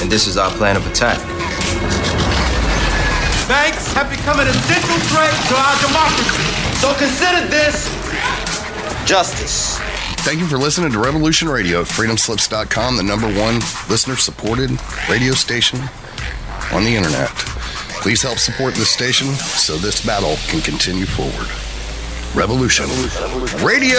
[0.00, 1.18] and this is our plan of attack.
[3.48, 6.44] Banks have become an essential threat to our democracy.
[6.78, 7.88] So consider this
[9.06, 9.78] justice.
[10.22, 13.56] Thank you for listening to Revolution Radio at freedomslips.com, the number one
[13.88, 14.70] listener supported
[15.08, 15.80] radio station
[16.72, 17.30] on the internet.
[18.00, 21.48] Please help support this station so this battle can continue forward.
[22.34, 22.86] Revolution,
[23.64, 23.98] Radio!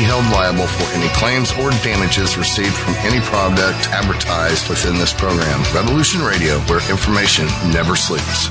[0.00, 5.12] be held liable for any claims or damages received from any product advertised within this
[5.12, 5.62] program.
[5.74, 8.48] Revolution Radio, where information never sleeps.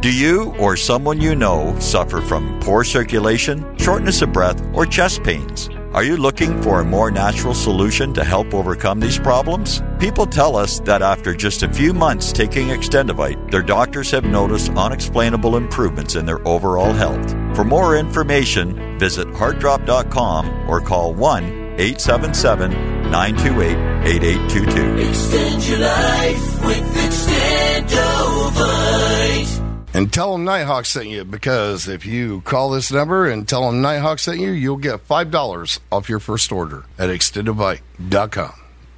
[0.00, 5.24] Do you or someone you know suffer from poor circulation, shortness of breath, or chest
[5.24, 5.68] pains?
[5.94, 9.80] Are you looking for a more natural solution to help overcome these problems?
[9.98, 14.70] People tell us that after just a few months taking Extendovite, their doctors have noticed
[14.72, 17.30] unexplainable improvements in their overall health.
[17.56, 21.44] For more information, visit heartdrop.com or call 1
[21.78, 22.70] 877
[23.10, 25.08] 928 8822.
[25.08, 28.17] Extend your life with Extendovite.
[29.94, 33.80] And tell them Nighthawk sent you because if you call this number and tell them
[33.80, 38.57] Nighthawk sent you, you'll get $5 off your first order at extendovite.com.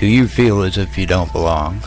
[0.00, 1.82] Do you feel as if you don't belong?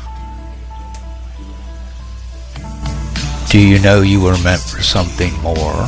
[3.49, 5.87] Do you know you were meant for something more?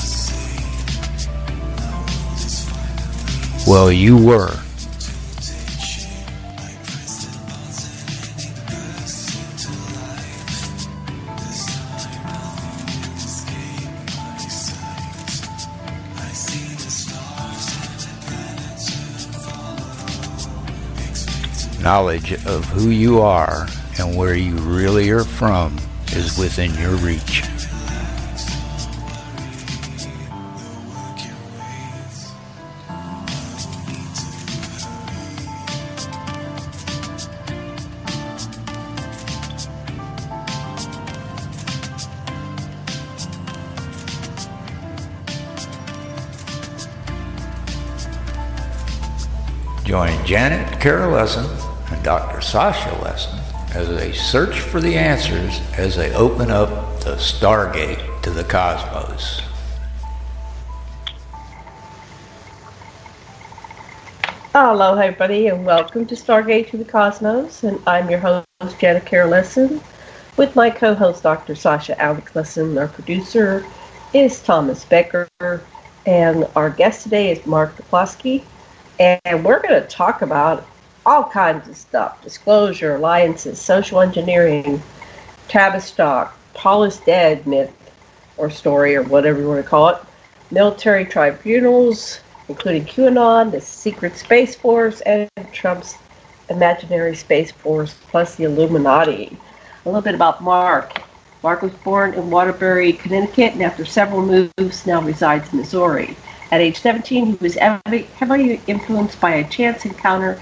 [3.67, 4.59] Well, you were.
[21.85, 23.67] Knowledge of who you are
[23.99, 25.77] and where you really are from
[26.13, 27.43] is within your reach.
[49.83, 51.74] Join Janet and
[52.05, 52.39] Dr.
[52.39, 53.39] Sasha Lessin
[53.73, 59.41] as they search for the answers as they open up the stargate to the cosmos.
[64.53, 67.63] Hello, everybody, and welcome to Stargate to the Cosmos.
[67.63, 68.45] And I'm your host,
[68.77, 69.81] Janet Kira Lessin,
[70.37, 71.55] with my co host, Dr.
[71.55, 72.77] Sasha Alex Lessin.
[72.77, 73.65] Our producer
[74.13, 75.27] is Thomas Becker,
[76.05, 78.43] and our guest today is Mark Duplosky.
[78.99, 80.67] And we're going to talk about
[81.05, 84.81] all kinds of stuff disclosure, alliances, social engineering,
[85.47, 87.71] Tavistock, Paul is dead myth
[88.37, 89.97] or story or whatever you want to call it,
[90.51, 92.19] military tribunals,
[92.49, 95.95] including QAnon, the secret Space Force, and Trump's
[96.49, 99.37] imaginary Space Force, plus the Illuminati.
[99.83, 101.01] A little bit about Mark.
[101.43, 106.15] Mark was born in Waterbury, Connecticut, and after several moves, now resides in Missouri.
[106.51, 110.41] At age 17, he was heavily influenced by a chance encounter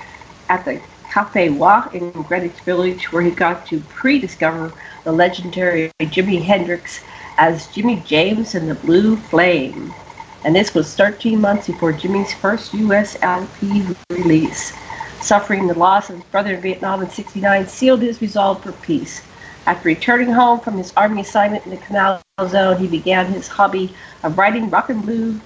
[0.49, 0.81] at the
[1.11, 4.73] Cafe Wha in Greenwich Village, where he got to pre-discover
[5.03, 7.01] the legendary Jimi Hendrix
[7.37, 9.93] as Jimmy James and the Blue Flame.
[10.43, 13.15] and this was 13 months before Jimi's first U.S.
[13.21, 14.73] LP release.
[15.21, 19.21] Suffering the loss of his brother in Vietnam in 69 sealed his resolve for peace.
[19.65, 23.95] After returning home from his army assignment in the Canal Zone, he began his hobby
[24.23, 25.39] of writing rock and blues,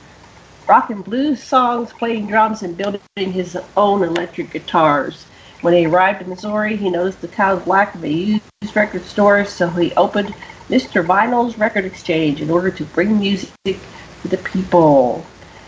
[0.67, 5.25] rock and blues songs, playing drums, and building his own electric guitars.
[5.61, 8.43] When he arrived in Missouri, he noticed the town's lack of a used
[8.75, 10.35] record store, so he opened
[10.69, 11.05] Mr.
[11.05, 15.25] Vinyl's Record Exchange in order to bring music to the people.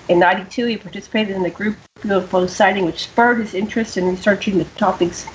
[0.10, 4.58] In 92, he participated in a group UFO sighting, which spurred his interest in researching
[4.58, 5.26] the topics,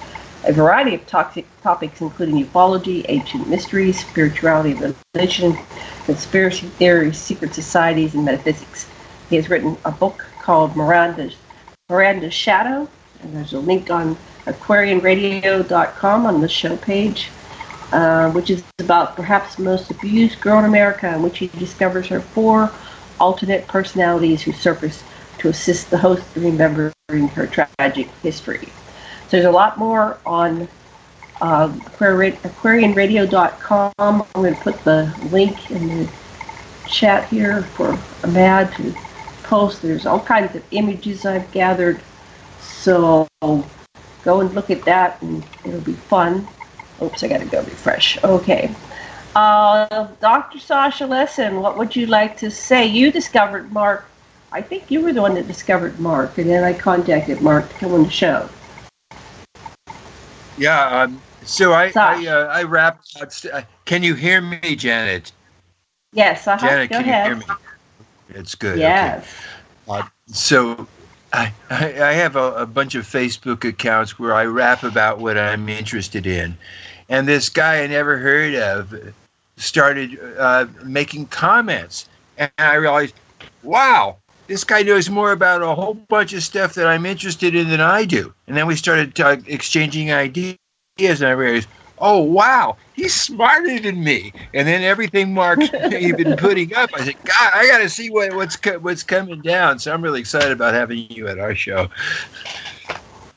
[0.44, 4.75] a variety of toxic topics, including ufology, ancient mysteries, spirituality,
[5.14, 5.56] religion,
[6.05, 8.87] conspiracy theories, secret societies, and metaphysics.
[9.31, 11.37] He has written a book called Miranda's,
[11.88, 12.88] Miranda's Shadow,
[13.23, 17.31] and there's a link on aquarianradio.com on the show page,
[17.93, 22.06] uh, which is about perhaps the most abused girl in America, in which he discovers
[22.09, 22.71] her four
[23.19, 25.03] alternate personalities who surface
[25.38, 26.93] to assist the host in remembering
[27.35, 28.69] her tragic history.
[29.29, 30.69] So there's a lot more on
[31.41, 33.93] uh, aquarianradio.com.
[33.99, 36.06] I'm going to put the link in the
[36.87, 38.94] chat here for Ahmad to
[39.44, 39.82] post.
[39.82, 42.00] There's all kinds of images I've gathered.
[42.61, 46.46] So go and look at that and it'll be fun.
[47.02, 48.23] Oops, I got to go refresh.
[48.25, 48.75] Okay.
[49.35, 50.58] Uh, Dr.
[50.58, 52.87] Sasha Lessin, what would you like to say?
[52.87, 54.06] You discovered Mark.
[54.52, 57.75] I think you were the one that discovered Mark, and then I contacted Mark to
[57.75, 58.49] come on the show.
[60.56, 61.02] Yeah.
[61.02, 63.17] Um, so I I, uh, I wrapped.
[63.20, 65.32] Uh, can you hear me, Janet?
[66.12, 66.47] Yes.
[66.47, 66.64] Uh-huh.
[66.64, 67.26] Janet, Go can ahead.
[67.26, 67.74] you hear me?
[68.29, 68.79] It's good.
[68.79, 69.26] Yes.
[69.88, 70.00] Okay.
[70.00, 70.87] Uh, so
[71.32, 75.69] I, I have a, a bunch of Facebook accounts where I rap about what I'm
[75.69, 76.56] interested in,
[77.09, 78.94] and this guy I never heard of
[79.56, 83.15] started uh, making comments, and I realized,
[83.62, 84.17] wow,
[84.47, 87.81] this guy knows more about a whole bunch of stuff that I'm interested in than
[87.81, 88.32] I do.
[88.47, 90.59] And then we started uh, exchanging ideas,
[90.99, 91.69] and I realized,
[92.04, 94.32] oh wow, he's smarter than me.
[94.52, 98.32] And then everything Mark's been putting up, I said, God, I got to see what,
[98.34, 99.78] what's co- what's coming down.
[99.80, 101.88] So I'm really excited about having you at our show.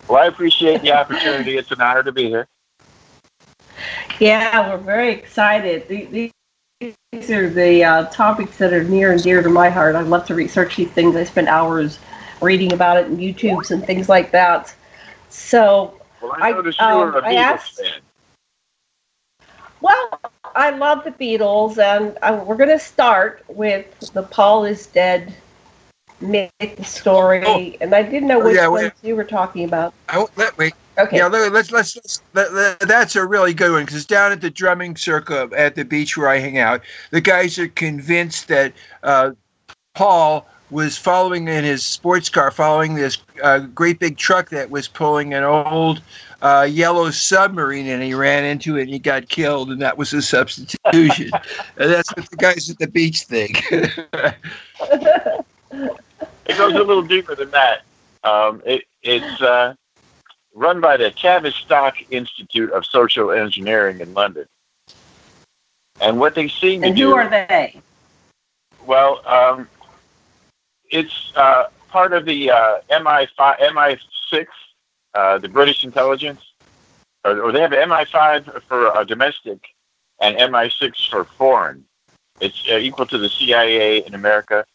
[0.07, 1.57] Well, I appreciate the opportunity.
[1.57, 2.47] It's an honor to be here.
[4.19, 5.87] Yeah, we're very excited.
[5.87, 6.31] These
[7.31, 9.95] are the uh, topics that are near and dear to my heart.
[9.95, 11.15] I love to research these things.
[11.15, 11.99] I spend hours
[12.41, 14.73] reading about it in YouTubes and things like that.
[15.29, 18.01] So, well, I noticed I, you um, were a I Beatles asked, fan.
[19.87, 20.19] Well,
[20.53, 25.33] I love the Beatles, and uh, we're going to start with the Paul is dead
[26.19, 26.51] myth
[26.85, 27.43] story.
[27.45, 27.71] Oh.
[27.79, 29.07] And I didn't know Oh, which yeah, ones wait.
[29.07, 29.93] you were talking about.
[30.09, 31.17] I, let, wait, Okay.
[31.17, 34.41] Yeah, let- let's let's, let's that, that- that's a really good one because down at
[34.41, 36.81] the drumming circle at the beach where I hang out,
[37.11, 38.73] the guys are convinced that
[39.03, 39.31] uh,
[39.93, 44.87] Paul was following in his sports car, following this uh, great big truck that was
[44.87, 46.01] pulling an old
[46.41, 50.13] uh, yellow submarine, and he ran into it and he got killed, and that was
[50.13, 51.31] a substitution.
[51.77, 53.63] and that's what the guys at the beach think.
[56.49, 57.81] It goes a little deeper than that.
[58.23, 59.73] Um, it, it's uh,
[60.53, 64.45] run by the Tavistock Institute of Social Engineering in London.
[65.99, 67.81] And what they seem to and do who are they?
[68.85, 69.67] Well, um,
[70.89, 74.47] it's uh, part of the uh, MI5, MI6,
[75.13, 76.41] uh, the British intelligence,
[77.23, 79.59] or, or they have MI5 for uh, domestic
[80.21, 81.83] and MI6 for foreign.
[82.39, 84.65] It's uh, equal to the CIA in America.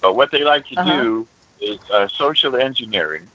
[0.00, 1.00] But what they like to Uh-huh.
[1.00, 1.28] do
[1.60, 3.28] is uh, social engineering.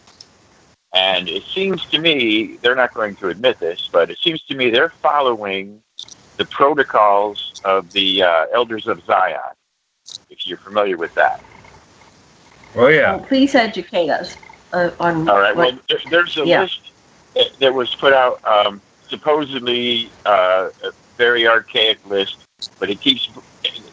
[0.94, 4.56] And it seems to me, they're not going to admit this, but it seems to
[4.56, 5.82] me they're following
[6.38, 9.40] the protocols of the uh, Elders of Zion,
[10.30, 11.42] if you're familiar with that.
[12.76, 13.16] Oh yeah.
[13.16, 14.36] Well, please educate us
[14.74, 15.56] uh, on All right.
[15.56, 16.62] what Well, there, there's a yeah.
[16.62, 16.80] list
[17.36, 22.38] that- that was put out, um, supposedly uh, a very archaic list,
[22.80, 23.30] but it keeps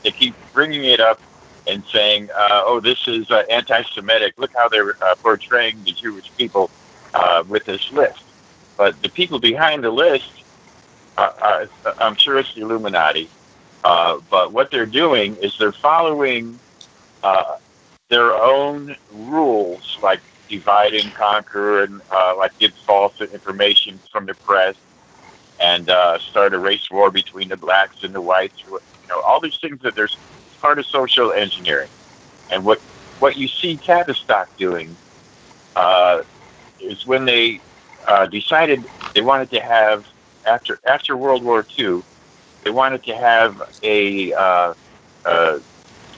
[0.02, 1.20] they keep bringing it up
[1.66, 4.34] and saying, uh, "Oh, this is uh, anti-Semitic.
[4.38, 6.70] Look how they're uh, portraying the Jewish people
[7.14, 8.22] uh, with this list."
[8.76, 10.30] But the people behind the list,
[11.18, 11.66] uh, uh,
[11.98, 13.28] I'm sure it's the Illuminati.
[13.84, 16.58] Uh, but what they're doing is they're following
[17.22, 17.56] uh,
[18.10, 24.34] their own rules, like divide and conquer, and uh, like give false information from the
[24.34, 24.76] press,
[25.60, 28.62] and uh, start a race war between the blacks and the whites.
[28.66, 30.18] You know, all these things that there's
[30.60, 31.90] part of social engineering.
[32.50, 32.82] And what
[33.18, 34.98] what you see Tavistock doing
[35.76, 36.22] uh,
[36.80, 37.62] is when they
[38.06, 40.04] uh, decided they wanted to have
[40.46, 42.02] after after World War II,
[42.64, 44.74] they wanted to have a uh,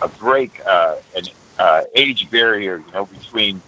[0.02, 1.24] a break, uh, an
[1.62, 3.62] uh, age barrier, you know, between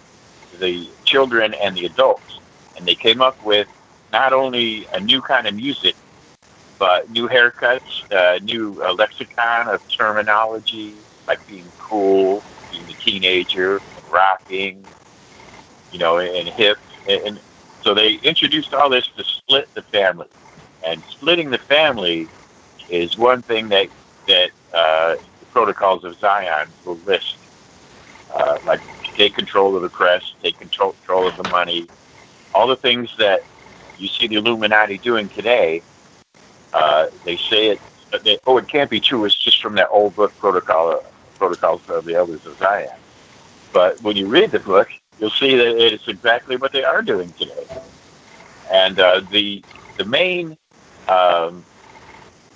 [0.52, 2.40] the children and the adults,
[2.76, 3.68] and they came up with
[4.12, 5.96] not only a new kind of music,
[6.78, 13.82] but new haircuts, uh, new uh, lexicon of terminology, like being cool, being a teenager,
[14.08, 14.94] rocking,
[15.90, 17.42] you know, and hip, and, and
[17.80, 20.30] so they introduced all this to split the family,
[20.82, 22.30] and splitting the family
[22.88, 23.88] is one thing that
[24.26, 27.38] that uh, the protocols of Zion will list,
[28.34, 28.80] uh, like
[29.16, 31.88] take control of the press, take control, control of the money,
[32.52, 33.44] all the things that
[33.98, 35.82] you see the Illuminati doing today.
[36.72, 37.80] Uh, they say it.
[38.24, 39.24] They, oh, it can't be true.
[39.24, 41.02] It's just from that old book, protocol,
[41.38, 42.90] protocols of the elders of Zion.
[43.72, 44.88] But when you read the book,
[45.18, 47.66] you'll see that it's exactly what they are doing today.
[48.70, 49.62] And uh, the
[49.98, 50.56] the main
[51.08, 51.64] um,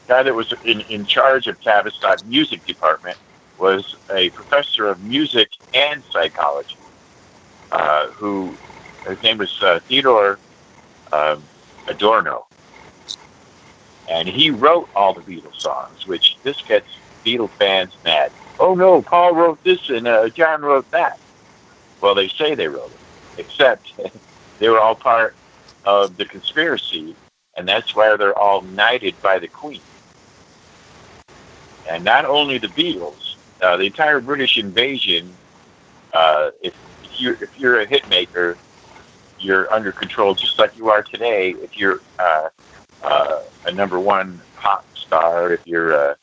[0.09, 3.17] guy that was in, in charge of Tavistock music department
[3.59, 6.77] was a professor of music and psychology,
[7.73, 8.59] uh, who
[9.07, 10.41] his name was uh, Theodore
[11.13, 11.49] um,
[11.89, 12.47] Adorno,
[14.09, 16.89] and he wrote all the Beatles songs, which this gets
[17.25, 18.33] Beatles fans mad.
[18.59, 21.21] Oh no, Paul wrote this and uh, John wrote that.
[22.01, 23.01] Well, they say they wrote it,
[23.43, 23.93] except
[24.59, 25.37] they were all part
[25.85, 27.17] of the conspiracy,
[27.57, 29.83] and that's why they're all knighted by the Queen.
[31.89, 33.28] And not only the Beatles,
[33.63, 35.39] uh, the entire British invasion.
[36.13, 38.59] Uh, if, if you're if you're a hit maker,
[39.39, 41.51] you're under control, just like you are today.
[41.51, 42.49] If you're uh,
[43.03, 46.15] uh, a number one pop star, if you're uh,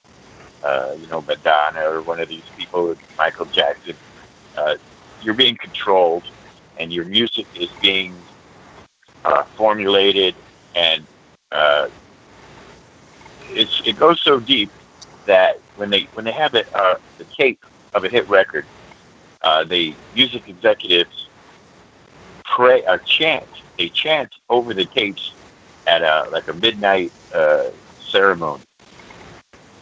[0.64, 3.98] uh, you know Madonna or one of these people, Michael Jackson,
[4.56, 4.76] uh,
[5.20, 6.26] you're being controlled,
[6.78, 8.26] and your music is being
[9.24, 10.38] uh, formulated,
[10.74, 11.08] and
[11.52, 11.88] uh,
[13.40, 14.74] it's it goes so deep
[15.26, 17.62] that when they when they have it, uh, the tape
[17.94, 18.68] of a hit record,
[19.42, 21.30] uh, the music executives
[22.44, 23.50] pray a chant.
[23.78, 25.36] They chant over the tapes
[25.88, 28.66] at a like a midnight uh, ceremony,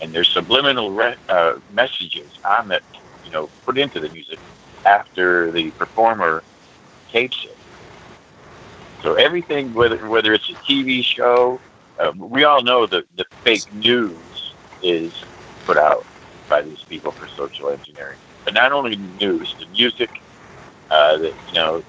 [0.02, 2.84] and there's subliminal re- uh, messages on that
[3.22, 4.40] you know put into the music
[4.86, 6.46] after the performer
[7.12, 7.60] tapes it.
[9.02, 11.62] So everything, whether whether it's a TV show,
[12.00, 15.14] uh, we all know that the fake news is
[15.66, 16.06] put out
[16.50, 18.18] by these people for social engineering.
[18.46, 20.10] But not only news, the music,
[20.92, 21.84] uh, the you know,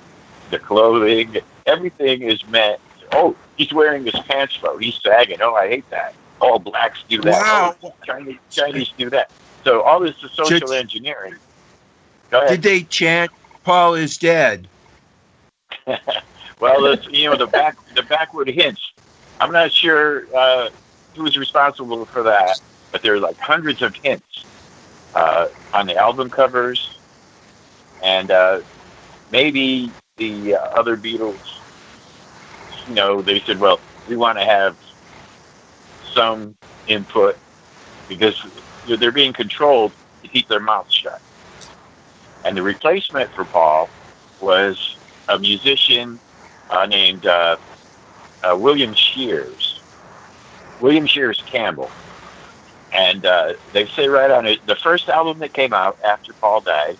[0.50, 2.80] the clothing, everything is meant.
[3.12, 4.76] Oh, he's wearing his pants low.
[4.76, 5.38] He's sagging.
[5.40, 6.14] Oh, I hate that.
[6.40, 7.32] All blacks do that.
[7.32, 7.76] Wow.
[7.82, 9.30] Oh, Chinese, Chinese do that.
[9.64, 11.34] So all this is social Did- engineering.
[12.30, 12.60] Go ahead.
[12.60, 13.30] Did they chant
[13.64, 14.68] Paul is dead?
[16.60, 18.92] well, you know the back the backward hints.
[19.40, 20.70] I'm not sure uh,
[21.14, 22.60] who's responsible for that,
[22.94, 24.46] but there are like hundreds of hints
[25.14, 27.00] uh, on the album covers,
[28.00, 28.60] and uh,
[29.32, 31.42] maybe the uh, other Beatles.
[32.86, 34.76] You know, they said, "Well, we want to have
[36.14, 37.34] some input
[38.06, 38.40] because
[38.84, 41.20] they're being controlled to keep their mouths shut."
[42.44, 43.92] And the replacement for Paul
[44.38, 46.20] was a musician
[46.70, 47.56] uh, named uh,
[48.44, 49.82] uh, William Shears,
[50.78, 51.92] William Shears Campbell.
[52.94, 56.62] And uh, they say right on it, the first album that came out after Paul
[56.62, 56.98] died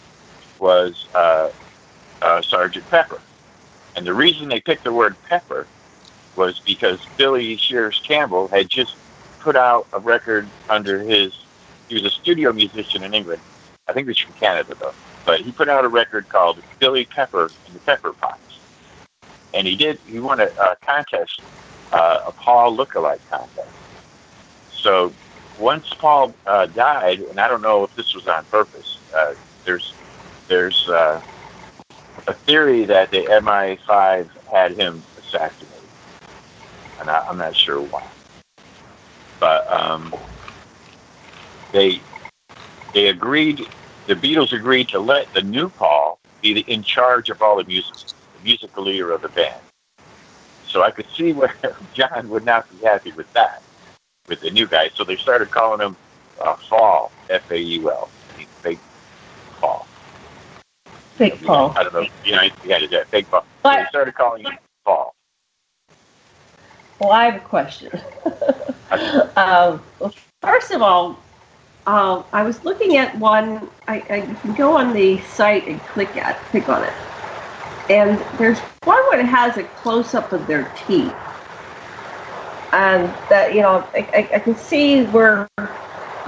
[0.59, 1.51] was uh,
[2.23, 3.23] uh, Sergeant Pepper.
[3.97, 5.69] And the reason they picked the word pepper
[6.37, 8.99] was because Billy Shears Campbell had just
[9.41, 11.33] put out a record under his,
[11.89, 13.43] he was a studio musician in England.
[13.89, 14.95] I think he's from Canada though.
[15.27, 18.61] But he put out a record called Billy Pepper and the Pepper Pots
[19.55, 20.01] and he did.
[20.05, 21.43] He won a, a contest,
[21.93, 23.71] uh, a Paul lookalike contest.
[24.71, 25.17] So
[25.59, 28.99] once Paul uh, died, and I don't know if this was on purpose.
[29.15, 29.35] Uh,
[29.65, 29.93] there's
[30.49, 31.21] there's uh,
[32.27, 35.69] a theory that the MI5 had him assassinated,
[37.01, 38.03] and I, I'm not sure why.
[39.41, 40.15] But um,
[41.73, 42.01] they
[42.93, 43.61] they agreed.
[44.07, 47.65] The Beatles agreed to let the new Paul be the, in charge of all the
[47.65, 47.95] music
[48.39, 49.61] the musical leader of the band.
[50.67, 51.55] So I could see where
[51.95, 53.63] John would not be happy with that,
[54.29, 54.91] with the new guy.
[54.95, 55.97] So they started calling him
[56.41, 58.09] uh, Faul, F A U L,
[58.63, 58.79] fake
[59.61, 59.87] Paul.
[61.17, 61.73] Fake Paul.
[61.77, 62.07] I don't know.
[62.25, 63.27] You know, had that fake.
[63.31, 65.15] So But- they started calling him Paul.
[67.01, 67.91] Well, I have a question.
[69.37, 71.19] um, well, first of all,
[71.87, 73.69] uh, I was looking at one.
[73.89, 76.93] I, I you can go on the site and click at click on it,
[77.91, 81.15] and there's one where it has a close up of their teeth,
[82.75, 85.49] and that you know I, I, I can see where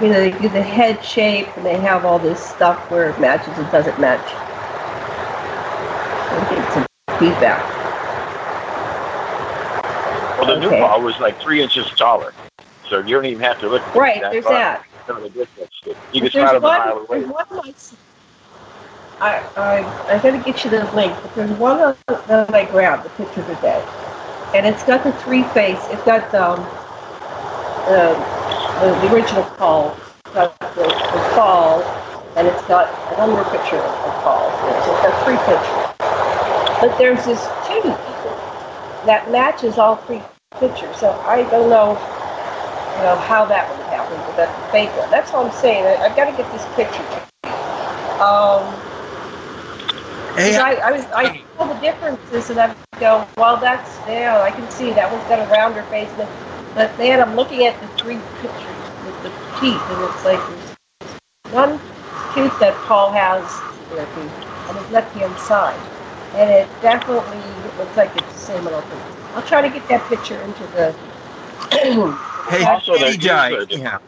[0.01, 3.21] you know, they do the head shape and they have all this stuff where it
[3.21, 4.31] matches and doesn't match.
[6.19, 6.87] I get some
[7.19, 7.65] feedback.
[10.39, 10.81] Well, the new Okay.
[10.81, 12.35] ball was like three inches taller,
[12.89, 13.83] so you don't even have to look.
[13.95, 14.53] Right, that there's far.
[14.55, 14.85] that.
[15.07, 15.71] Some of the distance.
[16.13, 17.21] You can spot there's them a one, mile away.
[17.21, 17.77] there's one like,
[19.21, 23.11] I, I, I gotta get you the link, but there's one that I grabbed, the
[23.25, 23.83] picture today.
[24.55, 26.63] And it's got the three face, it's got, um,
[27.87, 28.15] the,
[28.81, 31.83] the, the original call, it's got the, the Faul,
[32.37, 32.89] and it's got
[33.19, 34.51] another picture of the Faul.
[34.61, 35.83] So it's got three pictures.
[36.81, 37.99] But there's this tooth
[39.07, 40.23] that matches all three
[40.59, 44.91] pictures, so I don't know, you know, how that would happen, but that's the fake
[44.97, 45.11] one.
[45.11, 45.85] That's all I'm saying.
[45.85, 47.05] I, I've got to get this picture.
[48.23, 48.65] Um,
[50.37, 54.51] Hey, I, I was, I saw the differences, and I go, well, that's, yeah, I
[54.51, 56.29] can see that one's got a rounder face, and then,
[56.75, 61.55] but then I'm looking at the three pictures with the teeth, and it's like there's
[61.55, 61.79] one
[62.35, 63.45] tooth that Paul has
[63.91, 64.07] there,
[64.69, 65.79] on his left-hand side,
[66.35, 67.39] and it definitely
[67.79, 69.01] looks like it's the same little thing.
[69.35, 70.93] I'll try to get that picture into the.
[72.49, 73.51] hey, Also, how their did he die?
[73.51, 73.83] ears are different.
[73.83, 73.99] Yeah.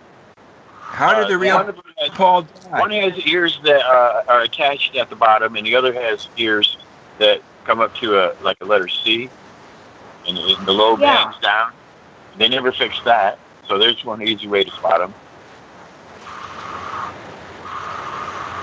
[0.90, 4.23] How did Uh, the one real of them has- Paul One has ears that uh,
[4.28, 6.76] are attached at the bottom, and the other has ears
[7.18, 9.30] that come up to a like a letter C,
[10.26, 11.25] and, and the lobe Yeah.
[11.25, 11.72] hangs down.
[12.37, 15.14] They never fixed that, so there's one easy way to spot them.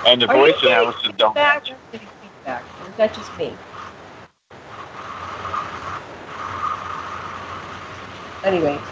[0.06, 1.64] And the Are voice analysis don't feedback?
[1.68, 2.66] I'm getting feedback.
[2.80, 3.58] Or is that just me?
[8.44, 8.84] Anyway,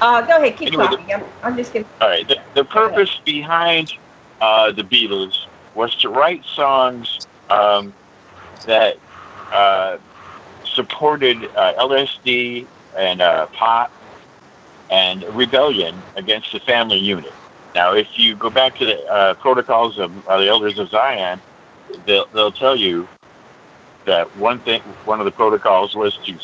[0.00, 1.12] uh, go ahead, keep Anyway, the- talking.
[1.12, 1.86] I'm, I'm just gonna.
[2.00, 2.26] All right.
[2.26, 3.92] The, the purpose behind
[4.40, 5.34] uh, the Beatles
[5.74, 7.94] was to write songs um,
[8.66, 8.98] that
[9.50, 9.98] uh,
[10.64, 13.92] supported uh, LSD and uh, pot
[14.90, 17.36] and rebellion against the family unit.
[17.74, 21.42] Now, if you go back to the uh, protocols of uh, the Elders of Zion,
[22.04, 23.08] they'll, they'll tell you
[24.06, 26.38] that one thing, one of the protocols was to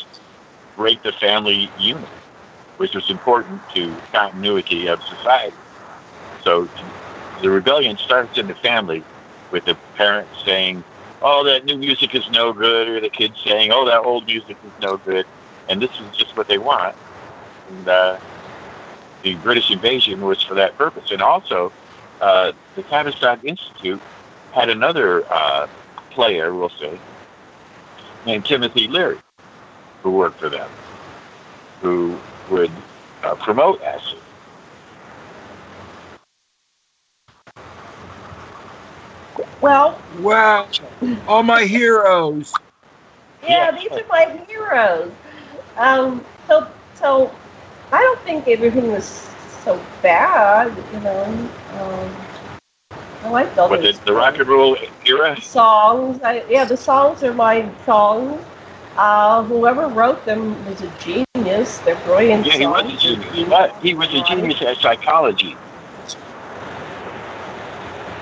[0.77, 2.13] break the family unit,
[2.77, 5.59] which was important to continuity of society.
[6.39, 6.71] So
[7.41, 9.07] the rebellion starts in the family
[9.50, 10.85] with the parents saying,
[11.23, 14.59] "Oh, that new music is no good," or the kids saying, "Oh, that old music
[14.63, 15.26] is no good,"
[15.69, 16.97] and this is just what they want.
[17.69, 18.19] And uh,
[19.23, 21.75] the British invasion was for that purpose, and also
[22.21, 24.02] uh, the Tavistock Institute
[24.50, 25.67] had another uh,
[26.11, 27.02] player, we'll say,
[28.25, 29.21] named Timothy Leary,
[30.02, 30.73] who worked for them,
[31.81, 32.85] who would
[33.23, 34.25] uh, promote acid.
[39.61, 40.69] Well, Wow,
[41.27, 42.53] all my heroes.
[43.43, 43.71] yeah, Yeah.
[43.71, 45.13] these are my heroes.
[45.77, 47.31] Um, so, so
[47.93, 50.73] I don't think everything was so bad.
[50.93, 51.23] You know,
[51.79, 52.15] um,
[53.23, 55.37] I like all What the, those the rock and roll era?
[55.41, 56.21] songs.
[56.23, 58.43] I, yeah, the songs are my songs.
[58.97, 61.79] Uh, whoever wrote them was a genius.
[61.81, 63.33] They're brilliant Yeah, he was a genius.
[63.33, 65.59] He was, he was a genius at psychology.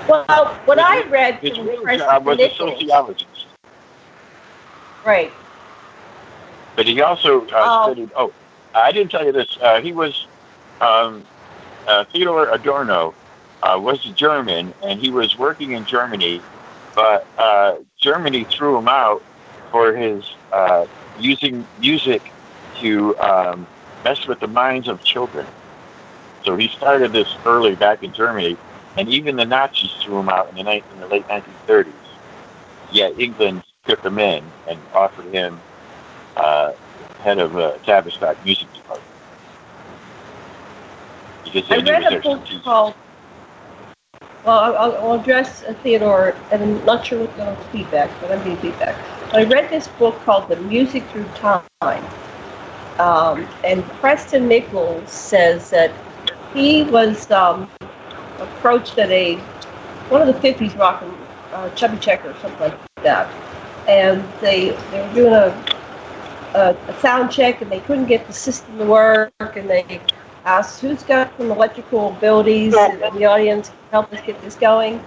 [0.07, 0.25] Well,
[0.65, 3.47] what His- I read His from real job was a sociologist,
[5.03, 5.33] right?
[6.75, 7.83] but he also uh, Oh.
[7.83, 8.11] studied.
[8.15, 8.33] Oh,
[8.73, 9.57] I didn't tell you this.
[9.61, 10.27] Uh, he was
[10.81, 11.27] um,
[11.87, 13.15] uh, Theodore Adorno
[13.63, 16.45] uh, was a German, and he was working in Germany,
[16.95, 19.25] but uh, Germany threw him out
[19.71, 22.33] for his uh, using music
[22.79, 23.67] to um,
[24.03, 25.49] mess with the minds of children.
[26.43, 28.59] So he started this early back in Germany,
[28.97, 31.93] and even the Nazis threw him out in the, ni- in the late 1930s.
[32.91, 35.61] Yet England took him in and offered him
[36.37, 36.71] uh,
[37.19, 39.11] head of uh, Tavistock Music Department.
[41.43, 42.95] Because I they read a book called.
[44.43, 48.39] Well, I'll, I'll- address uh, Theodore, and I'm not sure what the feedback, but I'm
[48.39, 48.95] getting feedback.
[49.33, 51.63] I read this book called The Music Through Time.
[52.99, 55.91] Um, and Preston Nichols says that
[56.53, 57.69] he was um,
[58.65, 59.35] approached at a
[60.09, 61.13] one of the 50s rock and
[61.53, 63.31] uh, Chubby Checker or something like that.
[63.87, 65.65] And they, they were doing a,
[66.55, 70.01] a, a sound check and they couldn't get the system to work and they
[70.45, 74.99] asked who's got some electrical abilities in the audience can help us get this going.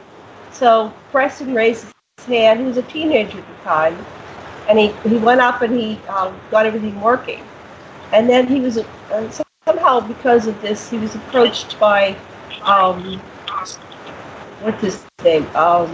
[0.52, 2.60] So Preston raised his hand.
[2.60, 4.06] He was a teenager at the time,
[4.68, 7.42] and he, he went up and he um, got everything working.
[8.12, 9.30] And then he was uh,
[9.66, 12.16] somehow because of this he was approached by
[12.62, 13.20] um,
[14.60, 15.88] what's his name um,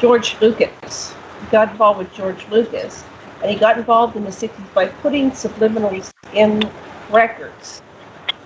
[0.00, 1.14] George Lucas.
[1.40, 3.04] He got involved with George Lucas,
[3.42, 6.60] and he got involved in the '60s by putting subliminals in
[7.10, 7.82] records.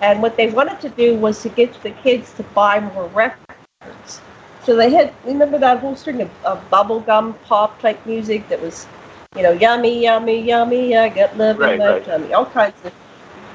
[0.01, 4.21] And what they wanted to do was to get the kids to buy more records.
[4.63, 8.87] So they had, remember that whole string of, of bubblegum pop type music that was,
[9.35, 12.05] you know, yummy, yummy, yummy, I got love Right, in my right.
[12.05, 12.93] tummy, all kinds of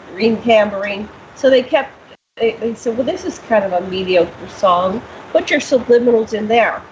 [0.08, 1.08] green tambourine.
[1.34, 1.92] So they kept,
[2.42, 5.00] they, they said, well, this is kind of a mediocre song.
[5.30, 6.82] Put your subliminals in there.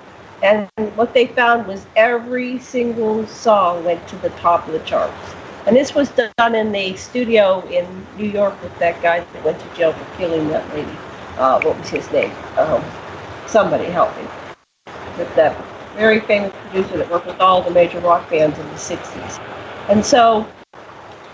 [0.42, 5.34] And what they found was every single song went to the top of the charts.
[5.66, 7.84] And this was done in the studio in
[8.16, 10.96] New York with that guy that went to jail for killing that lady.
[11.36, 12.32] Uh, what was his name?
[12.56, 12.82] Um,
[13.46, 14.22] somebody help me.
[15.18, 15.60] With that
[15.96, 19.40] very famous producer that worked with all the major rock bands in the 60s.
[19.88, 20.46] And so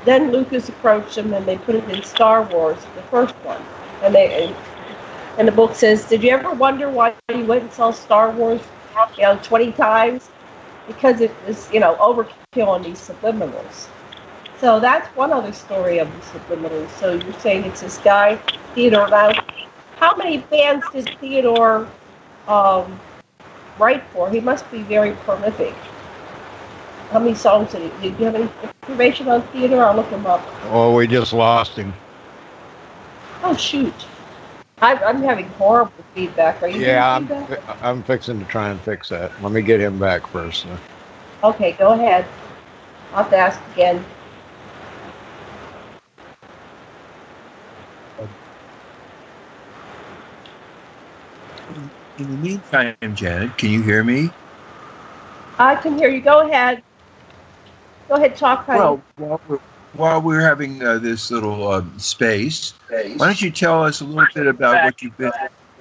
[0.07, 3.63] then Lucas approached them and they put it in Star Wars, the first one.
[4.07, 4.55] And they
[5.37, 8.63] and the book says, Did you ever wonder why you went and saw Star Wars,
[9.17, 10.29] you know, 20 times?
[10.87, 13.89] Because it was, you know, overkill on these subliminals.
[14.59, 16.89] So that's one other story of the subliminals.
[16.91, 18.37] So you're saying it's this guy,
[18.75, 19.09] Theodore.
[19.09, 19.33] Now,
[19.97, 21.89] how many bands did Theodore
[22.47, 23.01] um,
[23.79, 24.31] write for?
[24.31, 25.75] He must be very prolific.
[27.11, 28.11] How many songs did he?
[28.11, 28.51] Did you have any
[28.85, 29.85] information on Theodore?
[29.85, 30.47] I'll look him up.
[30.65, 31.93] Oh, we just lost him.
[33.49, 33.95] Oh shoot!
[34.83, 36.61] I'm, I'm having horrible feedback.
[36.65, 37.79] Are you Yeah, I'm, feedback?
[37.81, 39.31] I'm fixing to try and fix that.
[39.41, 40.65] Let me get him back first.
[40.65, 40.77] though.
[41.51, 42.27] Okay, go ahead.
[43.13, 44.05] I'll have to ask again.
[51.69, 54.33] In the meantime, Janet, can you hear me?
[55.61, 56.21] I can hear you.
[56.21, 56.83] Go ahead.
[58.09, 58.81] Go ahead, talk, honey.
[58.81, 59.61] Well, while we're,
[59.97, 64.27] while we're having uh, this little um, space, why don't you tell us a little
[64.35, 65.33] bit about what you've been?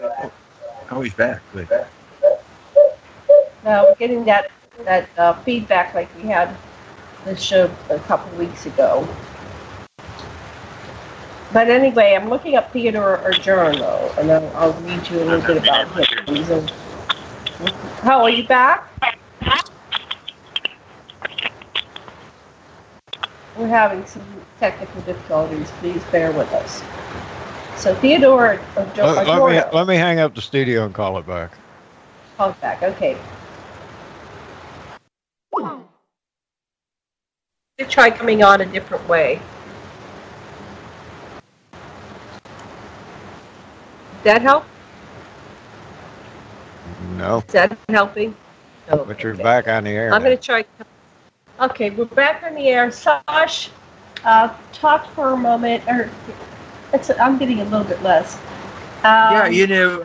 [0.01, 0.31] Oh,
[0.91, 1.41] oh he's back.
[1.53, 1.67] Good.
[3.63, 4.51] now we're getting that
[4.83, 6.55] that uh, feedback like we had
[7.23, 9.07] the show a couple weeks ago.
[11.53, 15.63] But anyway, I'm looking up Theodore Adorno, and I'll, I'll read you a little bit
[15.63, 16.45] about him.
[16.51, 16.71] A,
[18.01, 18.91] how are you back?
[23.57, 24.23] We're having some
[24.59, 25.71] technical difficulties.
[25.79, 26.83] Please bear with us.
[27.81, 31.27] So Theodore Ador- Let, let me let me hang up the studio and call it
[31.27, 31.51] back.
[32.37, 32.83] Call it back.
[32.83, 33.17] Okay.
[37.89, 39.41] Try coming on a different way.
[44.23, 44.65] That help?
[47.17, 48.35] No, Is that helping?
[48.89, 49.03] No.
[49.05, 49.43] but you're okay.
[49.43, 50.13] back on the air.
[50.13, 50.65] I'm going to try.
[51.59, 52.91] Okay, we're back on the air.
[52.91, 53.69] Sash,
[54.25, 55.87] uh, talk for a moment.
[55.87, 56.09] Or
[57.19, 58.35] I'm getting a little bit less.
[59.05, 60.03] Um, yeah, you know,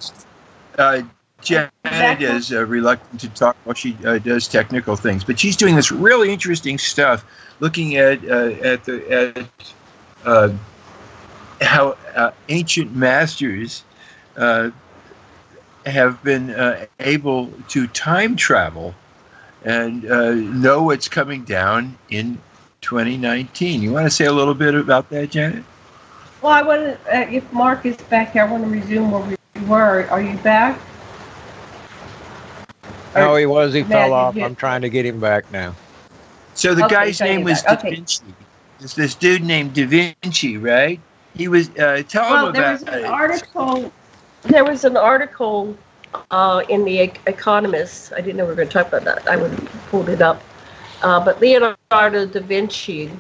[0.78, 1.02] uh,
[1.40, 2.26] Janet Exactly.
[2.26, 5.90] is uh, reluctant to talk while she uh, does technical things, but she's doing this
[5.90, 7.24] really interesting stuff,
[7.58, 9.74] looking at uh, at the at
[10.24, 10.50] uh,
[11.60, 13.82] how uh, ancient masters
[14.36, 14.70] uh,
[15.84, 18.94] have been uh, able to time travel
[19.64, 22.40] and uh, know what's coming down in
[22.80, 23.82] 2019.
[23.82, 25.64] You want to say a little bit about that, Janet?
[26.42, 29.36] Well, I want to, uh, if Mark is back here, I want to resume where
[29.56, 30.08] we were.
[30.10, 30.80] Are you back?
[33.14, 33.74] No, he was.
[33.74, 34.36] He Matt, fell off.
[34.36, 35.74] you- I'm trying to get him back now.
[36.54, 37.80] So the Okay, guy's name was that.
[37.80, 37.96] Da Okay.
[37.96, 38.24] Vinci.
[38.80, 40.98] It's this dude named Da Vinci, right?
[41.34, 41.68] He was.
[41.76, 43.04] Uh, tell Well, him there about was an it.
[43.04, 43.92] article.
[44.42, 45.76] There was an article
[46.30, 48.12] uh, in the Economist.
[48.12, 49.28] I didn't know we were going to talk about that.
[49.28, 50.42] I would have pulled it up.
[51.02, 53.10] Uh, but Leonardo da Vinci,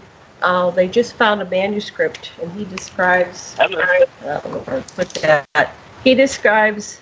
[0.42, 3.54] uh, they just found a manuscript, and he describes.
[3.54, 3.80] Hello.
[3.80, 5.74] I don't to put that.
[6.04, 7.00] He describes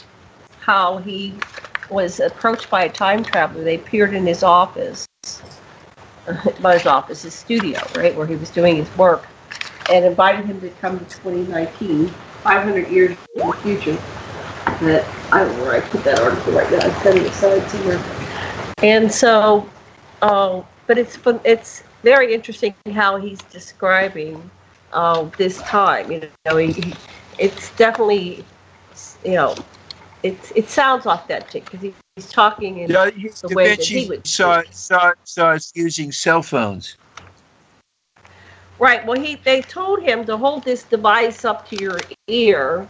[0.61, 1.35] how he
[1.91, 3.65] was approached by a time traveler.
[3.65, 5.09] They appeared in his office,
[6.61, 9.27] by his office, his studio, right, where he was doing his work,
[9.91, 13.99] and invited him to come to 2019, 500 years in the future.
[14.81, 16.79] That I don't know where I put that article right now.
[16.79, 18.01] I set it aside somewhere.
[18.83, 19.69] And so,
[20.23, 24.51] uh, but it's it's very interesting how he's describing
[24.93, 26.13] uh, this time.
[26.13, 26.95] You know, he, he,
[27.39, 28.45] it's definitely,
[29.25, 29.55] you know,
[30.23, 34.09] it's it sounds authentic because he, he's talking in Yeah, he- the way that he
[34.09, 34.73] would saw, speak.
[34.75, 36.97] saw, saw using cell phones.
[38.79, 39.05] Right.
[39.05, 42.89] Well, he they told him to hold this device up to your ear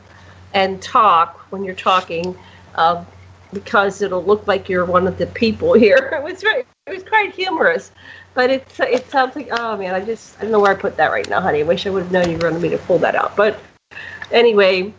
[0.54, 2.36] and talk when you're talking,
[2.74, 3.04] uh,
[3.52, 6.10] because it'll look like you're one of the people here.
[6.18, 7.90] It was very, it was quite humorous,
[8.34, 10.96] but it it sounds like oh man, I just I don't know where I put
[10.96, 11.60] that right now, honey.
[11.60, 13.36] I wish I would have known you wanted me to pull that out.
[13.36, 13.58] But
[14.32, 14.92] anyway,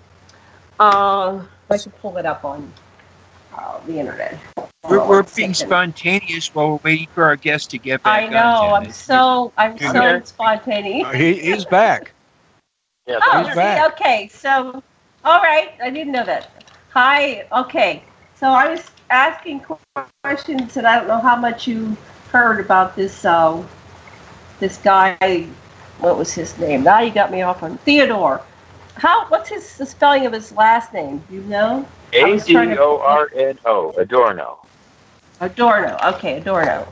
[0.79, 2.71] uh, I should pull it up on
[3.57, 4.37] uh, the internet.
[4.87, 8.31] We're, we're being spontaneous while we're waiting for our guest to get back I on,
[8.33, 8.73] know.
[8.73, 10.21] I'm so I'm so Okay.
[10.25, 11.07] spontaneous.
[11.07, 12.11] Uh, He, he's back.
[13.07, 13.93] Yeah, Oh, He's see, back.
[13.93, 14.27] okay.
[14.31, 14.83] So,
[15.23, 15.71] all right.
[15.81, 16.51] I didn't know that.
[16.91, 17.47] Hi.
[17.51, 18.03] Okay.
[18.35, 19.65] So I was asking
[20.23, 21.95] questions, and I don't know how much you
[22.31, 23.25] heard about this.
[23.25, 23.63] Uh,
[24.59, 25.47] this guy.
[25.99, 26.83] What was his name?
[26.83, 28.41] Now you got me off on Theodore.
[28.95, 29.27] How?
[29.27, 31.23] What's his the spelling of his last name?
[31.29, 31.85] You know?
[32.13, 34.59] A D O R N O, Adorno.
[35.41, 35.97] Adorno.
[36.03, 36.87] Okay, Adorno.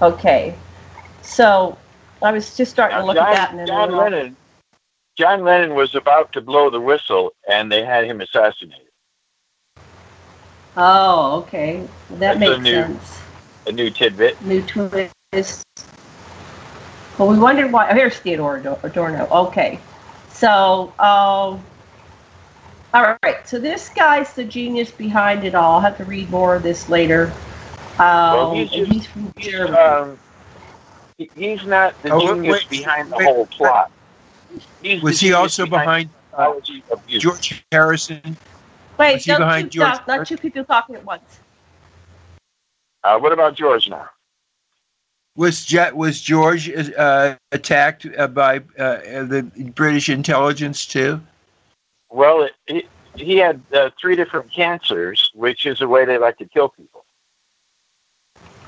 [0.00, 0.54] Okay.
[1.22, 1.76] So
[2.22, 4.36] I was just starting to look John, at that, and then John Lennon.
[5.20, 8.86] John Lennon was about to blow the whistle, and they had him assassinated.
[10.78, 11.86] Oh, okay.
[12.12, 13.20] That That's a makes new- sense.
[13.66, 14.40] A new tidbit.
[14.40, 15.62] New twist.
[17.18, 17.90] Well, we wondered why.
[17.90, 19.28] Oh, here's Theodore Ador- Adorno.
[19.30, 19.78] Okay.
[20.30, 21.62] So, um,
[22.94, 23.46] all right.
[23.46, 25.74] So this guy's the genius behind it all.
[25.74, 27.30] I'll have to read more of this later.
[27.98, 30.18] Um, Well, he's just- he's from He's, um,
[31.36, 33.24] he's not the Oh, genius wait, behind the wait.
[33.26, 33.90] whole plot.
[34.82, 37.22] He's Was he also behind uh, technology of music.
[37.22, 38.36] George Harrison?
[38.98, 41.40] Wait, was he don't behind two, George not, not two people talking at once.
[43.02, 44.08] Uh, what about George now?
[45.36, 51.20] Was Je- was George uh, attacked uh, by uh, the British intelligence too?
[52.10, 56.36] Well, it, he, he had uh, three different cancers, which is a way they like
[56.38, 57.04] to kill people.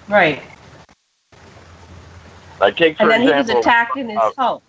[0.09, 0.43] Right.
[2.61, 4.63] Like take for And then he was attacked in his uh, home.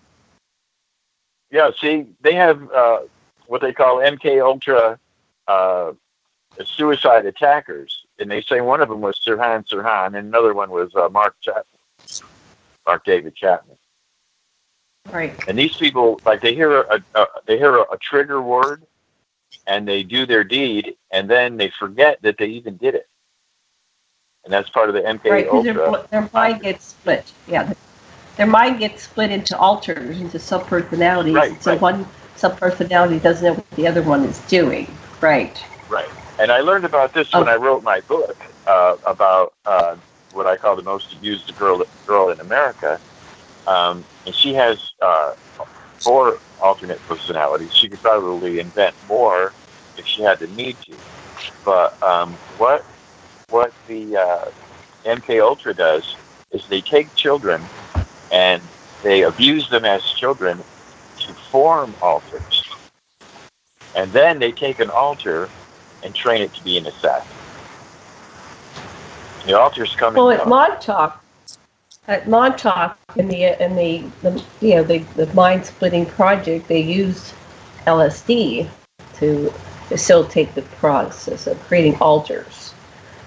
[1.54, 3.02] Yeah, see, they have uh,
[3.46, 4.98] what they call MK Ultra
[5.46, 5.92] uh,
[6.64, 10.92] suicide attackers, and they say one of them was Sirhan Sirhan, and another one was
[10.96, 11.64] uh, Mark Chapman,
[12.84, 13.76] Mark David Chapman.
[15.12, 15.32] Right.
[15.46, 18.82] And these people, like, they hear a, a they hear a, a trigger word,
[19.68, 23.06] and they do their deed, and then they forget that they even did it.
[24.42, 26.08] And that's part of the MK Right, their, Ultra.
[26.10, 27.32] their mind gets split.
[27.46, 27.72] Yeah,
[28.36, 31.34] their mind gets split into alters, into subpersonalities.
[31.34, 31.80] Right, so right.
[31.80, 34.86] one subpersonality doesn't know what the other one is doing.
[35.20, 35.62] Right.
[35.88, 36.08] Right.
[36.38, 37.52] And I learned about this when Oh.
[37.52, 39.96] I wrote my book uh, about uh,
[40.32, 43.00] what I call the most abused girl girl in America.
[43.66, 45.34] Um, and she has uh,
[45.98, 47.72] four alternate personalities.
[47.72, 49.52] She could probably invent more
[49.96, 50.92] if she had the need to.
[51.64, 52.84] But um, what
[53.50, 54.50] what the uh,
[55.04, 56.16] MK Ultra does
[56.50, 57.62] is they take children
[58.30, 58.62] and
[59.02, 60.62] they abuse them as children
[61.20, 62.64] to form alters.
[63.94, 65.48] And then they take an alter
[66.02, 67.28] and train it to be an assassin.
[69.46, 70.48] The alters come Well, at.
[70.48, 71.22] Montauk,
[72.08, 76.80] at Montauk in the in the, the you know the, the mind splitting project, they
[76.80, 77.34] used
[77.86, 78.68] LSD
[79.14, 79.50] to
[79.88, 82.63] facilitate the process of creating alters.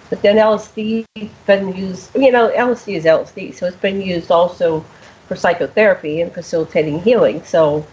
[0.10, 4.32] But then LSD has been used, you know, LSD is LSD, so it's been used
[4.32, 4.86] also
[5.28, 7.44] for psychotherapy and facilitating healing.
[7.44, 7.86] So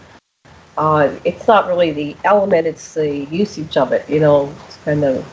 [0.79, 4.09] uh, it's not really the element; it's the usage of it.
[4.09, 5.27] You know, it's kind of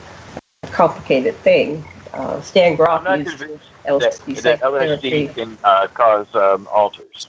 [0.64, 1.84] a complicated thing.
[2.14, 3.44] Uh, Stan Grof used
[3.86, 4.62] LSD that, that.
[4.62, 7.28] LSD can uh, cause um, alters.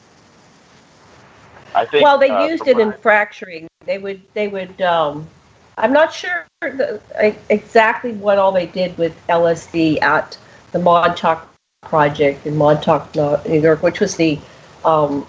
[1.74, 2.04] I think.
[2.04, 3.68] Well, they uh, used it in fracturing.
[3.84, 4.80] They would, they would.
[4.80, 5.28] Um,
[5.78, 10.36] I'm not sure the, I- exactly what all they did with LSD at
[10.72, 11.48] the Montauk
[11.82, 14.38] Project in Montauk, New York, which was the,
[14.84, 15.26] um,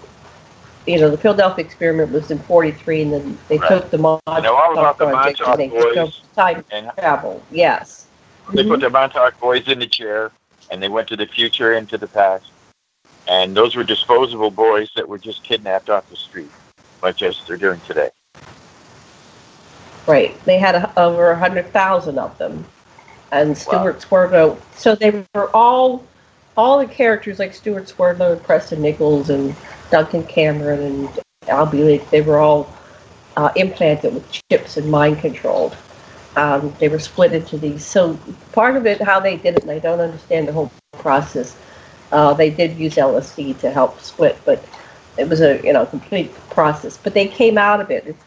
[0.86, 3.68] you know, the Philadelphia experiment was in '43, and then they Right.
[3.68, 7.42] took the Montauk I know all about the Montauk and they boys time and travel.
[7.50, 8.06] Yes.
[8.52, 8.68] They Mhm.
[8.68, 10.30] put the Montauk boys in the chair,
[10.70, 12.46] and they went to the future and to the past.
[13.26, 16.50] And those were disposable boys that were just kidnapped off the street,
[17.02, 18.10] much as they're doing today.
[20.06, 20.42] Right.
[20.44, 22.64] They had a, over a hundred thousand of them,
[23.32, 24.58] and Stewart Swerdlow.
[24.76, 26.04] So they were all,
[26.56, 29.54] all the characters like Stewart Swerdlow and Preston Nichols and
[29.90, 32.72] Duncan Cameron and Al Bielek, They were all
[33.36, 35.76] uh, implanted with chips and mind controlled.
[36.36, 37.84] Um, they were split into these.
[37.84, 38.18] So
[38.52, 41.56] part of it, how they did it, and I don't understand the whole process.
[42.12, 44.64] Uh, they did use LSD to help split, but
[45.16, 46.96] it was a you know complete process.
[46.96, 48.06] But they came out of it.
[48.06, 48.24] It's,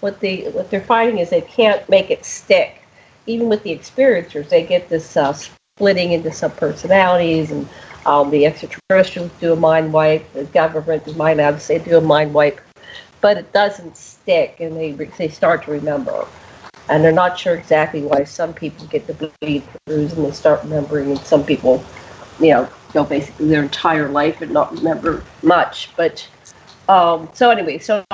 [0.00, 2.82] what they what they're finding is they can't make it stick.
[3.26, 7.68] Even with the experiencers, they get this uh, splitting into subpersonalities, and
[8.06, 10.32] um, the extraterrestrials do a mind wipe.
[10.32, 12.60] The government, the mind labs, they do a mind wipe,
[13.20, 16.26] but it doesn't stick, and they they start to remember.
[16.88, 20.62] And they're not sure exactly why some people get the bleed throughs and they start
[20.62, 21.84] remembering, and some people,
[22.40, 25.90] you know, go basically their entire life and not remember much.
[25.96, 26.26] But
[26.88, 28.04] um, so anyway, so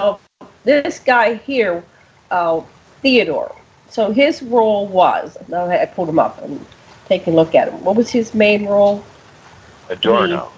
[0.64, 1.84] this guy here,
[2.30, 2.60] uh,
[3.02, 3.54] Theodore.
[3.88, 6.64] So his role was now I pulled him up and
[7.06, 7.84] taking a look at him.
[7.84, 9.04] What was his main role?
[9.88, 10.50] Adorno.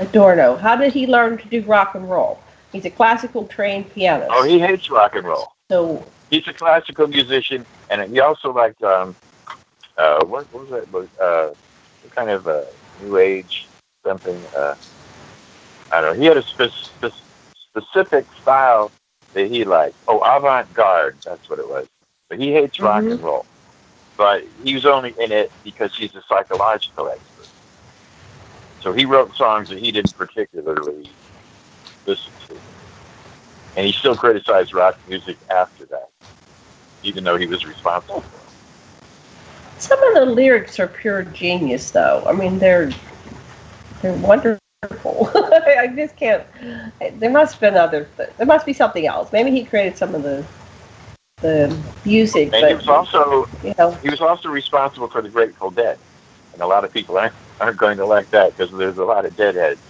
[0.00, 0.56] Adorno.
[0.56, 2.40] How did he learn to do rock and roll?
[2.72, 4.30] He's a classical trained pianist.
[4.32, 5.52] Oh, he hates rock and roll.
[5.70, 9.16] So He's a classical musician, and he also liked um,
[9.96, 11.20] uh, what, what was that?
[11.20, 11.54] Uh,
[12.02, 12.64] what kind of uh,
[13.02, 13.66] new age
[14.04, 14.38] something?
[14.54, 14.74] Uh,
[15.90, 16.20] I don't know.
[16.20, 17.14] He had a spe- spe-
[17.80, 18.90] specific style
[19.34, 19.94] that he liked.
[20.06, 21.16] Oh, avant garde.
[21.24, 21.86] That's what it was.
[22.28, 23.12] But he hates rock Mhm.
[23.12, 23.46] and roll.
[24.16, 27.46] But he was only in it because he's a psychological expert.
[28.80, 31.10] So he wrote songs that he didn't particularly
[32.06, 32.60] listen to.
[33.76, 36.08] And he still criticized rock music after that,
[37.02, 38.42] even though he was responsible for it.
[39.78, 42.24] some of the lyrics are pure genius, though.
[42.26, 42.90] I mean, they're
[44.02, 44.58] they're wonderful.
[44.84, 46.44] I just can't.
[47.18, 48.08] There must have been other.
[48.16, 49.32] There must be something else.
[49.32, 50.46] Maybe he created some of the
[51.40, 55.70] the music, And he was also you know, he was also responsible for the Grateful
[55.72, 55.98] Dead,
[56.52, 59.24] and a lot of people aren't, aren't going to like that because there's a lot
[59.24, 59.80] of deadheads.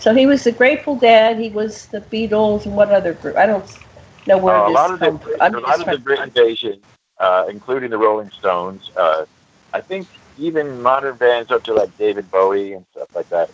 [0.00, 1.38] so he was the Grateful Dead.
[1.38, 3.36] He was the Beatles, and what other group?
[3.36, 3.78] I don't
[4.26, 5.54] know where Uh, a lot of the from.
[5.54, 6.80] A lot of the Brit invasion,
[7.18, 8.90] uh, including the Rolling Stones.
[8.96, 9.26] Uh,
[9.72, 10.08] I think
[10.38, 13.50] even modern bands up to like David Bowie and stuff like that.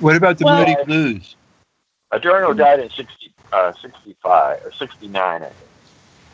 [0.00, 1.36] What about the Well- Moody Blues?
[2.12, 5.56] Adorno died in 60, uh, 65 or 69, I think.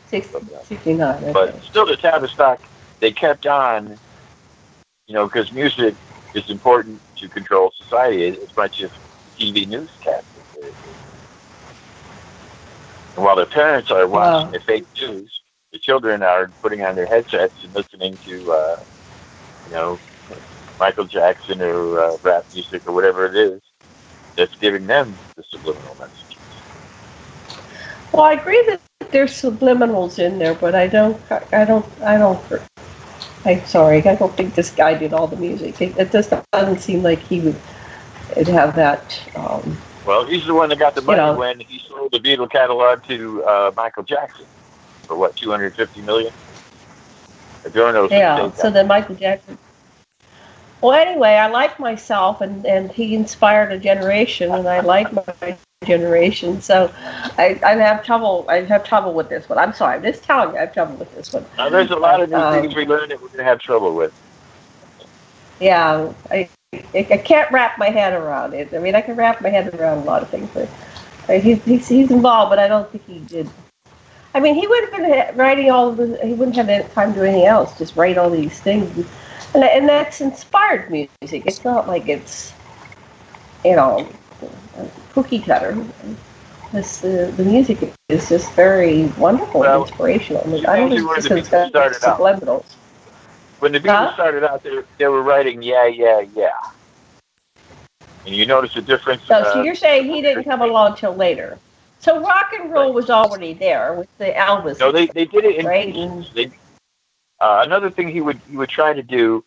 [0.09, 0.27] Six-
[0.67, 1.23] 69.
[1.23, 1.31] okay.
[1.33, 2.59] But still, the Tavistock,
[2.99, 3.99] they kept on,
[5.07, 5.95] you know, because music
[6.33, 8.89] is important to control society as much as
[9.37, 10.25] TV newscast.
[10.55, 10.73] is.
[13.15, 14.51] And while their parents are watching Wow.
[14.51, 15.41] the fake news,
[15.77, 18.77] the children are putting on their headsets and listening to, uh,
[19.67, 19.99] you know,
[20.79, 23.61] Michael Jackson or uh, rap music or whatever it is
[24.35, 26.37] that's giving them the subliminal messages.
[28.11, 32.43] Well, I agree that there's subliminals in there, but I don't, I don't, I don't.
[33.45, 35.79] I'm sorry, I don't think this guy did all the music.
[35.79, 39.21] It, it just doesn't seem like he would have that.
[39.35, 41.37] Um, Well, he's the one that got the money know.
[41.37, 44.47] when he sold the Beatle catalog to uh, Michael Jackson
[45.07, 46.33] for what, 250 million?
[48.11, 48.51] Yeah.
[48.51, 49.57] So then Michael Jackson.
[50.81, 55.57] Well, anyway, I like myself, and and he inspired a generation, and I like my
[55.85, 56.61] generation.
[56.61, 56.91] So
[57.37, 58.45] I I have trouble.
[58.47, 59.57] I have trouble with this one.
[59.57, 59.95] I'm sorry.
[59.95, 61.45] I'm just telling you, I have trouble with this one.
[61.57, 63.59] now, there's a lot of new Um, things we learned that we're going to have
[63.59, 64.13] trouble with.
[65.59, 68.71] Yeah, I, I I can't wrap my head around it.
[68.73, 70.69] I mean, I can wrap my head around a lot of things, but
[71.27, 73.49] uh, he's, he's he's involved, but I don't think he did.
[74.33, 76.19] I mean, he would have been writing all of the.
[76.23, 77.77] He wouldn't have had time to do anything else.
[77.77, 79.07] Just write all these things,
[79.53, 81.43] and and that's inspired music.
[81.45, 82.53] It's not like it's,
[83.65, 84.07] you know,
[85.13, 85.77] cookie cutter.
[86.71, 90.43] This the the music is just very wonderful Well, and inspirational.
[90.45, 92.19] I, mean, I don't know, think where it's the just got Beatles started out.
[93.59, 94.13] When the Beatles Huh?
[94.13, 96.51] started out, they, they were writing yeah, yeah, yeah.
[98.25, 99.23] And you notice the difference.
[99.23, 101.57] So, uh, so you're saying he didn't come along till later.
[101.99, 104.79] So rock and roll was already there with the Elvis.
[104.79, 106.33] No, they, they did it in Right.
[106.33, 106.51] They,
[107.39, 109.43] uh, another thing he would he would try to do,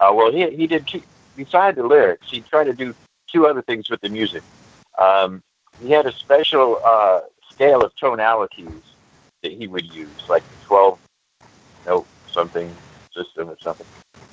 [0.00, 1.02] uh, well, he he did two,
[1.36, 2.94] besides the lyrics, he tried to do
[3.30, 4.42] two other things with the music.
[4.98, 5.42] Um,
[5.82, 8.68] he had a special uh, scale of tonalities
[9.42, 10.98] that he would use, like the twelve
[11.86, 12.72] note something
[13.14, 13.86] system or something,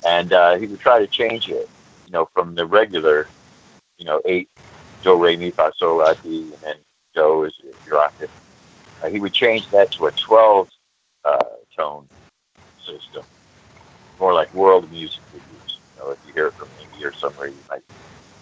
[0.06, 1.68] and uh, he would try to change it,
[2.06, 3.26] you know, from the regular,
[3.98, 4.48] you know, eight
[5.02, 6.76] do re mi fa sol la ti, and then
[7.14, 7.54] do is
[7.92, 8.30] octave.
[9.02, 10.68] Uh, he would change that to a 12
[11.24, 11.38] uh,
[11.76, 12.08] tone
[12.84, 13.24] system,
[14.18, 15.80] more like world music would use.
[15.96, 17.82] You know, if you hear it from India or somewhere, you might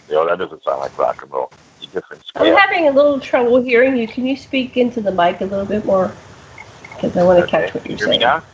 [0.09, 2.93] say, "Oh, that doesn't sound like rock and roll." It's a different I'm having a
[2.93, 4.07] little trouble hearing you.
[4.09, 6.13] Can you speak into the mic a little bit more?
[6.95, 7.67] Because I want to Okay.
[7.67, 8.21] catch what You you're hear me saying.
[8.21, 8.45] now?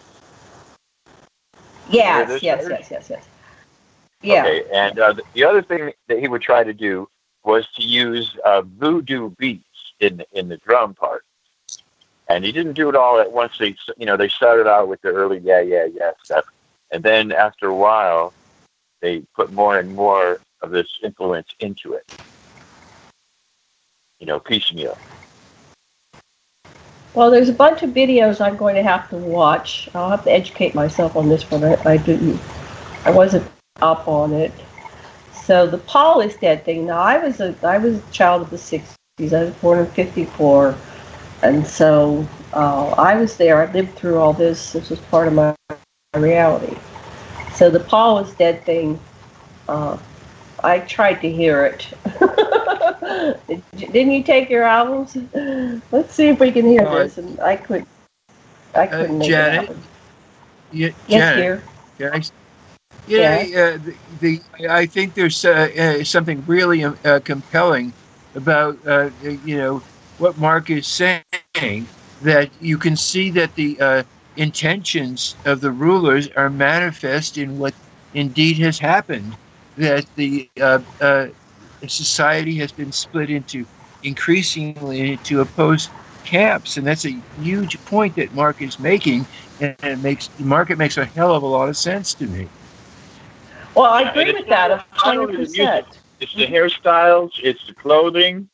[1.90, 3.29] Yes, yes, yes, yes, yes.
[4.22, 4.44] Yeah.
[4.44, 4.64] Okay.
[4.72, 7.09] And uh, the- the other thing that he would try to do
[7.44, 9.64] was to use uh, voodoo beats
[10.05, 11.25] in the, in the drum part.
[12.29, 13.59] And he didn't do it all at once.
[13.59, 16.45] They, you know, they started out with the early yeah, yeah, yeah stuff,
[16.90, 18.33] and then after a while,
[19.01, 22.11] they put more and more of this influence into it.
[24.19, 24.97] You know, piecemeal.
[27.12, 29.88] Well, there's a bunch of videos I'm going to have to watch.
[29.94, 31.63] I'll have to educate myself on this one.
[31.63, 32.40] I, I didn't,
[33.05, 33.46] I wasn't
[33.83, 34.52] up on it.
[35.44, 36.87] So the Paul is dead thing.
[36.87, 38.94] Now I was a I was a child of the '60s.
[39.21, 40.75] Was born in '54,
[41.42, 43.62] and so uh, I was there.
[43.62, 44.73] I lived through all this.
[44.73, 46.77] This was part of my, my reality.
[47.52, 48.98] So the Paul is dead thing.
[49.69, 49.96] Uh,
[50.65, 51.87] I tried to hear it.
[53.77, 55.17] Didn't you take your albums?
[55.92, 57.17] Let's see if we can hear Uh, this.
[57.17, 57.87] And I couldn't.
[58.75, 59.71] I Uh, couldn't make it Janet?
[60.73, 61.62] Yeah, Yes, Janet, dear.
[62.12, 62.23] I,
[63.06, 63.94] Yeah, uh, the,
[64.58, 65.69] the I think there's uh,
[66.00, 67.92] uh, something really uh, compelling
[68.35, 69.82] about uh, you know
[70.18, 71.22] what Mark is saying
[72.22, 74.02] that you can see that the uh,
[74.37, 77.74] intentions of the rulers are manifest in what
[78.14, 79.37] indeed has happened.
[79.76, 80.48] That the
[81.87, 83.66] society has been split into
[84.02, 85.90] increasingly into opposed
[86.24, 89.26] camps, and that's a huge point that Mark is making,
[89.60, 92.48] and it makes Mark it makes a hell of a lot of sense to me.
[93.74, 94.87] Well, I agree with that.
[94.92, 96.04] hundred percent.
[96.25, 97.33] It's the hairstyles.
[97.42, 98.48] It's the clothing.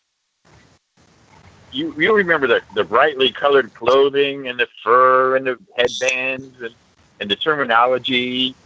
[1.71, 6.75] You you remember the the brightly colored clothing and the fur and the headbands and,
[7.21, 8.57] and the terminology.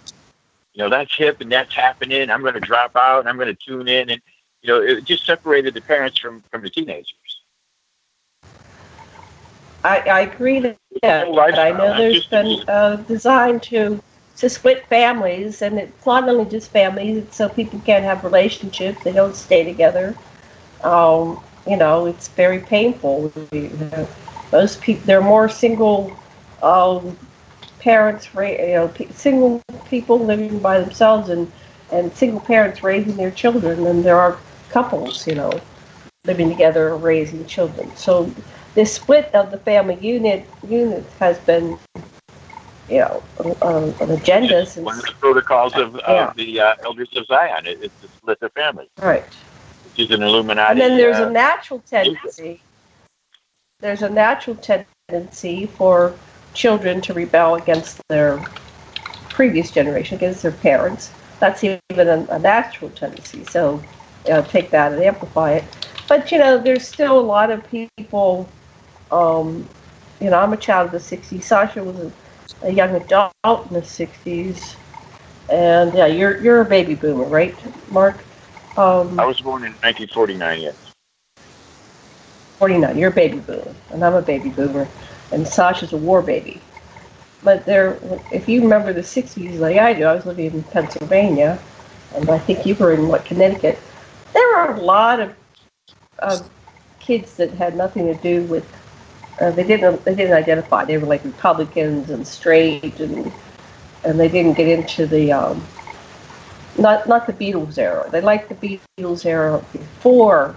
[0.73, 2.31] You know that's hip and that's happening.
[2.31, 4.23] I'm going to drop out and I'm going to tune in and
[4.63, 7.43] you know it just separated the parents from from the teenagers.
[9.85, 14.03] I, I agree that, yeah, but I know there's been uh, designed to
[14.39, 19.03] to split families, and it's not only just families, it's so people can't have relationships,
[19.05, 20.17] they don't stay together.
[20.83, 23.33] Um, you know, it's very painful.
[24.53, 26.13] most people, there are more single
[26.63, 27.17] um,
[27.79, 31.51] parents, you know, single people living by themselves, and
[31.93, 34.39] and single parents raising their children than there are
[34.71, 35.53] couples, you know,
[36.25, 37.95] living together or raising children.
[37.95, 38.31] So
[38.75, 41.79] this split of the family unit unit has been
[42.89, 43.23] you know,
[43.63, 44.67] um, an agenda.
[44.67, 46.33] Since, one of the protocols of, yeah.
[46.37, 48.89] the uh, Elders of Zion is to split the family.
[49.01, 49.25] Right.
[49.25, 50.73] Which is an Illuminati.
[50.73, 52.61] And then there's uh, a natural tendency.
[53.81, 56.15] There's a natural tendency for
[56.53, 58.39] children to rebel against their
[59.29, 61.11] previous generation, against their parents.
[61.41, 63.45] That's even a, a natural tendency.
[63.45, 63.83] So,
[64.29, 65.65] know, take that and amplify it.
[66.09, 68.49] But you know, there's still a lot of people.
[69.11, 69.69] Um,
[70.21, 71.43] you know, I'm a child of the '60s.
[71.43, 72.13] Sasha was a
[72.65, 74.75] a young adult in the 60s.
[75.51, 77.55] And yeah, you're you're a baby boomer, right,
[77.91, 78.25] Mark?
[78.77, 80.75] Um, I was born in 1949, yes.
[82.59, 84.89] 49, you're a baby boomer, and I'm a baby boomer,
[85.33, 86.61] and Sasha's a war baby.
[87.43, 87.99] But there,
[88.33, 91.59] if you remember the 60s like I do, I was living in Pennsylvania,
[92.15, 93.79] and I think you were in, what, Connecticut.
[94.33, 95.35] There were a lot of,
[96.21, 96.49] of
[97.01, 98.67] kids that had nothing to do with
[99.41, 100.85] uh, they didn't they didn't identify.
[100.85, 103.33] They were like Republicans and straight, and
[104.05, 105.63] and they didn't get into the um,
[106.79, 108.09] not not the Beatles era.
[108.11, 110.57] They liked the Beatles era before.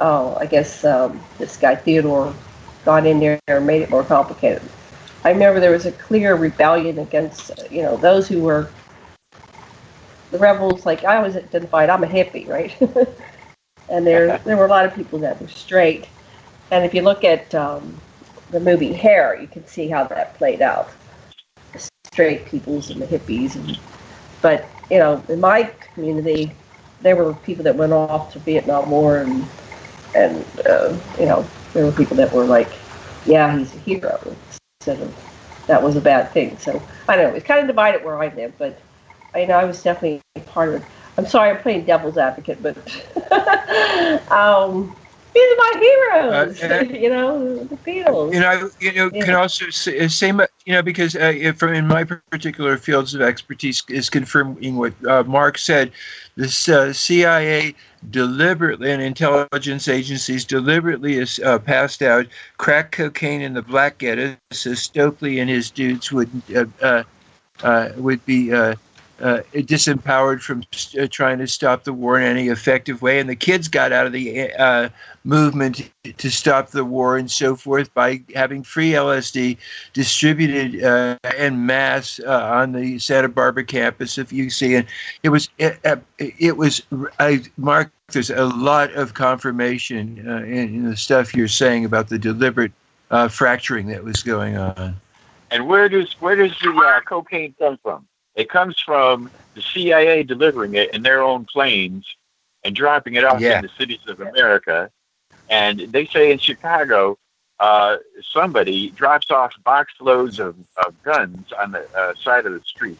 [0.00, 2.34] Oh, I guess um, this guy Theodore
[2.84, 4.62] got in there and made it more complicated.
[5.24, 8.68] I remember there was a clear rebellion against you know those who were
[10.32, 10.86] the rebels.
[10.86, 12.74] Like I was identified, I'm a hippie, right?
[13.88, 16.08] and there there were a lot of people that were straight
[16.70, 18.00] and if you look at um,
[18.50, 20.90] the movie Hair, you can see how that played out.
[21.72, 23.56] The straight peoples and the hippies.
[23.56, 23.78] And,
[24.42, 25.64] but, you know, in my
[25.94, 26.52] community,
[27.00, 29.44] there were people that went off to Vietnam War and,
[30.14, 32.72] and uh, you know, there were people that were like,
[33.26, 34.36] yeah, he's a hero,
[34.80, 35.14] instead of
[35.66, 36.58] that was a bad thing.
[36.58, 37.36] So I don't know.
[37.36, 38.78] It's kind of divided where I live, but
[39.34, 40.82] I know I was definitely part of it.
[41.16, 42.76] I'm sorry, I'm playing devil's advocate, but
[44.32, 44.94] um,
[45.34, 46.62] these are my heroes.
[46.62, 48.34] Uh, you know, the Beatles.
[48.34, 49.24] You know, you know, yeah.
[49.24, 50.40] can also say, uh, same.
[50.66, 55.22] You know, because uh, from in my particular fields of expertise is confirming what uh,
[55.24, 55.92] Mark said.
[56.36, 57.74] This uh, CIA
[58.10, 62.26] deliberately and intelligence agencies deliberately has uh, passed out
[62.56, 66.30] crack cocaine in the black ghetto so Stokely and his dudes would
[67.98, 68.50] would be
[69.20, 70.62] uh, disempowered from
[70.98, 73.20] uh, trying to stop the war in any effective way.
[73.20, 74.88] And the kids got out of the uh,
[75.24, 79.58] movement to stop the war and so forth by having free LSD
[79.92, 84.78] distributed uh, en masse uh, on the Santa Barbara campus of UC.
[84.78, 84.86] And
[85.22, 86.82] it was it, uh, it was
[87.18, 87.92] I Mark.
[88.12, 92.72] There's a lot of confirmation in, in, the stuff you're saying about the deliberate
[93.28, 95.00] fracturing that was going on.
[95.52, 98.08] And where does where does the cocaine come from?
[98.40, 102.06] It comes from the CIA delivering it in their own planes
[102.64, 103.58] and dropping it off yeah.
[103.58, 104.90] in the cities of America.
[105.50, 107.18] And they say in Chicago,
[107.58, 112.62] uh, somebody drops off box loads of, of guns on the uh, side of the
[112.64, 112.96] street.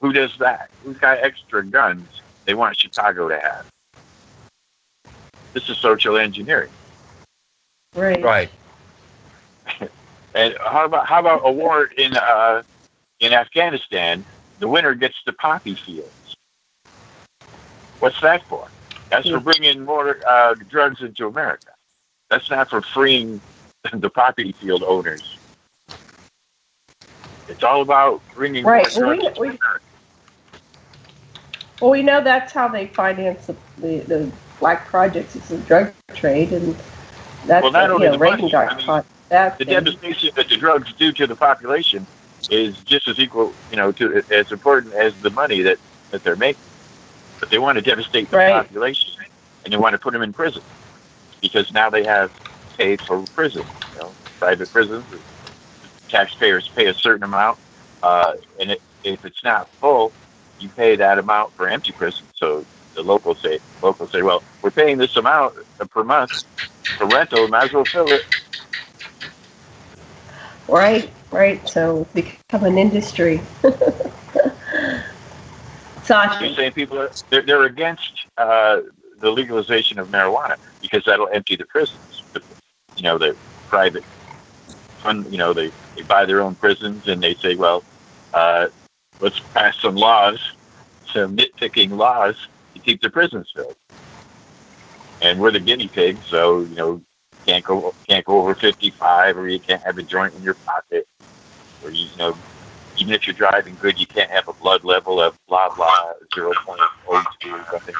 [0.00, 0.70] Who does that?
[0.84, 3.66] Who's got extra guns they want Chicago to have?
[5.52, 6.70] This is social engineering.
[7.96, 8.22] Right.
[8.22, 8.50] Right.
[10.36, 12.62] and how about how about a war in uh,
[13.18, 14.24] in Afghanistan
[14.58, 16.36] the winner gets the poppy fields.
[18.00, 18.68] What's that for?
[19.10, 21.72] That's for bringing more uh, drugs into America.
[22.30, 23.40] That's not for freeing
[23.92, 25.38] the poppy field owners.
[27.48, 28.86] It's all about bringing right.
[28.96, 29.58] more drugs we, we,
[31.80, 35.36] Well, we know that's how they finance the, the, the black projects.
[35.36, 36.74] It's the drug trade, and
[37.46, 39.04] that's Well, not only you know, the money, I mean.
[39.58, 42.06] The devastation that the drugs do to the population
[42.50, 45.78] is just as equal, you know, to as important as the money that
[46.10, 46.70] that they're making.
[47.40, 48.52] But they want to devastate the Right.
[48.52, 49.12] population,
[49.64, 50.62] and they want to put them in prison
[51.42, 52.30] because now they have
[52.78, 53.64] paid for prison.
[53.92, 55.06] You know, private prisons.
[56.08, 57.58] Taxpayers pay a certain amount,
[58.02, 60.14] uh, and it, if it's not full,
[60.58, 62.28] you pay that amount for empty prison.
[62.34, 65.54] So the locals say, locals say, well, we're paying this amount
[65.90, 66.30] per month
[66.96, 68.22] for rental, might as well fill it.
[70.68, 71.66] Right, right.
[71.68, 73.40] So become an industry.
[76.04, 78.80] Sasha, You're saying people are they're, they're against uh,
[79.20, 82.22] the legalization of marijuana because that'll empty the prisons.
[82.96, 83.36] You know, the
[83.68, 84.04] private
[85.04, 87.82] fund, you know, they, they buy their own prisons and they say, well,
[88.32, 88.68] uh,
[89.20, 90.40] let's pass some laws,
[91.12, 92.36] some nitpicking laws
[92.74, 93.76] to keep the prisons filled.
[95.22, 97.00] And we're the guinea pigs, so you know,
[97.46, 101.06] can't go can't go over 55, or you can't have a joint in your pocket,
[101.82, 102.36] or you, you know,
[102.96, 106.54] even if you're driving good, you can't have a blood level of blah blah 0.02
[107.06, 107.24] or
[107.70, 107.94] something.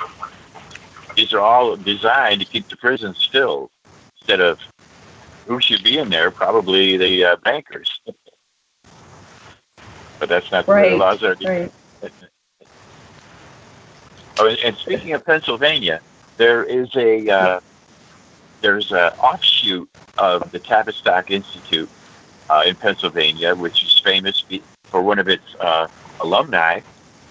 [1.17, 3.71] These are all designed to keep the prisons filled
[4.17, 4.59] instead of
[5.47, 6.31] who should be in there?
[6.31, 8.01] Probably the uh, bankers.
[10.19, 11.37] but that's not the the laws are.
[11.45, 11.73] right.
[14.39, 16.01] Oh, and, and speaking of Pennsylvania,
[16.39, 17.61] there is a uh,
[18.65, 19.87] there's an offshoot
[20.17, 21.89] of the Tavistock Institute
[22.49, 24.43] uh, in Pennsylvania, which is famous
[24.91, 25.87] for one of its uh,
[26.21, 26.81] alumni,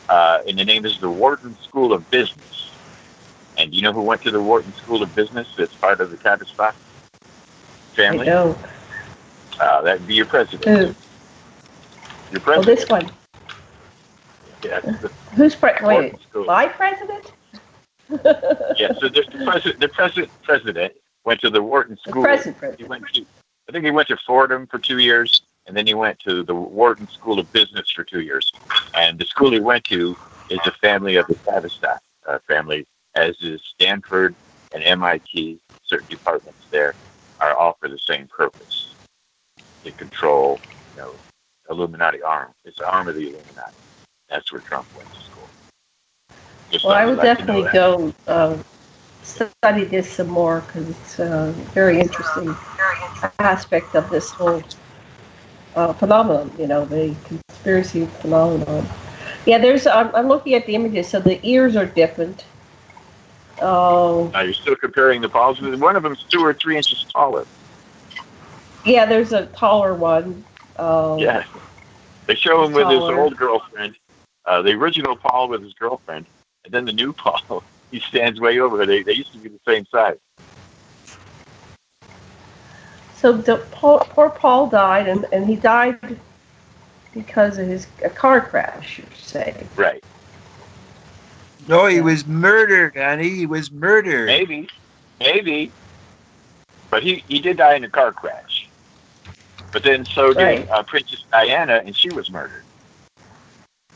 [0.09, 2.69] uh, and the name is the Wharton School of Business.
[3.57, 5.47] And you know who went to the Wharton School of Business?
[5.57, 8.27] That's part of the Tavistock I family.
[8.27, 8.55] know.
[9.59, 10.65] Uh, that'd be your president.
[10.65, 10.93] Who?
[12.31, 12.77] Your president.
[12.77, 13.09] this one.
[14.63, 14.81] Yeah,
[15.35, 16.15] Who's pre- wait?
[16.35, 17.31] My president?
[18.77, 20.93] yeah, so the, the president, the president, president
[21.25, 22.23] went to the Wharton The School.
[22.23, 22.89] present He president.
[22.89, 23.25] went to,
[23.69, 26.53] I think he went to Fordham for two years, and then he went to the
[26.55, 28.51] Wharton School of Business for two years.
[28.95, 30.15] And the school he went to
[30.49, 34.35] is a family of the Tavistock uh, family, as is Stanford
[34.73, 35.59] and MIT.
[35.85, 36.93] Certain departments there
[37.39, 38.93] are all for the same purpose:
[39.83, 40.59] to control,
[40.95, 41.11] you know,
[41.69, 42.53] Illuminati arm.
[42.65, 43.73] It's the arm of the Illuminati.
[44.29, 45.47] That's where Trump went to school.
[46.71, 48.57] Just Well, I you'd like definitely go uh,
[49.23, 52.55] study this some more because it's a very interesting
[53.39, 54.61] aspect of this whole
[55.75, 56.51] uh, phenomenon.
[56.57, 58.85] You know, the conspiracy phenomenon.
[59.45, 59.87] Yeah, there's.
[59.87, 61.07] I'm, I'm looking at the images.
[61.07, 62.45] So the ears are different.
[63.61, 65.61] Oh, Now you're still comparing the balls.
[65.61, 67.45] One of them's two or three inches taller.
[68.85, 69.05] yeah.
[69.05, 70.43] There's a taller one.
[70.77, 71.43] Um, Yeah.
[72.25, 73.95] They show him with his old girlfriend,
[74.45, 76.25] uh, the original Paul with his girlfriend,
[76.63, 77.63] and then the new Paul.
[77.93, 78.87] He stands way over.
[78.87, 80.17] They they used to be the same size.
[83.17, 85.99] So the, Paul, poor Paul died, and, and he died
[87.13, 88.97] because of his a car crash.
[88.97, 89.55] You say?
[89.75, 90.03] Right.
[91.67, 93.29] No, he was murdered, honey.
[93.29, 94.25] He was murdered.
[94.25, 94.67] Maybe,
[95.19, 95.71] maybe,
[96.89, 98.69] but he he did die in a car crash.
[99.71, 100.69] But then so did Right.
[100.71, 102.62] uh, Princess Diana, and she was murdered.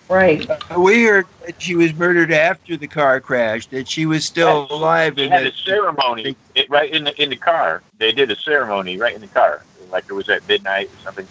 [0.10, 0.50] Right.
[0.50, 3.68] Uh, We heard that she was murdered after the car crash.
[3.70, 4.72] That she was still Yes.
[4.72, 5.16] alive.
[5.16, 7.84] They And had a ceremony it, right in the in the car.
[7.98, 11.30] They did a ceremony right in the car, like it was at midnight or something,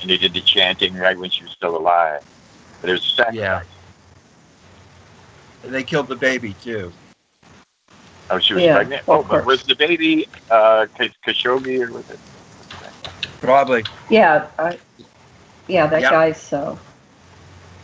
[0.00, 2.22] and they did the chanting right when she was still alive.
[2.80, 3.36] But it was a sacrifice.
[3.36, 3.62] Yeah.
[5.64, 6.94] And they killed the baby too.
[8.30, 9.04] Oh, she was Yeah, pregnant.
[9.08, 9.46] Oh, but course.
[9.46, 10.86] was the baby uh,
[11.26, 12.20] Khashoggi or was it?
[13.40, 13.84] Probably.
[14.10, 14.48] Yeah.
[14.58, 14.78] I,
[15.68, 15.86] yeah.
[15.88, 16.10] That Yep.
[16.12, 16.80] guy's so.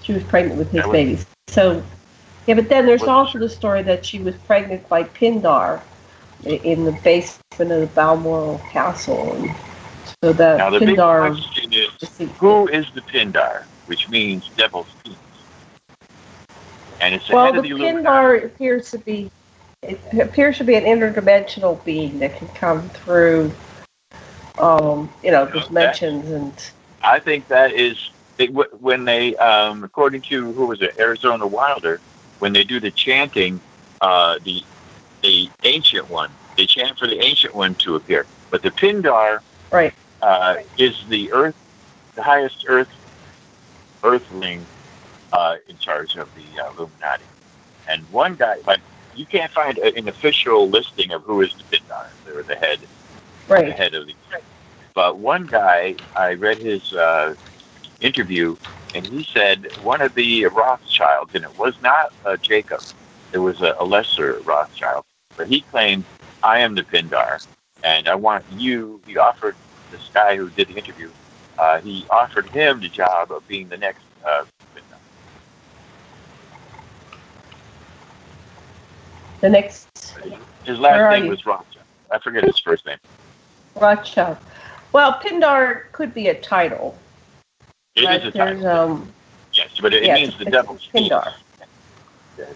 [0.09, 1.27] She was pregnant with his was- babies.
[1.49, 1.83] So.
[2.47, 5.83] Yeah, but then there's Was- also the story that she was pregnant by Pindar
[6.45, 9.55] in the basement of the Balmoral Castle, and
[10.25, 11.35] so that Now the big Pindar.
[11.35, 11.91] question is,
[12.39, 15.19] who is the Pindar, which means devil's penis?
[17.03, 19.31] And it's Well, the the Pindar appears to be
[19.83, 23.53] it appears to be an interdimensional being that can come through,
[24.59, 26.55] um, you know, dimensions and
[27.03, 32.03] I think that is they, when they, um, according to who was it, Arizona Wilder,
[32.39, 33.63] when they do the chanting,
[34.01, 34.63] uh, the
[35.23, 38.29] the ancient one, they chant for the ancient one to appear.
[38.51, 39.41] But the Pindar
[39.73, 39.93] right.
[40.23, 41.57] uh, is the earth,
[42.17, 42.89] the highest earth,
[44.05, 44.69] earthling
[45.33, 47.27] uh, in charge of the uh, Illuminati.
[47.89, 48.83] And one guy, like
[49.13, 52.11] you can't find a, an official listing of who is the Pindar.
[52.25, 52.87] They're the head,
[53.65, 53.77] the Right.
[53.77, 54.15] head of the.
[54.95, 57.35] But one guy, I read his uh,
[58.01, 58.57] interview,
[58.95, 62.81] and he said one of the Rothschilds, and it was not uh, Jacob,
[63.33, 65.05] it was a, a lesser Rothschild,
[65.37, 66.05] but he claimed,
[66.43, 67.47] "I am the Pindar,
[67.83, 69.57] and I want you." He offered
[69.91, 71.11] this guy who did the interview.
[71.59, 74.45] Uh, he offered him the job of being the next uh,
[74.75, 74.99] Pindar.
[79.41, 80.17] The next
[80.65, 81.31] His last name you?
[81.31, 81.85] was Rothschild.
[82.11, 82.99] I forget his first name.
[83.77, 84.39] Rothschild.
[84.93, 86.97] Well, Pindar could be a title.
[87.99, 88.67] It but is a title.
[88.67, 89.13] Um,
[89.53, 90.89] yes, but it, yes, means the devil's.
[90.95, 91.33] Pindar.
[92.39, 92.55] Yes.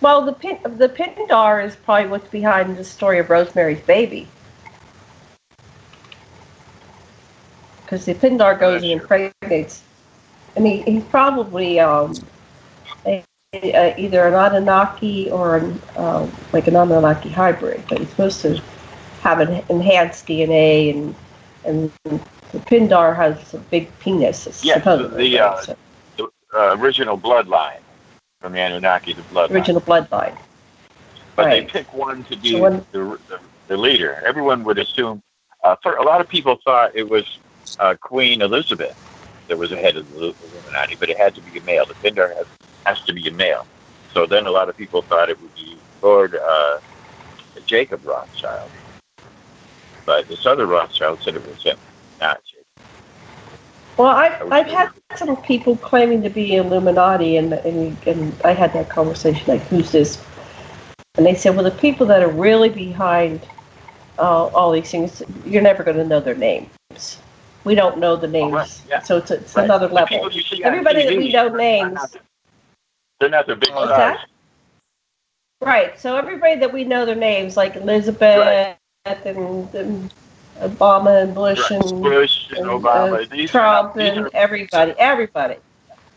[0.00, 4.28] well, the pin, the Pindar is probably what's behind the story of Rosemary's Baby.
[7.84, 9.82] Because the Pindar goes and impregnates.
[10.56, 12.14] I mean, he's probably um,
[13.06, 13.24] a,
[13.54, 18.62] a, either an Anunnaki or an, um, like an Anunnaki hybrid, but he's supposed to
[19.22, 21.14] have an enhanced DNA, and
[21.64, 22.20] and
[22.60, 24.62] Pindar has a big penis.
[24.64, 25.76] Yes, supposedly, the, uh, so,
[26.16, 27.80] The uh, original bloodline
[28.40, 29.50] from the Anunnaki, the bloodline.
[29.50, 30.36] original bloodline.
[31.36, 31.66] but right.
[31.66, 34.22] they pick one to be So when- the, the, the leader.
[34.24, 35.22] Everyone would assume.
[35.62, 37.38] Uh, for, a lot of people thought it was
[37.78, 38.96] uh, Queen Elizabeth
[39.48, 41.86] that was the head of the Illuminati, but it had to be a male.
[41.86, 42.46] The Pindar has,
[42.86, 43.66] has to be a male.
[44.12, 46.78] So then a lot of people thought it would be Lord uh,
[47.66, 48.70] Jacob Rothschild.
[50.06, 51.78] But this other Rothschild said it was him,
[53.96, 58.72] Well, I've, I've had some people claiming to be Illuminati, and, and and I had
[58.72, 60.22] that conversation like, who's this?
[61.16, 63.40] And they said, well, the people that are really behind
[64.18, 66.68] uh, all these things, you're never going to know their names.
[67.64, 69.00] We don't know the names, right, yeah.
[69.02, 69.64] so it's, it's Right.
[69.64, 70.30] another The level.
[70.62, 72.16] Everybody that we know names,
[73.20, 74.18] They're not the big stars.
[75.60, 75.98] right?
[75.98, 80.14] So everybody that we know their names, like Elizabeth and, and
[80.60, 81.82] Obama and Bush Right.
[81.82, 83.22] and Bush and and, Obama.
[83.24, 85.56] uh, These are Trump not- and everybody, everybody.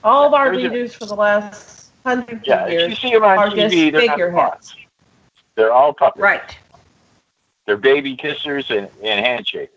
[0.03, 3.49] All of our leaders for the last hundred Yeah, if you see them on are
[3.49, 4.75] TV, just they're not figureheads.
[5.55, 6.21] They're all puppets.
[6.21, 6.57] Right.
[7.65, 9.69] They're baby kissers and, and handshakers.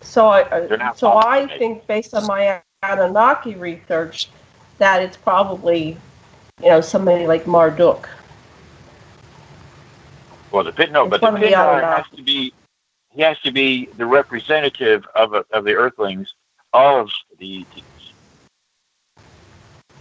[0.00, 4.28] So I, not so I think based on my Anunnaki research
[4.78, 5.96] that it's probably,
[6.62, 8.08] you know, somebody like Marduk.
[10.50, 12.02] Well, the pit no, It's but the one of the Pindar Anunnaki.
[12.10, 12.52] has to be
[13.14, 16.34] he has to be the representative of a, of the Earthlings,
[16.72, 18.12] all of the ETs.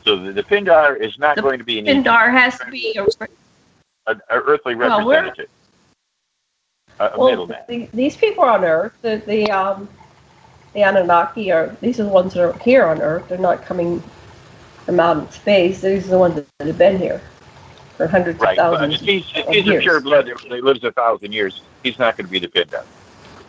[0.03, 2.95] So the, the Pindar is not The going to be an Pindar has to be
[2.97, 3.03] a,
[4.07, 5.47] a, a earthly representative,
[6.99, 9.87] a, a well, the, these people on Earth, the the um,
[10.73, 13.27] the Anunnaki are these are the ones that are here on Earth.
[13.29, 14.03] They're not coming
[14.85, 15.81] from out in space.
[15.81, 17.21] These are the ones that have been here
[17.95, 18.57] for hundreds Right.
[18.57, 21.61] of thousands if he's, if of he's a pure blood that lives a thousand years,
[21.83, 22.83] he's not going to be the Pindar.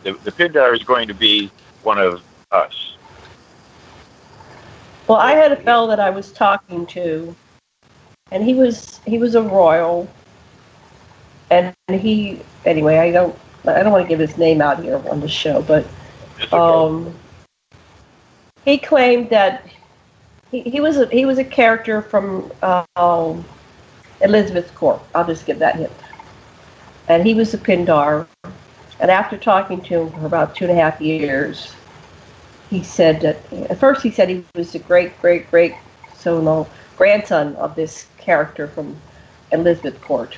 [0.04, 1.50] The, the Pindar is going to be
[1.82, 2.96] one of us.
[5.08, 7.34] Well, I had a fellow that I was talking to,
[8.30, 10.08] and he was he was a royal,
[11.50, 12.96] and he anyway.
[12.98, 13.36] I don't
[13.66, 15.86] I don't want to give his name out here on the show, but
[16.52, 17.14] um,
[18.64, 19.66] he claimed that
[20.50, 22.50] he, he was a, he was a character from
[22.96, 23.44] um,
[24.20, 25.00] Elizabeth Court.
[25.14, 25.92] I'll just give that hint.
[27.08, 28.26] And he was a Pindar.
[29.00, 31.74] And after talking to him for about two and a half years,
[32.70, 35.74] he said that at first he said he was the great great great
[36.16, 36.66] so no
[36.96, 38.96] grandson of this character from
[39.52, 40.36] Elizabeth Court.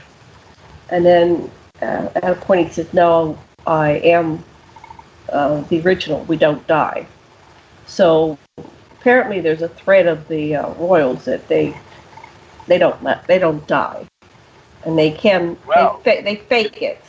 [0.90, 1.50] And then
[1.82, 4.42] uh, at a point he said, "No, I am
[5.30, 6.24] uh, the original.
[6.24, 7.06] We don't die."
[7.86, 8.38] So
[9.00, 11.76] apparently, there's a thread of the uh, royals that they
[12.66, 14.06] they don't they don't die,
[14.84, 17.00] and they can Well- they fa- they fake it.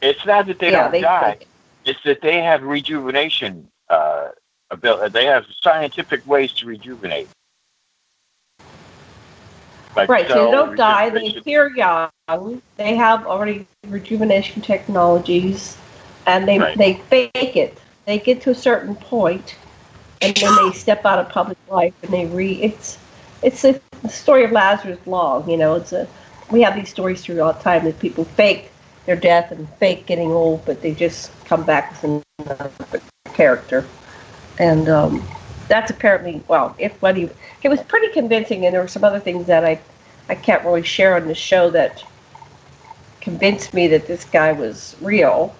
[0.00, 1.38] It's not that they yeah, don't they die.
[1.84, 4.28] It's that they have rejuvenation uh,
[4.70, 5.12] ability.
[5.12, 7.28] They have scientific ways to rejuvenate.
[9.96, 11.10] Like Right, so they don't die.
[11.10, 12.10] They appear young.
[12.76, 15.76] They have already rejuvenation technologies,
[16.26, 16.76] and they Right.
[16.76, 17.78] they fake it.
[18.06, 19.56] They get to a certain point,
[20.20, 22.52] and then they step out of public life, and they re.
[22.62, 22.98] It's
[23.42, 25.48] it's a the story of Lazarus Long.
[25.48, 26.06] You know, it's a
[26.50, 28.70] we have these stories throughout time that people fake
[29.08, 32.70] their death and fake getting old, but they just come back with another
[33.32, 33.82] character,
[34.58, 35.26] and um,
[35.66, 37.30] that's apparently well, if what he
[37.62, 39.80] it was pretty convincing, and there were some other things that I
[40.28, 42.04] I can't really share on the show that
[43.22, 45.56] convinced me that this guy was real,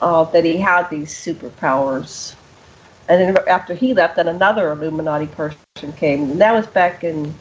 [0.00, 2.34] uh, that he had these superpowers.
[3.10, 5.58] And then after he left, then another Illuminati person
[5.98, 7.34] came, and that was back in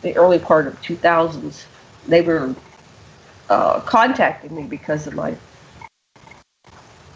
[0.00, 1.66] the early part of 2000s.
[2.06, 2.54] They were
[3.48, 5.34] uh, contacting me because of my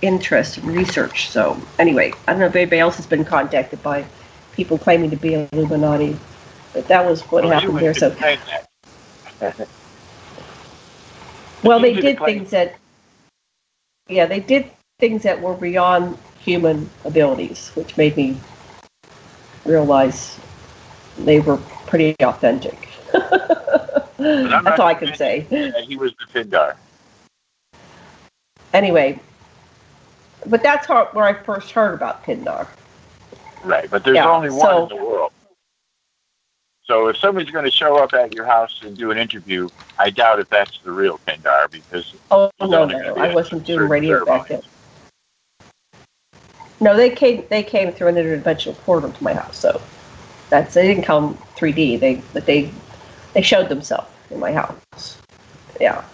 [0.01, 1.29] interest in research.
[1.29, 4.05] So anyway, I don't know if anybody else has been contacted by
[4.53, 6.17] people claiming to be Illuminati,
[6.73, 7.95] but that was what Well, happened there.
[7.95, 8.15] So
[11.65, 12.75] well, they did things that
[14.09, 18.37] yeah, they did things that were beyond human abilities, which made me
[19.65, 20.39] realize
[21.19, 21.57] they were
[21.87, 22.89] pretty authentic.
[23.13, 25.41] That's all I can say.
[25.87, 26.77] he was the Pindar.
[28.73, 29.19] Anyway,
[30.47, 32.67] but that's how, where I first heard about Pindar.
[33.65, 35.33] Right, but there's Yeah, only one so- in the world.
[36.85, 40.11] So if somebody's going to show up at your house and do an interview, I
[40.11, 44.49] doubt if that's the real Pindar because Oh no, no, I wasn't doing radio back
[44.49, 44.63] then.
[46.81, 47.45] No, they came.
[47.49, 49.57] They came through an interdimensional portal to my house.
[49.57, 49.81] So
[50.51, 52.01] that's they didn't come 3D.
[52.01, 52.73] They but they
[53.35, 55.19] they showed themselves in my house.
[55.81, 56.05] Yeah.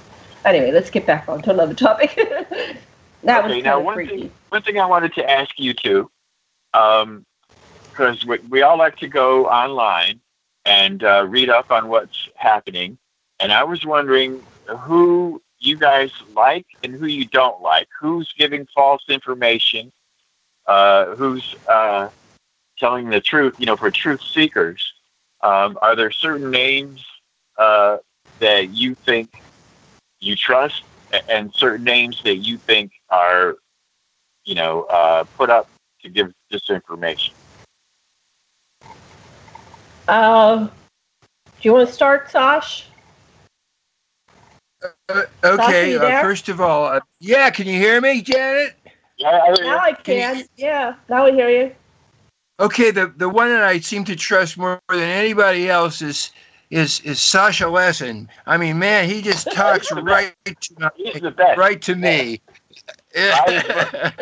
[0.45, 2.14] Anyway, let's get back on to another topic.
[3.25, 4.21] that okay, was now one freaky.
[4.23, 6.11] thing, one thing I wanted to ask you too,
[6.73, 10.21] because we, we all like to go online
[10.64, 12.99] and uh, read up on what's happening,
[13.41, 17.89] and I was wondering who you guys like and who you don't like.
[18.01, 19.93] Who's giving false information?
[20.66, 22.11] Uh, who's uh,
[22.79, 23.55] telling the truth?
[23.59, 24.93] You know, for truth seekers,
[25.41, 27.05] um, are there certain names
[27.59, 27.99] uh,
[28.41, 29.30] that you think
[30.20, 30.82] you trust,
[31.28, 33.57] and certain names that you think are,
[34.45, 35.68] you know, uh, put up
[36.03, 37.32] to give disinformation?
[40.07, 40.70] Uh, do
[41.62, 42.86] you want to start, Sash?
[45.09, 48.74] Uh, okay, you uh, first of all, uh, yeah, can you hear me, Janet?
[49.16, 50.45] Yeah, I, Now I can.
[50.57, 51.74] Yeah, now I hear you.
[52.61, 56.32] Okay, the the one that I seem to trust more than anybody else is
[56.70, 58.28] is is Sasha Lessin.
[58.46, 61.59] I mean, man, he just talks right to my, he's the best.
[61.59, 62.40] right to me.
[63.14, 64.12] Right.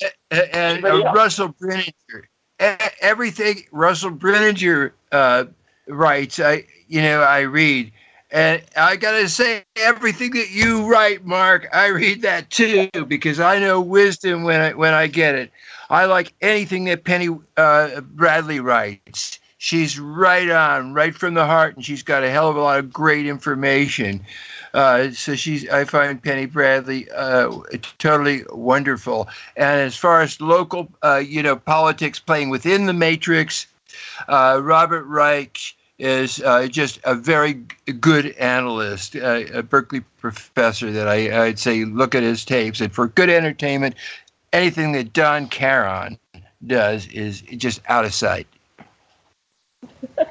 [0.30, 1.12] and uh.
[1.14, 2.24] Russell Brenninger,
[2.60, 5.44] E- everything Russell Brenninger uh,
[5.88, 7.92] writes, I you know I read,
[8.30, 13.58] and I gotta say everything that you write, Mark, I read that too because I
[13.58, 15.50] know wisdom when I when I get it.
[15.90, 19.38] I like anything that Penny uh, Bradley writes.
[19.56, 22.78] She's right on, right from the heart, and she's got a hell of a lot
[22.78, 24.24] of great information.
[24.72, 27.50] Uh, so she's, I find Penny Bradley uh,
[27.98, 29.28] totally wonderful.
[29.56, 33.66] And as far as local, uh, you know, politics playing within the matrix,
[34.28, 37.54] uh, Robert Reich is uh, just a very
[38.00, 42.80] good analyst, uh, a Berkeley professor that I, I'd say look at his tapes.
[42.80, 43.96] And for good entertainment,
[44.52, 46.18] anything that Don Caron
[46.66, 48.46] does is just out of sight.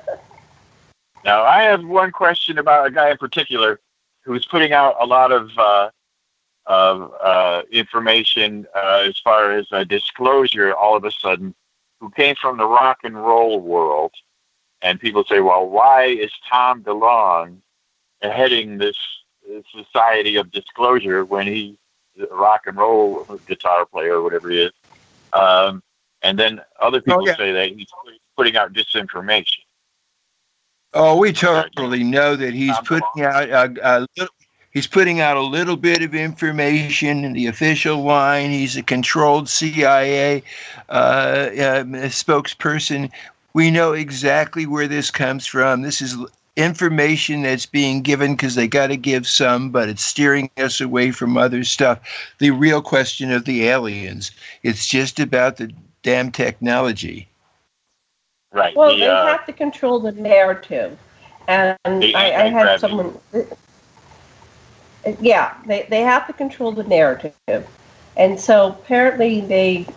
[1.28, 3.82] Now, I have one question about a guy in particular
[4.24, 5.90] who's putting out a lot of uh,
[6.68, 10.74] of uh, information uh, as far as disclosure.
[10.74, 11.54] All of a sudden,
[12.00, 14.14] who came from the rock and roll world,
[14.82, 17.58] and people say, "Well, why is Tom DeLonge
[18.22, 18.98] heading this
[19.72, 21.76] society of disclosure when he's
[22.20, 24.72] a rock and roll guitar player or whatever he is?"
[25.34, 25.84] Um,
[26.22, 27.38] and then other people yeah.
[27.38, 27.88] say that he's
[28.36, 29.60] putting out disinformation.
[30.94, 34.34] Oh, we totally know that he's Tom putting out a, a little.
[34.72, 38.52] He's putting out a little bit of information in the official line.
[38.52, 40.44] He's a controlled CIA
[40.90, 43.10] uh, um, spokesperson.
[43.58, 45.82] We know exactly where this comes from.
[45.82, 46.16] This is
[46.58, 51.10] information that's being given because they got to give some, but it's steering us away
[51.10, 52.00] from other stuff.
[52.38, 54.30] The real question of the aliens.
[54.62, 57.28] It's just about the damn technology.
[58.54, 58.76] Right.
[58.76, 60.96] Well, the, they uh, have to control the narrative,
[61.48, 63.18] and The I, I had someone.
[65.20, 67.34] Yeah, they they have to control the narrative,
[68.18, 69.88] and so apparently they.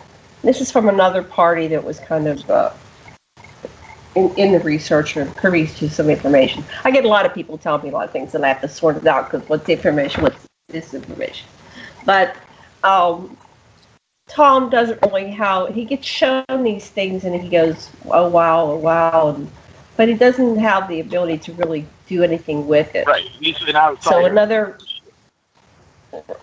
[0.41, 2.71] This is from another party that was kind of uh,
[4.15, 6.63] in, in the research or privy to some information.
[6.83, 8.61] I get a lot of people telling me a lot of things, and I have
[8.61, 11.43] to sort it out because what's information, what's disinformation.
[12.05, 12.35] But
[12.83, 13.37] um,
[14.27, 18.77] Tom doesn't really how he gets shown these things and he goes, oh wow, oh
[18.77, 19.49] wow, and,
[19.97, 23.05] but he doesn't have the ability to really do anything with it.
[23.05, 23.25] Right.
[23.25, 24.21] He's an outsider.
[24.21, 24.77] So another,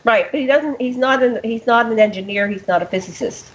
[0.04, 0.30] right?
[0.30, 0.80] But he doesn't.
[0.80, 1.40] He's not an.
[1.42, 2.46] He's not an engineer.
[2.46, 3.50] He's not a physicist.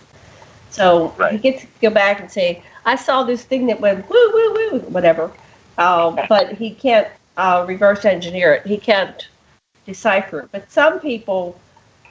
[0.74, 1.42] So he Right.
[1.42, 4.80] gets to go back and say, "I saw this thing that went woo woo woo,"
[4.90, 5.32] whatever.
[5.78, 7.08] Um, but he can't
[7.38, 8.68] uh, reverse engineer it.
[8.68, 9.28] He can't
[9.86, 10.50] decipher it.
[10.52, 11.60] But some people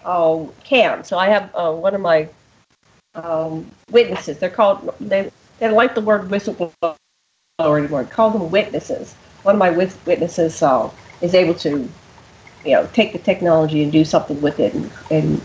[0.05, 1.05] uh, can.
[1.05, 2.29] So I have uh, one of my
[3.15, 4.39] um, witnesses.
[4.39, 4.95] They're called.
[5.01, 6.97] They they don't like the word whistleblower
[7.61, 8.05] anymore.
[8.05, 9.15] Call them witnesses.
[9.43, 10.91] One of my wit- witnesses uh,
[11.23, 11.89] is able to,
[12.65, 15.43] you know, take the technology and do something with it and, and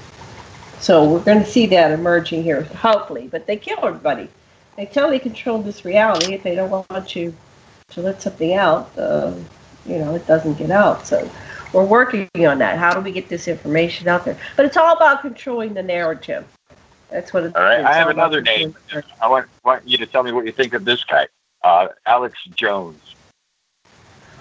[0.80, 3.28] So we're going to see that emerging here, hopefully.
[3.32, 4.30] But they kill everybody.
[4.76, 6.34] They totally control this reality.
[6.34, 7.36] If they don't want you
[7.90, 9.34] to let something out, uh,
[9.86, 11.08] you know, it doesn't get out.
[11.08, 11.30] So
[11.74, 12.78] we're working on that.
[12.78, 14.38] How do we get this information out there?
[14.56, 16.46] But it's all about controlling the narrative.
[17.10, 18.76] That's what it's All right, it's I have another name.
[19.22, 21.28] I want want you to tell me what you think of this guy,
[21.64, 23.16] uh, Alex Jones.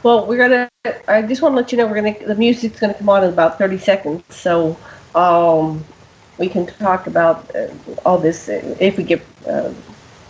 [0.02, 0.68] Well, we're gonna.
[1.08, 2.26] I just want to let you know we're gonna.
[2.26, 4.76] The music's gonna come on in about thirty seconds, so
[5.14, 5.84] um,
[6.38, 7.68] we can talk about uh,
[8.04, 9.22] all this uh, if we get.
[9.46, 9.72] Uh,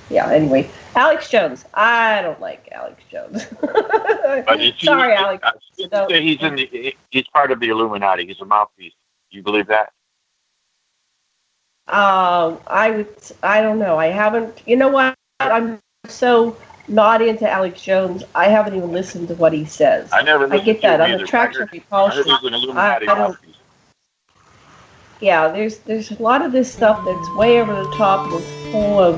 [0.08, 0.28] yeah.
[0.30, 1.64] Anyway, Alex Jones.
[1.74, 3.46] I don't like Alex Jones.
[3.60, 5.44] But is he- Sorry, Alex.
[5.76, 5.86] He's
[6.42, 6.94] in the.
[7.10, 8.26] He's part of the Illuminati.
[8.26, 8.92] He's a mouthpiece.
[9.30, 9.92] You believe that?
[11.88, 13.16] Um, I would.
[13.42, 13.96] I don't know.
[13.98, 14.62] I haven't.
[14.66, 15.14] You know what?
[15.40, 16.56] I'm so
[16.88, 18.24] not into Alex Jones.
[18.34, 20.10] I haven't even listened to what he says.
[20.12, 20.52] I never.
[20.52, 21.00] I get to that.
[21.00, 23.56] I'm attraction I heard- I heard he's an Illuminati I- I don't- mouthpiece.
[25.20, 28.72] Yeah, there's there's a lot of this stuff that's way over the top and it's
[28.72, 29.16] full of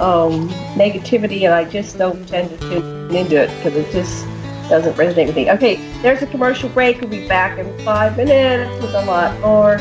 [0.00, 4.26] um, negativity, and I just don't tend to tune into it because it just
[4.68, 5.50] doesn't resonate with me.
[5.50, 7.00] Okay, there's a commercial break.
[7.00, 9.76] We'll be back in five minutes with a lot more.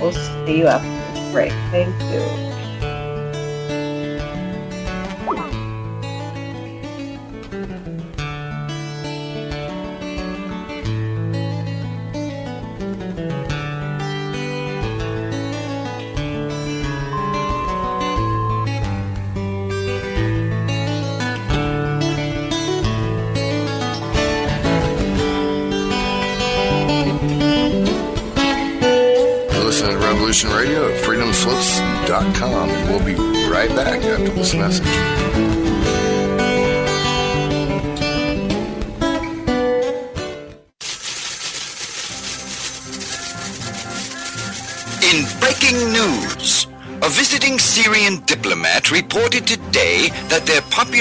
[0.00, 1.52] We'll see you after this break.
[1.70, 2.51] Thank you.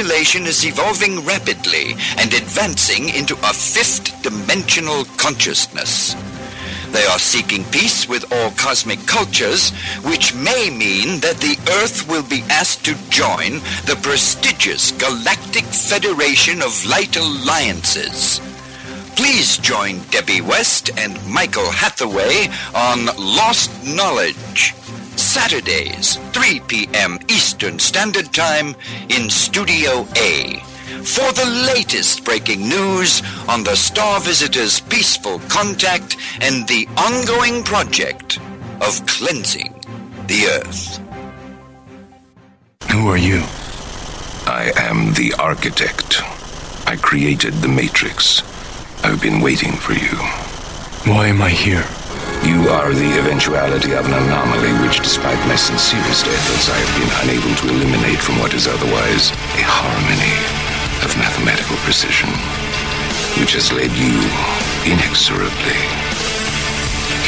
[0.02, 6.16] Population is evolving rapidly and advancing into a fifth dimensional consciousness.
[6.92, 9.70] They are seeking peace with all cosmic cultures,
[10.02, 16.64] which may mean that the Earth will be asked to join the prestigious Galactic Federation
[16.64, 18.42] of Light Alliances.
[19.16, 24.74] Please join Debbie West and Michael Hathaway on Lost Knowledge.
[25.32, 27.18] Saturdays, 3 p.m.
[27.30, 28.76] Eastern Standard Time
[29.08, 30.60] in Studio A.
[31.06, 38.40] For the latest breaking news on the Star Visitors' peaceful contact and the ongoing project
[38.82, 39.74] of cleansing
[40.28, 40.98] the Earth.
[42.92, 43.42] Who are you?
[44.46, 46.22] I am the architect.
[46.86, 48.44] I created the Matrix.
[49.02, 50.18] I've been waiting for you.
[51.10, 51.86] Why am I here?
[52.42, 57.14] You are the eventuality of an anomaly which, despite my sincerest efforts, I have been
[57.22, 59.30] unable to eliminate from what is otherwise
[59.62, 60.34] a harmony
[61.06, 62.34] of mathematical precision,
[63.38, 64.18] which has led you
[64.90, 65.86] inexorably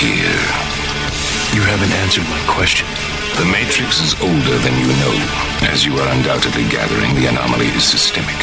[0.02, 0.42] here.
[1.54, 2.90] You haven't answered my question.
[3.38, 5.16] The Matrix is older than you know.
[5.70, 8.42] As you are undoubtedly gathering, the anomaly is systemic,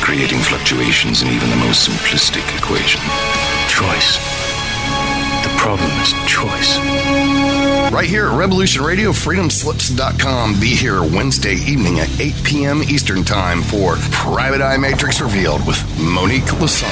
[0.00, 3.04] creating fluctuations in even the most simplistic equation.
[3.68, 4.37] Choice.
[5.68, 6.78] The problem is choice.
[7.92, 10.58] Right here at Revolution Radio, freedomslips.com.
[10.58, 12.82] Be here Wednesday evening at 8 p.m.
[12.84, 16.88] Eastern Time for Private Eye Matrix Revealed with Monique Lassonde.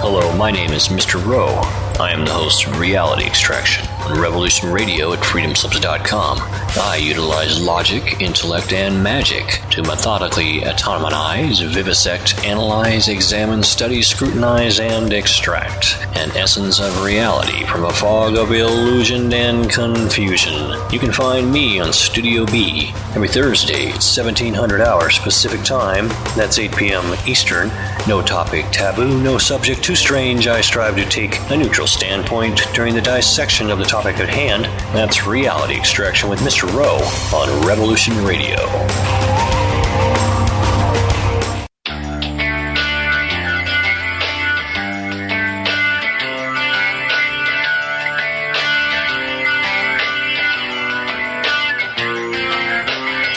[0.00, 1.20] Hello, my name is Mr.
[1.26, 1.60] Rowe.
[2.00, 6.38] I am the host of Reality Extraction on Revolution Radio at freedomslips.com.
[6.76, 15.12] I utilize logic, intellect, and magic to methodically autonomize, vivisect, analyze, examine, study, scrutinize, and
[15.12, 20.76] extract an essence of reality from a fog of illusion and confusion.
[20.90, 26.08] You can find me on Studio B every Thursday at 1700 hours Pacific Time.
[26.34, 27.14] That's 8 p.m.
[27.28, 27.68] Eastern.
[28.08, 30.48] No topic taboo, no subject too strange.
[30.48, 34.64] I strive to take a neutral standpoint during the dissection of the topic at hand.
[34.94, 36.72] That's Reality Extraction with Mr.
[36.72, 37.00] Rowe
[37.36, 38.58] on Revolution Radio.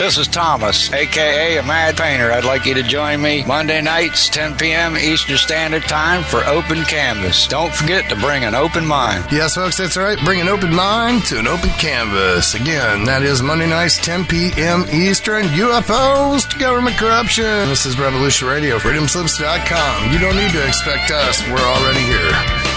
[0.08, 2.32] This is Thomas, aka a Mad Painter.
[2.32, 4.96] I'd like you to join me Monday nights, 10 p.m.
[4.96, 7.46] Eastern Standard Time for Open Canvas.
[7.46, 9.26] Don't forget to bring an open mind.
[9.30, 10.18] Yes, folks, that's right.
[10.24, 12.54] Bring an open mind to an open canvas.
[12.54, 14.86] Again, that is Monday nights, 10 p.m.
[14.90, 15.44] Eastern.
[15.48, 17.68] UFOs to government corruption.
[17.68, 20.10] This is Revolution Radio, freedomslips.com.
[20.10, 21.46] You don't need to expect us.
[21.50, 22.67] We're already here.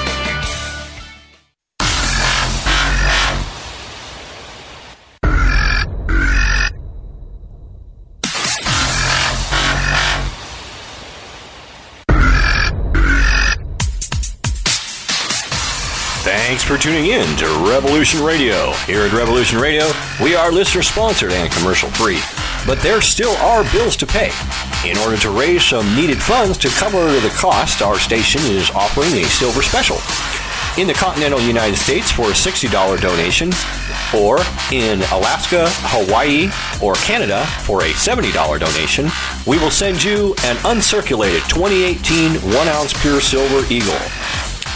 [16.82, 18.72] Tuning in to Revolution Radio.
[18.88, 22.20] Here at Revolution Radio, we are listener sponsored and commercial free,
[22.66, 24.32] but there still are bills to pay.
[24.84, 29.12] In order to raise some needed funds to cover the cost, our station is offering
[29.14, 29.98] a silver special.
[30.82, 33.52] In the continental United States for a $60 donation,
[34.18, 34.40] or
[34.72, 36.50] in Alaska, Hawaii,
[36.82, 39.08] or Canada for a $70 donation,
[39.46, 44.00] we will send you an uncirculated 2018 1 ounce pure silver eagle.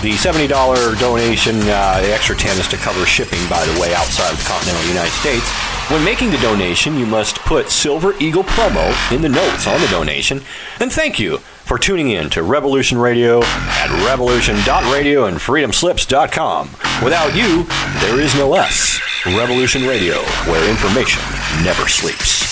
[0.02, 4.32] The $70 donation, uh, the extra 10 is to cover shipping, by the way, outside
[4.32, 5.50] of the continental United States.
[5.90, 9.88] When making the donation, you must put Silver Eagle promo in the notes on the
[9.88, 10.42] donation.
[10.80, 16.70] And thank you for tuning in to Revolution Radio at revolution.radio and freedomslips.com.
[17.04, 17.64] Without you,
[18.02, 19.00] there is no us.
[19.26, 21.24] Revolution Radio, where information
[21.64, 22.46] never sleeps.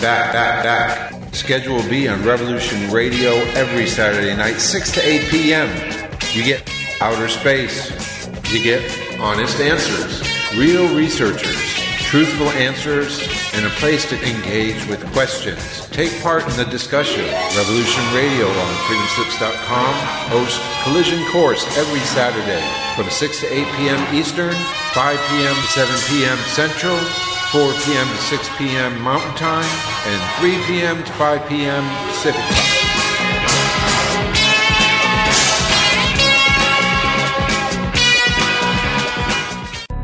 [0.00, 1.34] Back, back, back.
[1.34, 5.68] Schedule B on Revolution Radio every Saturday night, 6 to 8 p.m.
[6.32, 6.68] You get
[7.00, 8.26] outer space.
[8.52, 8.82] You get
[9.20, 10.22] honest answers,
[10.56, 11.74] real researchers,
[12.10, 13.22] truthful answers,
[13.54, 15.86] and a place to engage with questions.
[15.90, 17.24] Take part in the discussion.
[17.56, 19.94] Revolution Radio on freedomslips.com
[20.34, 22.64] hosts Collision Course every Saturday
[22.96, 24.14] from 6 to 8 p.m.
[24.14, 24.54] Eastern,
[24.94, 25.54] 5 p.m.
[25.54, 26.38] to 7 p.m.
[26.50, 26.98] Central,
[27.52, 28.06] 4 p.m.
[28.06, 29.00] to 6 p.m.
[29.02, 29.68] Mountain Time,
[30.06, 31.02] and 3 p.m.
[31.02, 31.84] to 5 p.m.
[32.08, 32.80] Pacific Time.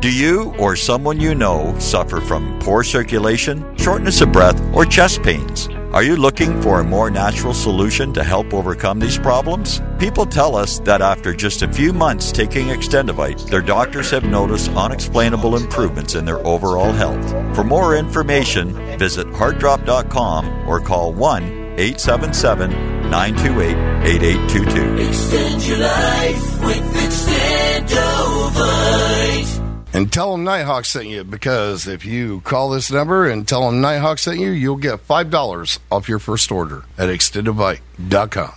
[0.01, 5.23] Do you or someone you know suffer from poor circulation, shortness of breath, or chest
[5.23, 5.69] pains?
[5.97, 9.81] Are you looking for a more natural solution to help overcome these problems?
[9.97, 14.69] People tell us that after just a few months taking Extendovite, their doctors have noticed
[14.73, 17.27] unexplainable improvements in their overall health.
[17.55, 21.43] For more information, visit heartdrop.com or call 1
[21.79, 22.69] 877
[23.09, 25.07] 928 8822.
[25.07, 29.16] Extend your life with Extendovite.
[29.97, 33.81] And tell them Nighthawk sent you because if you call this number and tell them
[33.81, 38.56] Nighthawk sent you, you'll get $5 off your first order at extendovite.com.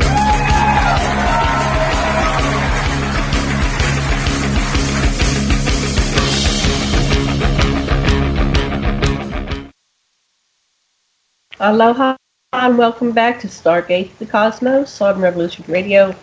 [11.63, 12.15] Aloha
[12.53, 16.15] and welcome back to Stargate the Cosmos on Revolution Radio.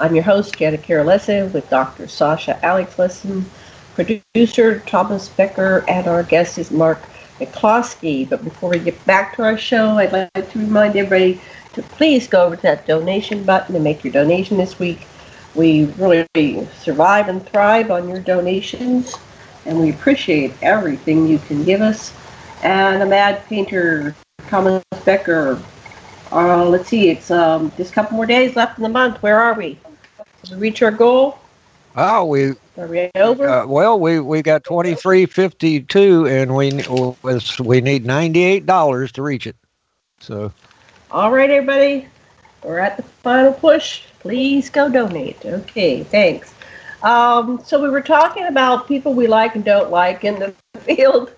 [0.00, 2.08] I'm your host, Janet Carol with Dr.
[2.08, 3.44] Sasha Alex Lessin,
[3.94, 6.98] producer Thomas Becker, and our guest is Mark
[7.38, 8.26] Micloskey.
[8.26, 11.42] But before we get back to our show, I'd like to remind everybody
[11.74, 15.06] to please go over to that donation button and make your donation this week.
[15.54, 16.26] We really
[16.78, 19.14] survive and thrive on your donations,
[19.66, 22.14] and we appreciate everything you can give us.
[22.62, 24.16] And a mad painter
[24.46, 25.60] Thomas Becker.
[26.32, 29.22] Uh, let's see, it's um, just a couple more days left in the month.
[29.22, 29.78] Where are we?
[30.42, 31.38] Did we reach our goal?
[31.96, 33.48] Oh, we Are we over?
[33.48, 36.72] uh, well we we got twenty three fifty two, and we
[37.60, 39.56] we need ninety eight dollars to reach it.
[40.20, 40.52] So
[41.10, 42.08] All right, everybody.
[42.62, 44.02] We're at the final push.
[44.20, 45.44] Please go donate.
[45.44, 46.52] Okay, thanks.
[47.02, 51.32] Um, so we were talking about people we like and don't like in the field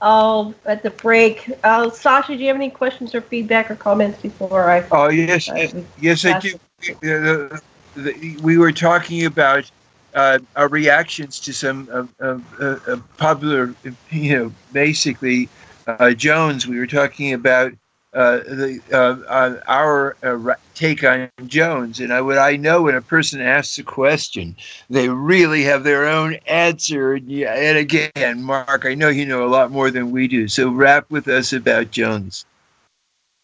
[0.00, 1.50] um, at the break.
[1.64, 4.84] Uh, Sasha, do you have any questions or feedback or comments before I?
[4.90, 5.68] Oh yes, uh,
[6.00, 6.54] yes I do.
[6.90, 7.60] Uh, the-
[7.96, 9.70] the- we were talking about
[10.14, 13.74] uh, our reactions to some of uh, uh, uh, popular,
[14.10, 15.48] you know, basically
[15.86, 16.66] uh, Jones.
[16.66, 17.72] We were talking about
[18.14, 23.02] uh, the uh, our uh, take on Jones, and I, what I know when a
[23.02, 24.56] person asks a question,
[24.88, 27.14] they really have their own answer.
[27.14, 30.48] And, yeah, and again, Mark, I know you know a lot more than we do,
[30.48, 32.46] so rap with us about Jones.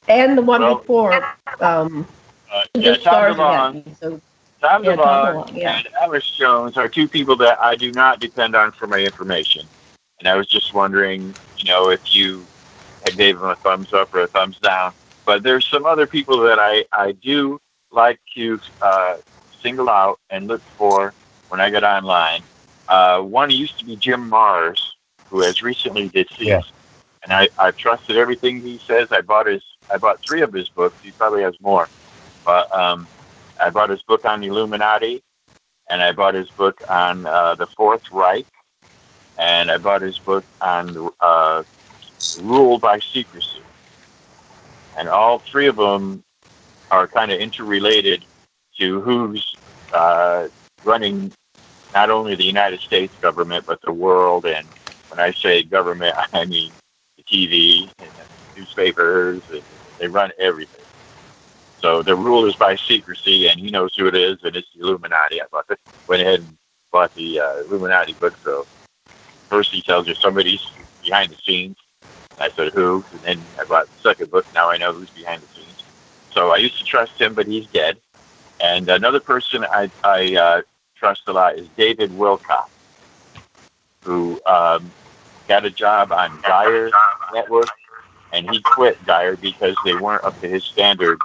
[0.09, 1.35] And the one well, before.
[1.61, 2.07] Um,
[2.51, 4.21] uh, yeah, Tom DeLonge, so,
[4.61, 5.79] Tom yeah, DeLonge yeah.
[5.79, 9.67] and Alex Jones are two people that I do not depend on for my information.
[10.21, 12.47] And I was just wondering, you know, if you
[13.05, 14.93] I gave him a thumbs up or a thumbs down.
[15.25, 19.17] But there's some other people that I, I do like to uh,
[19.63, 21.13] single out and look for
[21.49, 22.43] when I get online.
[22.89, 24.81] Uh, one used to be Jim Marrs,
[25.29, 26.41] who has recently deceased.
[26.43, 26.61] Yeah.
[27.23, 29.09] And I, I've trusted everything he says.
[29.11, 30.97] I bought his I bought three of his books.
[31.03, 31.89] He probably has more.
[32.45, 33.07] But um,
[33.61, 35.23] I bought his book on the Illuminati,
[35.89, 38.47] and I bought his book on uh, the Fourth Reich,
[39.39, 41.63] and I bought his book on uh,
[42.43, 43.63] rule by secrecy.
[44.97, 46.25] And all three of them
[46.91, 48.25] are kind of interrelated
[48.79, 49.57] to who's
[49.93, 50.49] uh,
[50.85, 51.33] running
[51.95, 54.47] not only the United States government, but the world.
[54.47, 54.67] And
[55.09, 56.73] when I say government, I mean
[57.17, 59.43] the TV and the newspapers.
[59.99, 60.81] They run everything.
[61.81, 64.83] So the rule is by secrecy, and he knows who it is, and it's the
[64.83, 65.41] Illuminati.
[65.41, 65.77] I bought the,
[66.09, 66.57] went ahead and
[66.91, 68.35] bought the uh, Illuminati book.
[68.43, 68.67] So
[69.51, 70.63] first he tells you somebody's
[71.03, 71.77] behind the scenes,
[72.39, 73.05] I said, who?
[73.13, 74.47] And then I bought the second book.
[74.55, 75.85] Now I know who's behind the scenes.
[76.33, 77.99] So I used to trust him, but he's dead.
[78.61, 80.63] And another person I, I uh,
[80.97, 82.67] trust a lot is David Wilcock,
[84.03, 84.91] who um,
[85.49, 86.91] got a job on Gaia
[87.33, 87.69] Network,
[88.33, 91.23] and he quit Gaia because they weren't up to his standards,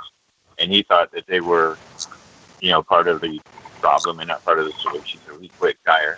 [0.58, 1.78] and he thought that they were,
[2.60, 3.40] you know, part of the
[3.82, 5.20] problem and not part of the solution.
[5.28, 6.16] So he quit Gaia.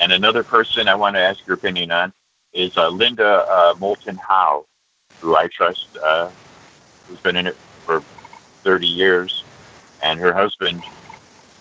[0.00, 2.12] And another person I want to ask your opinion on
[2.54, 4.64] is uh, Linda uh, Moulton Howe,
[5.20, 6.30] who I trust, uh,
[7.08, 8.02] who's been in it for
[8.62, 9.44] 30 years,
[10.02, 10.82] and her husband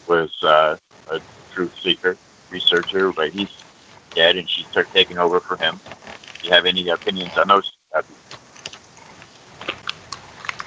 [0.07, 0.77] was uh,
[1.09, 1.21] a
[1.53, 2.15] truth seeker,
[2.49, 3.49] researcher, but he's
[4.15, 5.79] dead, and she's taking over for him.
[6.41, 7.71] Do you have any opinions on those?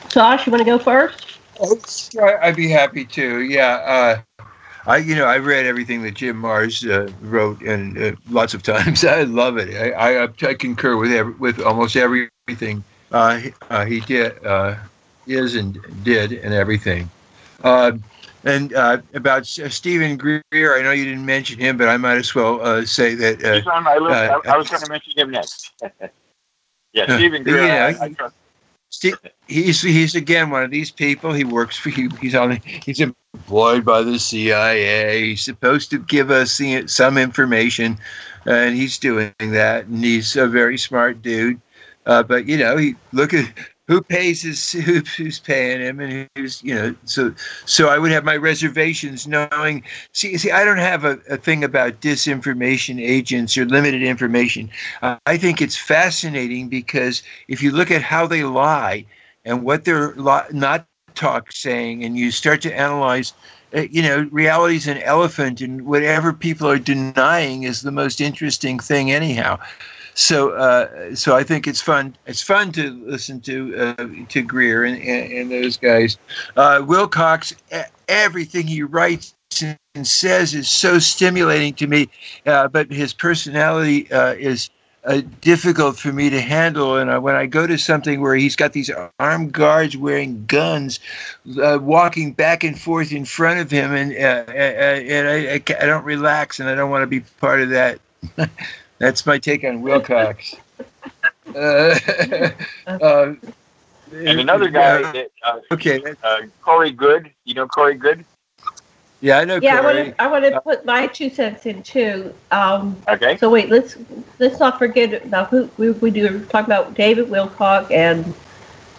[0.08, 1.38] Josh, you want to go first?
[1.60, 1.78] Oh,
[2.40, 3.42] I'd be happy to.
[3.42, 4.22] Yeah.
[4.86, 8.54] Uh, I, you know, I read everything that Jim Marrs uh, wrote, and uh, lots
[8.54, 9.04] of times.
[9.04, 9.74] I love it.
[9.74, 12.82] I, I, I concur with every, with almost everything
[13.12, 14.76] uh, he, uh, he did, uh,
[15.26, 17.10] is and did, and everything.
[17.62, 17.92] Uh,
[18.44, 18.72] and
[19.14, 23.16] about Stephen Greer, I know you didn't mention him, but I might as well say
[23.16, 23.40] that.
[23.40, 24.14] He's on my list.
[24.14, 25.72] I, I was going to mention him next.
[26.92, 27.66] yeah, Stephen Greer.
[27.66, 28.28] Yeah, I, I
[28.90, 29.18] Steve,
[29.48, 31.32] he's he's again one of these people.
[31.32, 33.02] He works for he, he's on he's
[33.36, 35.30] employed by the CIA.
[35.30, 37.98] He's supposed to give us some information,
[38.46, 39.86] and he's doing that.
[39.86, 41.60] And he's a very smart dude.
[42.06, 43.52] Uh, but you know, he look at
[43.88, 47.34] who pays his who, who's paying him and who's you know so
[47.66, 49.82] so i would have my reservations knowing
[50.12, 54.68] see see i don't have a, a thing about disinformation agents or limited information
[55.02, 59.04] uh, i think it's fascinating because if you look at how they lie
[59.44, 63.32] and what they're li- not talk saying and you start to analyze
[63.74, 68.78] uh, you know reality's an elephant and whatever people are denying is the most interesting
[68.78, 69.58] thing anyhow
[70.16, 72.16] so uh, so I think it's fun.
[72.26, 76.16] It's fun to listen to uh, to Greer and, and, and those guys.
[76.56, 77.54] Uh, Wilcock,
[78.08, 79.34] everything he writes
[79.94, 82.08] and says is so stimulating to me,
[82.46, 84.70] uh, but his personality uh, is.
[85.06, 86.96] Uh, difficult for me to handle.
[86.96, 88.90] And when I go to something where he's got these
[89.20, 90.98] armed guards wearing guns,
[91.44, 96.58] walking back and forth in front of him, and and I, I, I don't relax,
[96.58, 98.00] and I don't want to be part of that.
[98.98, 100.58] That's my take on Wilcock.
[101.54, 102.50] uh,
[102.86, 103.34] uh,
[104.12, 107.30] and another guy, uh, that, uh, okay, uh, Corey Goode.
[107.44, 108.24] You know Corey Goode?
[109.20, 109.58] Yeah, I know.
[109.62, 109.98] Yeah, Corey.
[109.98, 110.22] I want to.
[110.22, 112.34] I want to put my two cents in too.
[112.50, 113.36] Um, okay.
[113.38, 113.96] So wait, let's
[114.38, 118.26] let's not forget about who we, we do talk about David Wilcock and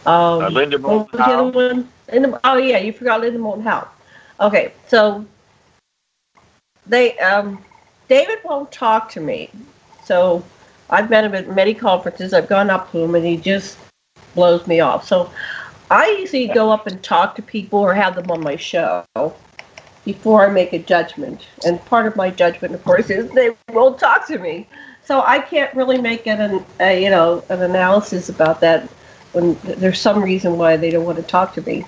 [0.06, 1.50] um, uh, Linda Moulton Howe.
[1.50, 1.88] One?
[2.12, 3.88] Linda, oh yeah, you forgot Linda Moulton Howe.
[4.40, 5.26] Okay, so
[6.88, 7.64] they um,
[8.08, 9.52] David won't talk to me.
[10.04, 10.44] So
[10.90, 12.34] I've met him at many conferences.
[12.34, 13.78] I've gone up to him, and he just
[14.34, 15.08] blows me off.
[15.08, 15.32] So
[15.92, 19.06] I usually go up and talk to people or have them on my show
[20.08, 21.46] before I make a judgment.
[21.66, 24.66] And part of my judgment, of course, is they won't talk to me.
[25.04, 28.90] So I can't really make an, a, you know an analysis about that
[29.34, 31.86] when there's some reason why they don't want to talk to me.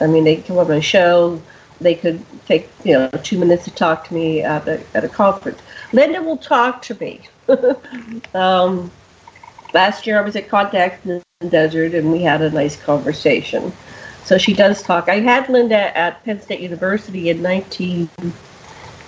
[0.00, 1.40] I mean, they come on my show,
[1.82, 5.08] they could take you know two minutes to talk to me at a, at a
[5.10, 5.60] conference.
[5.92, 7.20] Linda will talk to me.
[8.34, 8.90] um,
[9.74, 13.70] last year I was at Contact in the Desert and we had a nice conversation.
[14.24, 15.08] So she does talk.
[15.08, 18.08] I had Linda at Penn State University in 19,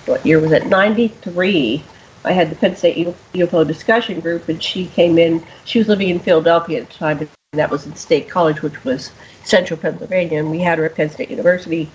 [0.04, 0.66] what year was it?
[0.66, 1.82] 93.
[2.24, 5.44] I had the Penn State UFO discussion group and she came in.
[5.64, 8.84] She was living in Philadelphia at the time and that was in State College, which
[8.84, 9.10] was
[9.44, 10.38] central Pennsylvania.
[10.38, 11.90] And we had her at Penn State University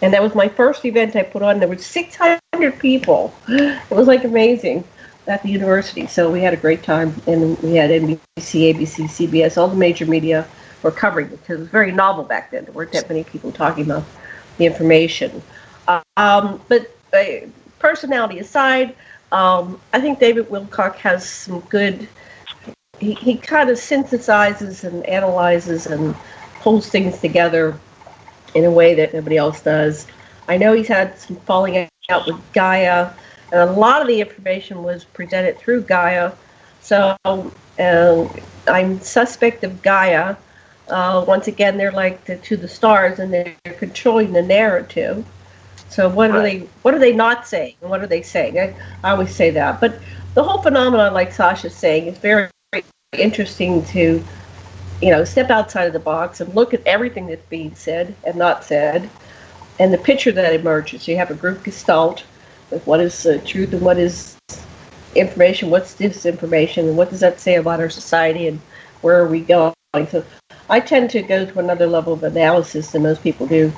[0.00, 1.58] and that was my first event I put on.
[1.58, 2.40] There were 600
[2.78, 3.34] people.
[3.48, 4.84] It was like amazing
[5.26, 6.06] at the university.
[6.06, 8.18] So we had a great time, and we had NBC,
[8.74, 10.46] ABC, CBS, all the major media
[10.82, 12.64] were covering because it was very novel back then.
[12.64, 14.04] There weren't that many people talking about
[14.56, 15.42] the information.
[16.16, 17.46] Um, but uh,
[17.78, 18.94] personality aside,
[19.32, 22.08] um, I think David Wilcock has some good.
[22.98, 26.16] He, he kind of synthesizes and analyzes and
[26.60, 27.78] pulls things together
[28.54, 30.06] in a way that nobody else does.
[30.48, 33.10] I know he's had some falling out with Gaia,
[33.52, 36.32] and a lot of the information was presented through Gaia.
[36.80, 38.28] So uh,
[38.66, 40.36] I'm suspect of Gaia.
[40.90, 45.26] Uh, once again, they're like the, to the stars, and they're controlling the narrative.
[45.88, 46.60] So what are they?
[46.82, 47.74] What are they not saying?
[47.80, 48.58] And what are they saying?
[48.58, 49.80] I, I always say that.
[49.80, 50.00] But
[50.34, 52.84] the whole phenomenon, like Sasha's saying, is very, very
[53.14, 54.22] interesting to
[55.00, 58.36] you know, step outside of the box and look at everything that's being said and
[58.36, 59.08] not said,
[59.78, 61.06] and the picture that emerges.
[61.06, 62.24] You have a group gestalt
[62.70, 64.36] with what is uh, truth and what is
[65.14, 68.60] information, what's disinformation, and what does that say about our society and
[69.02, 69.74] where are we going.
[69.94, 70.24] So
[70.70, 73.72] I tend to go to another level of analysis than most people do.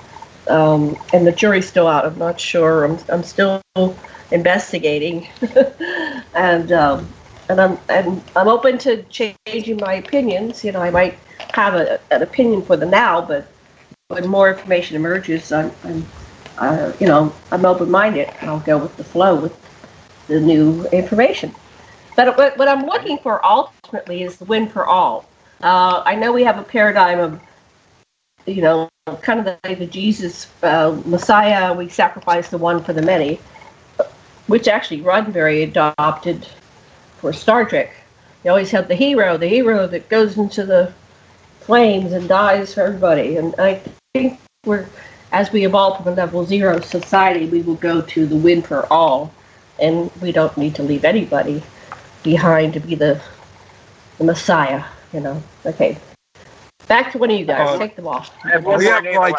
[0.49, 2.05] Um, and the jury's still out.
[2.05, 2.85] I'm not sure.
[2.85, 3.63] I'm, I'm still
[4.31, 5.29] investigating.
[6.35, 7.09] and um,
[7.49, 10.65] and I'm and I'm open to changing my opinions.
[10.65, 11.19] You know, I might
[11.55, 13.47] have a, an opinion for the now, but
[14.09, 16.05] when more information emerges, I'm, I'm
[16.59, 18.29] uh, you know, I'm open-minded.
[18.43, 19.57] I'll go with the flow with
[20.29, 21.55] the new information.
[22.17, 25.27] But what, what I'm looking for ultimately is the win for all.
[25.63, 27.41] Uh, I know we have a paradigm of,
[28.47, 28.89] you know,
[29.23, 31.75] kind of the, the Jesus uh, Messiah.
[31.75, 33.41] We sacrifice the one for the many,
[34.47, 36.47] which actually Roddenberry adopted
[37.19, 37.93] for Star Trek.
[38.45, 40.93] You always have the hero, the hero that goes into the
[41.61, 43.37] flames and dies for everybody.
[43.37, 43.83] And I
[44.15, 44.87] think we're,
[45.33, 48.91] as we evolve from a level zero society, we will go to the win for
[48.91, 49.33] all,
[49.79, 51.63] and we don't need to leave anybody
[52.23, 53.21] behind to be the
[54.19, 54.85] the Messiah.
[55.13, 55.43] You know.
[55.67, 55.99] Okay.
[56.87, 57.69] Back to one of you guys.
[57.69, 58.33] Uh, Take them off.
[58.45, 59.37] We have like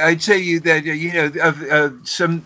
[0.00, 2.42] I'd say you that you know of, of some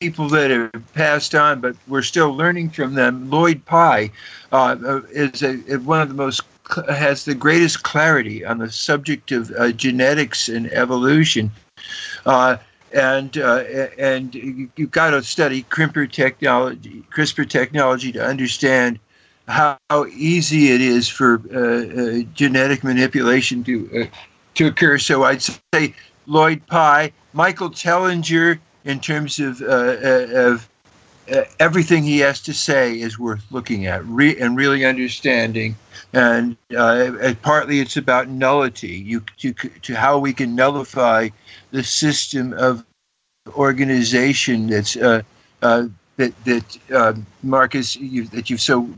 [0.00, 3.30] people that have passed on, but we're still learning from them.
[3.30, 4.10] Lloyd Pye
[4.52, 6.42] uh, uh is a, one of the most
[6.88, 11.50] has the greatest clarity on the subject of uh, genetics and evolution.
[12.26, 12.56] Uh,
[12.92, 13.64] and uh,
[13.98, 18.98] and you've got to study CRISPR technology, CRISPR technology to understand
[19.50, 24.08] how, easy it is for uh, genetic manipulation to
[24.54, 24.98] to occur.
[24.98, 25.94] So I'd say
[26.26, 30.68] Lloyd Pye, Michael Tellinger, in terms of, uh, uh, of
[31.32, 35.76] uh, everything he has to say is worth looking at re- and really understanding.
[36.12, 41.28] And, uh, and partly it's about nullity, you, to, to how we can nullify
[41.70, 42.84] the system of
[43.54, 45.22] organization that's uh,
[45.62, 45.86] uh,
[46.20, 46.44] that
[46.88, 48.88] that Marcus you, that you've so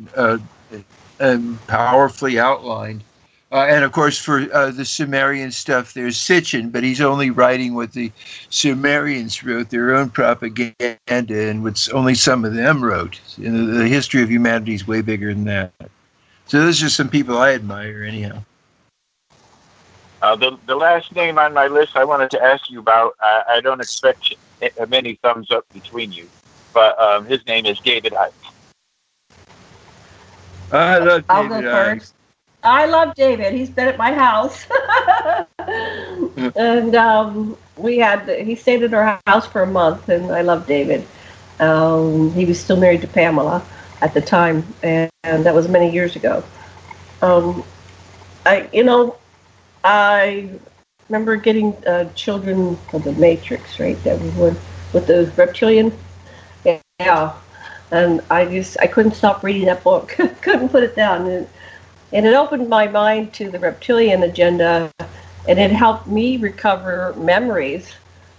[1.21, 3.05] um, powerfully outlined.
[3.53, 7.75] Uh, and of course, for uh, the Sumerian stuff, there's Sitchin, but he's only writing
[7.75, 8.11] what the
[8.49, 13.21] Sumerians wrote, their own propaganda, and what only some of them wrote.
[13.37, 15.71] You know, the history of humanity is way bigger than that.
[16.47, 18.43] So those are some people I admire, anyhow.
[20.23, 23.43] Uh, the, the last name on my list I wanted to ask you about, I,
[23.57, 24.35] I don't expect
[24.89, 26.27] many thumbs up between you,
[26.73, 28.33] but um, his name is David Icke.
[30.73, 32.13] I love David Icke.
[32.65, 33.55] I love David.
[33.55, 34.67] He's been at my house,
[36.57, 40.67] and um, we had he stayed at our house for a month, and I love
[40.67, 41.07] David.
[41.59, 43.65] Um, he was still married to Pamela
[44.01, 46.43] at the time, and, and that was many years ago.
[47.21, 47.65] Um,
[48.45, 49.17] I, you know,
[49.85, 50.49] I
[51.09, 54.03] remember getting uh, children of the Matrix, right?
[54.05, 54.57] That we would
[54.93, 55.93] with the reptilian,
[57.05, 57.33] yeah.
[57.91, 60.09] And I just I couldn't stop reading that book.
[60.43, 61.27] couldn't put it down.
[61.29, 61.49] And,
[62.13, 64.91] and it opened my mind to the reptilian agenda,
[65.49, 67.95] and it helped me recover memories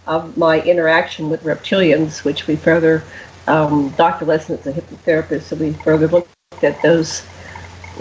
[0.06, 3.04] of my interaction with reptilians, which we further,
[3.48, 4.26] um, Dr.
[4.26, 6.30] Lessin is a hypnotherapist, so we further looked
[6.62, 7.26] at those,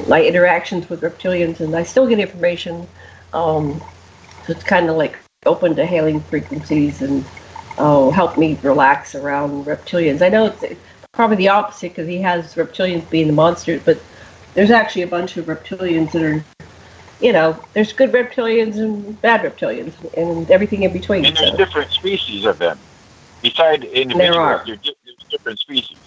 [0.09, 2.87] my interactions with reptilians, and I still get information.
[3.33, 3.81] Um,
[4.47, 7.25] so it's kind of like open to hailing frequencies and
[7.79, 10.23] oh, help me relax around reptilians.
[10.23, 10.81] I know it's
[11.13, 14.01] probably the opposite because he has reptilians being the monsters, but
[14.55, 16.45] there's actually a bunch of reptilians that are,
[17.21, 21.25] you know, there's good reptilians and bad reptilians and everything in between.
[21.25, 21.57] And there's so.
[21.57, 22.79] different species of them.
[23.43, 24.65] Beside individuals, there are.
[24.67, 25.99] there's different species.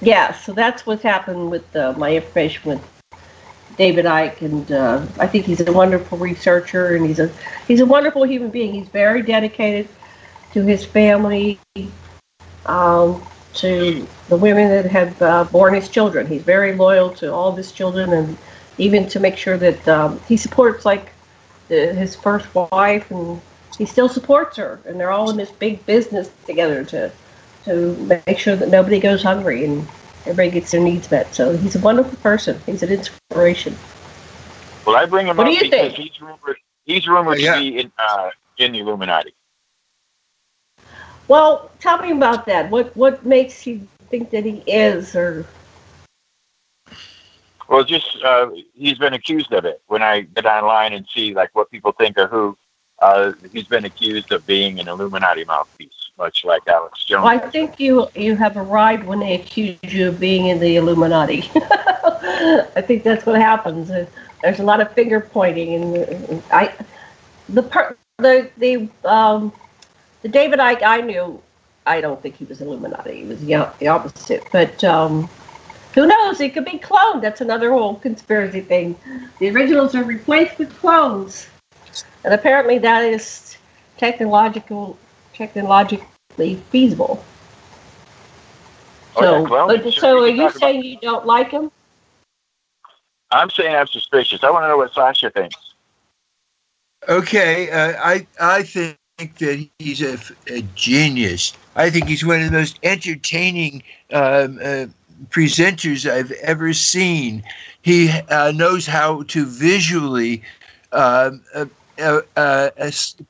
[0.00, 3.01] Yeah, so that's what's happened with uh, my information with
[3.76, 7.30] David Icke, and uh, I think he's a wonderful researcher, and he's a
[7.66, 8.72] he's a wonderful human being.
[8.72, 9.88] He's very dedicated
[10.52, 11.58] to his family,
[12.66, 13.22] um,
[13.54, 16.26] to the women that have uh, borne his children.
[16.26, 18.36] He's very loyal to all of his children, and
[18.78, 21.12] even to make sure that um, he supports like
[21.68, 23.40] the, his first wife, and
[23.78, 27.10] he still supports her, and they're all in this big business together to
[27.64, 29.86] to make sure that nobody goes hungry and
[30.26, 31.34] everybody gets their needs met.
[31.34, 32.60] So he's a wonderful person.
[32.66, 33.74] He's an inspiration.
[34.86, 35.96] Well, I bring him What up do you because think?
[35.96, 37.54] he's rumored he's rumored Yeah.
[37.54, 39.34] to be in uh, in the Illuminati.
[41.28, 42.70] Well, tell me about that.
[42.70, 45.46] What what makes you think that he is, or
[47.68, 49.82] Well, just uh, he's been accused of it.
[49.86, 52.56] When I get online and see like what people think of who,
[53.00, 57.26] uh, he's been accused of being an Illuminati mouthpiece, much like Alex Jones.
[57.26, 61.50] I think you you have arrived when they accuse you of being in the Illuminati.
[62.78, 63.90] I think that's what happens.
[63.90, 64.06] Uh,
[64.42, 66.72] There's a lot of finger pointing, and I
[67.48, 67.62] the
[68.18, 69.52] the the um
[70.22, 71.42] the David Icke I knew.
[71.84, 73.16] I don't think he was Illuminati.
[73.22, 74.46] He was the, opposite.
[74.52, 75.28] But um,
[75.94, 76.38] who knows?
[76.38, 77.22] He could be cloned.
[77.22, 78.94] That's another whole conspiracy thing.
[79.40, 81.48] The originals are replaced with clones,
[82.22, 83.56] and apparently that is
[83.98, 84.96] technological
[85.34, 87.24] technologically feasible.
[89.16, 89.82] Oh, So, yeah, clones.
[89.82, 91.70] but, Sure, so are you talk about- saying you don't like him?
[93.30, 94.44] I'm saying I'm suspicious.
[94.44, 95.56] I want to know what Sasha thinks.
[97.08, 101.52] Okay, uh, I I think that he's a, a, genius.
[101.74, 103.82] I think he's one of the most entertaining
[104.12, 104.86] um, uh,
[105.30, 107.42] presenters I've ever seen.
[107.82, 110.42] He uh, knows how to visually
[110.92, 111.42] um,
[112.02, 112.70] uh, uh,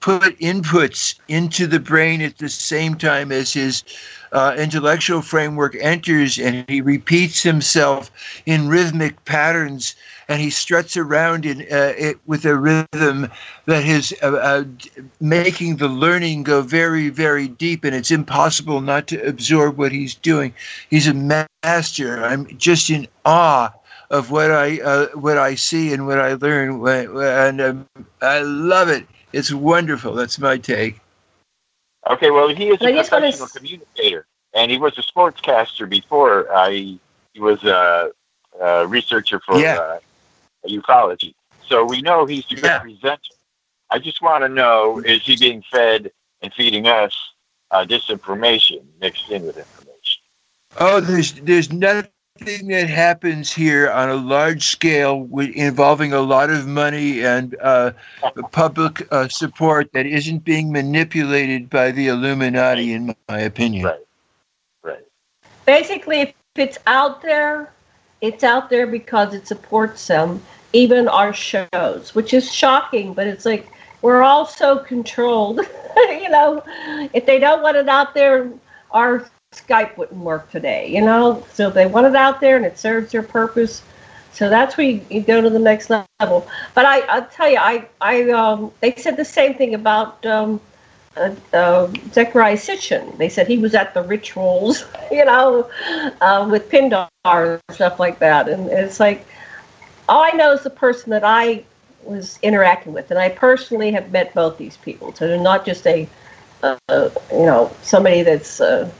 [0.00, 3.84] put inputs into the brain at the same time as his
[4.32, 8.10] uh, intellectual framework enters, and he repeats himself
[8.46, 9.94] in rhythmic patterns,
[10.28, 13.28] and he struts around in uh, it with a rhythm
[13.66, 14.64] that is uh, uh,
[15.20, 20.14] making the learning go very, very deep, and it's impossible not to absorb what he's
[20.14, 20.54] doing.
[20.88, 22.24] He's a master.
[22.24, 23.70] I'm just in awe
[24.12, 27.88] of what I uh, what I see and what I learn, and um,
[28.22, 29.06] I love it.
[29.32, 30.14] It's wonderful.
[30.14, 31.00] That's my take.
[32.10, 35.88] Okay, well, he is a I just professional s- communicator, and he was a sportscaster
[35.88, 36.48] before.
[36.70, 37.00] He,
[37.34, 38.10] he was a,
[38.60, 39.76] a researcher for Yeah.
[39.76, 40.00] uh,
[40.68, 41.34] ufology,
[41.66, 42.78] so we know he's a good Yeah.
[42.78, 43.34] presenter.
[43.90, 46.12] I just want to know: is he being fed
[46.42, 47.16] and feeding us
[47.70, 50.22] uh, disinformation mixed in with information?
[50.76, 52.10] Oh, there's there's nothing
[52.72, 57.92] that happens here on a large scale with, involving a lot of money and uh,
[58.50, 63.84] public uh, support that isn't being manipulated by the Illuminati, in my opinion.
[63.84, 64.00] Right.
[64.82, 65.04] Right.
[65.66, 67.72] Basically, if it's out there,
[68.20, 70.42] it's out there because it supports them,
[70.72, 73.68] even our shows, which is shocking, but it's like
[74.00, 75.60] we're all so controlled.
[75.96, 76.62] you know,
[77.12, 78.50] if they don't want it out there,
[78.90, 81.44] our Skype wouldn't work today, you know?
[81.52, 83.82] So they want it out there and it serves their purpose.
[84.32, 86.48] So that's where you, you go to the next level.
[86.74, 90.60] But I, I'll tell you, I, I, um, they said the same thing about um,
[91.16, 93.16] uh, uh, Zechariah Sitchin.
[93.18, 95.70] They said he was at the rituals, you know,
[96.20, 98.48] uh, with Pindar and stuff like that.
[98.48, 99.26] And it's like,
[100.08, 101.64] all I know is the person that I
[102.04, 105.14] was interacting with, and I personally have met both these people.
[105.14, 106.08] So they're not just a,
[106.62, 108.90] uh, you know, somebody that's uh,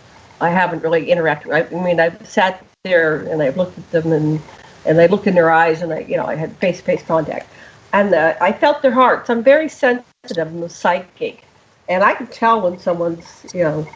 [0.42, 1.46] I haven't really interacted.
[1.46, 1.72] with.
[1.72, 4.40] I mean, I've sat there and I've looked at them and
[4.84, 7.48] and I looked in their eyes and I, you know, I had face-to-face contact,
[7.92, 9.30] and uh, I felt their hearts.
[9.30, 10.48] I'm very sensitive.
[10.48, 11.44] I'm psychic,
[11.88, 13.86] and I can tell when someone's, you know,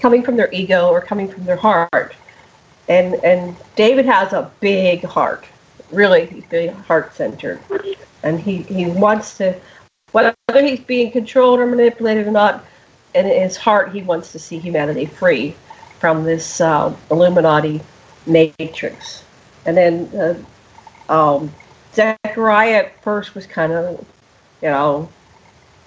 [0.00, 2.16] coming from their ego or coming from their heart.
[2.88, 5.46] And and David has a big heart,
[5.92, 7.60] really he's very heart centered,
[8.24, 9.54] and he he wants to,
[10.10, 12.64] whether he's being controlled or manipulated or not,
[13.14, 15.54] in his heart he wants to see humanity free
[16.02, 17.80] from this uh, Illuminati
[18.26, 19.22] matrix.
[19.66, 20.46] And then
[21.08, 21.52] uh, um,
[21.94, 24.04] Zechariah at first was kind of,
[24.60, 25.08] you know,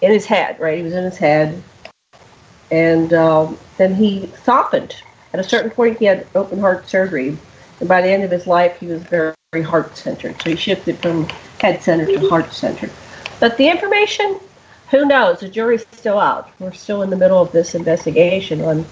[0.01, 0.77] in his head, right?
[0.77, 1.61] He was in his head.
[2.71, 4.95] And um, then he softened.
[5.33, 7.37] At a certain point, he had open heart surgery.
[7.81, 10.41] And by the end of his life, he was very, very heart centered.
[10.41, 11.27] So he shifted from
[11.59, 12.91] head centered to heart centered.
[13.41, 14.39] But the information
[14.91, 15.41] who knows?
[15.41, 16.49] The jury's still out.
[16.59, 18.85] We're still in the middle of this investigation on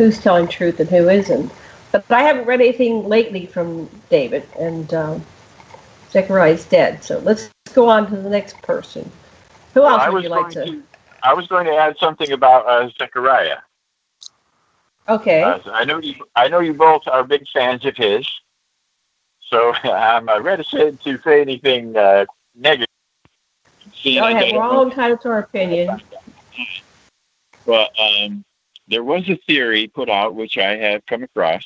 [0.00, 1.52] who's telling truth and who isn't.
[1.92, 5.22] But I haven't read anything lately from David, and um,
[6.14, 7.04] is dead.
[7.04, 9.10] So let's go on to the next person.
[9.74, 10.64] Who else I would was you like going to?
[10.64, 10.82] to-
[11.22, 13.58] I was going to add something about uh, Zechariah.
[15.06, 15.42] Okay.
[15.42, 16.14] Uh, I know you.
[16.34, 18.26] I know you both are big fans of his,
[19.50, 22.24] so I'm uh, reticent to say anything uh,
[22.54, 22.86] negative.
[23.94, 24.50] See, Go ahead.
[24.50, 26.00] I- We're all entitled to our opinion.
[27.66, 28.42] But um,
[28.90, 31.64] there was a theory put out, which I have come across,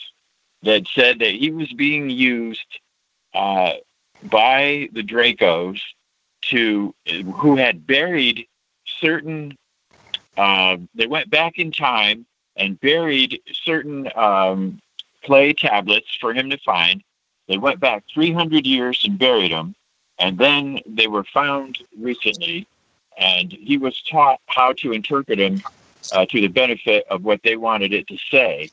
[0.62, 2.80] that said that he was being used
[3.34, 3.72] uh,
[4.24, 5.80] by the Dracos
[6.42, 6.94] to
[7.34, 8.46] who had buried
[9.00, 9.56] certain.
[10.36, 12.26] Uh, they went back in time
[12.56, 14.80] and buried certain um,
[15.24, 17.02] clay tablets for him to find.
[17.48, 19.74] They went back 300 years and buried them,
[20.18, 22.66] and then they were found recently,
[23.16, 25.62] and he was taught how to interpret them
[26.12, 28.70] uh, to the benefit of what they wanted it to say.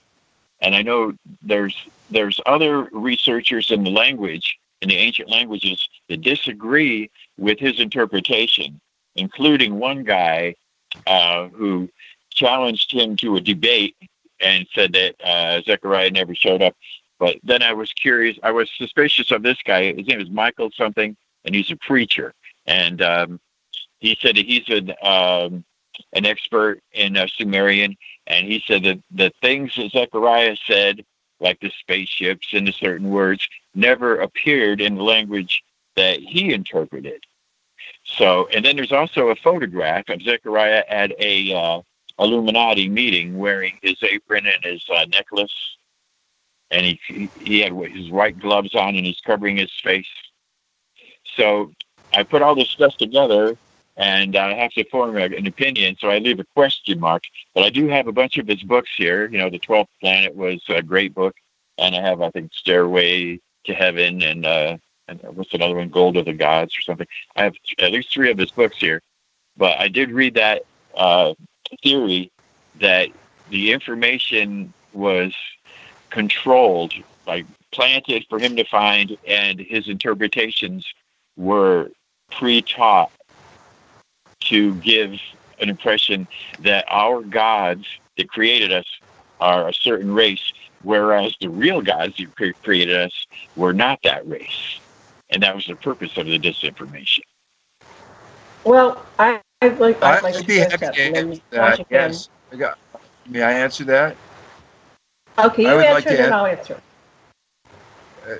[0.61, 1.75] And I know there's
[2.09, 8.79] there's other researchers in the language in the ancient languages that disagree with his interpretation,
[9.15, 10.55] including one guy
[11.07, 11.89] uh, who
[12.31, 13.95] challenged him to a debate
[14.39, 16.75] and said that uh, Zechariah never showed up.
[17.19, 18.37] But then I was curious.
[18.41, 19.93] I was suspicious of this guy.
[19.93, 22.33] His name is Michael something, and he's a preacher.
[22.65, 23.39] And um,
[23.99, 25.63] he said that he's an um,
[26.13, 27.95] an expert in uh, Sumerian,
[28.27, 31.03] and he said that the things that Zechariah said,
[31.39, 35.63] like the spaceships and the certain words, never appeared in the language
[35.95, 37.23] that he interpreted.
[38.03, 41.81] So, and then there's also a photograph of Zechariah at a uh,
[42.19, 45.77] Illuminati meeting wearing his apron and his uh, necklace,
[46.69, 50.07] and he he had his white gloves on and he's covering his face.
[51.35, 51.71] So
[52.13, 53.57] I put all this stuff together,
[53.97, 55.97] and I have to form an opinion.
[55.99, 57.23] So I leave a question mark.
[57.53, 59.29] But I do have a bunch of his books here.
[59.29, 61.35] You know, The Twelfth Planet was a great book,
[61.77, 64.77] and I have I think Stairway to Heaven and uh,
[65.07, 67.07] and what's another one, Gold of the Gods or something.
[67.35, 69.01] I have at least three of his books here.
[69.57, 70.63] But I did read that
[70.95, 71.33] uh,
[71.83, 72.31] theory
[72.79, 73.09] that
[73.49, 75.33] the information was
[76.09, 76.93] controlled,
[77.27, 80.85] like planted for him to find, and his interpretations
[81.35, 81.91] were
[82.31, 83.11] pre-taught
[84.51, 85.17] to give
[85.59, 86.27] an impression
[86.59, 87.87] that our gods
[88.17, 88.85] that created us
[89.39, 90.51] are a certain race,
[90.83, 94.79] whereas the real gods that created us were not that race.
[95.29, 97.21] And that was the purpose of the disinformation.
[98.65, 100.93] Well, I, I'd like, I'd like I'd to be happy that.
[100.95, 101.85] to answer that.
[101.89, 102.29] Yes.
[102.51, 102.77] I got,
[103.29, 104.17] may I answer that?
[105.39, 106.81] Okay, I you would answer like to and then I'll answer.
[108.27, 108.35] Uh,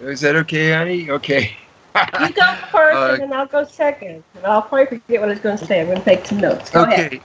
[0.00, 1.08] is that okay, honey?
[1.08, 1.56] Okay.
[1.94, 4.24] You go first Uh, and then I'll go second.
[4.34, 5.80] And I'll probably forget what I was going to say.
[5.80, 6.70] I'm going to take some notes.
[6.70, 7.20] Go ahead.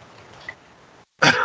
[1.22, 1.44] Okay.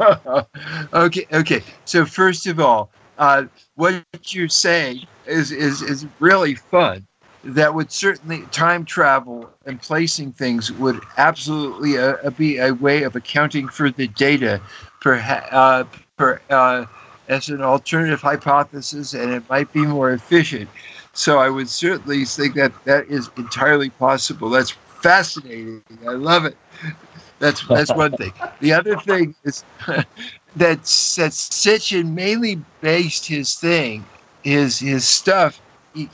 [0.92, 1.26] okay.
[1.32, 1.62] Okay.
[1.84, 7.06] So first of all, uh, what you're saying is is is really fun.
[7.44, 13.14] That would certainly time travel and placing things would absolutely uh, be a way of
[13.14, 14.60] accounting for the data,
[15.00, 15.84] perha- uh,
[16.16, 16.86] per, uh,
[17.28, 20.68] as an alternative hypothesis, and it might be more efficient.
[21.16, 24.50] So I would certainly think that that is entirely possible.
[24.50, 25.82] That's fascinating.
[26.06, 26.56] I love it.
[27.38, 28.34] That's that's one thing.
[28.60, 30.06] The other thing is that
[30.56, 30.82] that
[31.32, 34.04] Sitchin mainly based his thing,
[34.42, 35.60] his his stuff,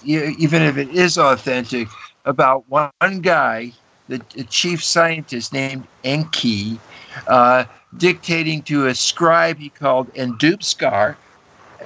[0.05, 1.89] even if it is authentic,
[2.25, 3.73] about one guy,
[4.07, 6.79] the, the chief scientist named Enki,
[7.27, 7.65] uh,
[7.97, 11.17] dictating to a scribe he called Endubsar.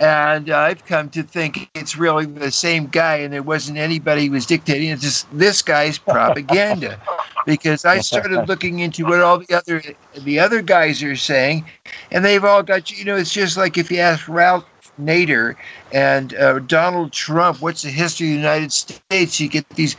[0.01, 4.33] And I've come to think it's really the same guy, and there wasn't anybody who
[4.33, 4.91] was dictating.
[4.91, 7.01] It's just this guy's propaganda,
[7.47, 9.83] because I started looking into what all the other
[10.19, 11.67] the other guys are saying,
[12.11, 13.17] and they've all got you know.
[13.17, 14.65] It's just like if you ask Ralph
[15.01, 15.57] Nader
[15.93, 19.41] and uh, Donald Trump, what's the history of the United States?
[19.41, 19.97] You get these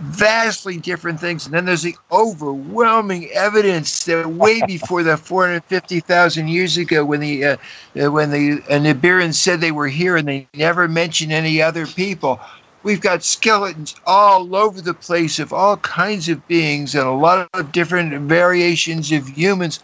[0.00, 6.76] vastly different things, and then there's the overwhelming evidence that way before the 450,000 years
[6.76, 7.56] ago, when the uh,
[8.02, 11.86] uh, when the uh, Nibiruns said they were here, and they never mentioned any other
[11.86, 12.40] people.
[12.82, 17.46] We've got skeletons all over the place of all kinds of beings and a lot
[17.52, 19.80] of different variations of humans,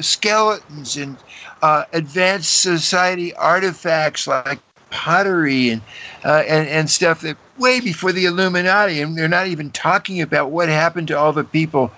[0.00, 1.16] skeletons and
[1.62, 4.60] uh, advanced society artifacts like
[4.90, 5.82] pottery and,
[6.24, 10.50] uh, and and stuff that way before the Illuminati, and they're not even talking about
[10.50, 11.92] what happened to all the people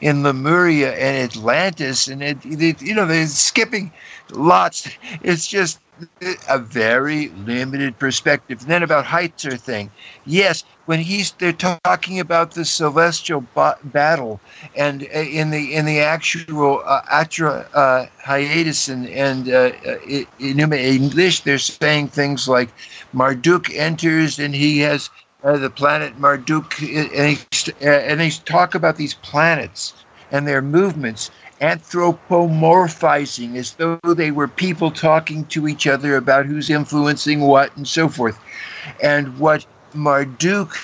[0.00, 3.92] in Lemuria and Atlantis, and it, it, you know they're skipping
[4.30, 4.88] lots.
[5.22, 5.80] It's just
[6.48, 8.60] a very limited perspective.
[8.60, 9.90] And then about Heiser thing,
[10.24, 14.40] yes, when he's they're talking about the celestial ba- battle,
[14.74, 19.70] and uh, in the in the actual uh, Atra uh, hiatus and and uh,
[20.38, 22.70] in English, they're saying things like
[23.12, 25.10] Marduk enters and he has
[25.46, 29.94] uh, the planet Marduk, uh, and they talk about these planets
[30.32, 36.68] and their movements anthropomorphizing as though they were people talking to each other about who's
[36.68, 38.38] influencing what and so forth.
[39.00, 39.64] And what
[39.94, 40.76] Marduk,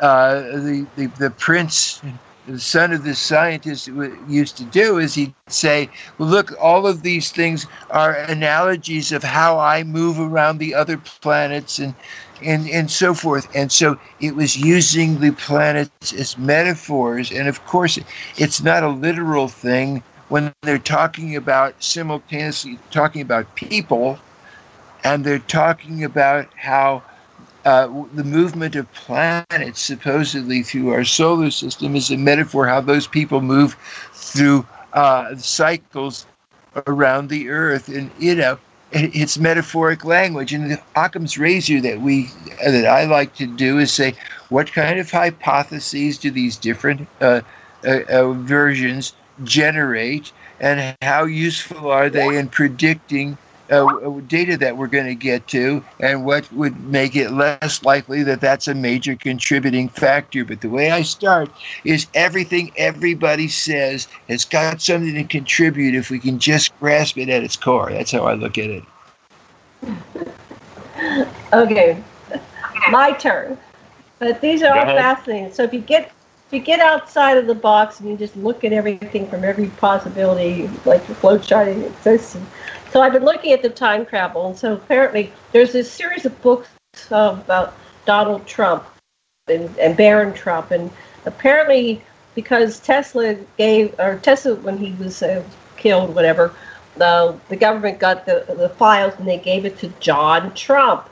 [0.00, 2.02] uh, the, the, the prince,
[2.46, 3.88] the son of this scientist,
[4.26, 5.88] used to do is he'd say,
[6.18, 10.98] well, look, all of these things are analogies of how I move around the other
[10.98, 11.94] planets and
[12.42, 13.48] and and so forth.
[13.54, 17.30] And so it was using the planets as metaphors.
[17.30, 17.98] And of course,
[18.36, 24.18] it's not a literal thing when they're talking about simultaneously talking about people,
[25.04, 27.02] and they're talking about how.
[27.64, 33.06] Uh, the movement of planets supposedly through our solar system is a metaphor how those
[33.06, 33.76] people move
[34.14, 36.24] through uh, cycles
[36.86, 38.58] around the earth and you know
[38.92, 40.52] it's metaphoric language.
[40.52, 42.30] And the Occam's razor that we
[42.64, 44.14] that I like to do is say,
[44.48, 47.42] what kind of hypotheses do these different uh,
[47.86, 49.12] uh, uh, versions
[49.44, 53.38] generate, and how useful are they in predicting
[53.70, 58.22] uh, data that we're going to get to, and what would make it less likely
[58.22, 60.44] that that's a major contributing factor.
[60.44, 61.50] But the way I start
[61.84, 67.28] is everything everybody says has got something to contribute if we can just grasp it
[67.28, 67.90] at its core.
[67.90, 68.84] That's how I look at it.
[71.52, 72.02] okay,
[72.90, 73.58] my turn.
[74.18, 75.52] But these are all fascinating.
[75.52, 76.10] So if you get
[76.48, 79.68] if you get outside of the box and you just look at everything from every
[79.68, 82.46] possibility, like the flowcharting exists, and
[82.92, 86.40] so I've been looking at the time travel, and so apparently there's this series of
[86.42, 86.68] books
[87.06, 87.74] about
[88.06, 88.84] Donald Trump
[89.48, 90.90] and, and Barron Trump, and
[91.26, 92.02] apparently
[92.34, 95.42] because Tesla gave or Tesla when he was uh,
[95.76, 96.54] killed, whatever,
[96.96, 101.08] the the government got the the files and they gave it to John Trump,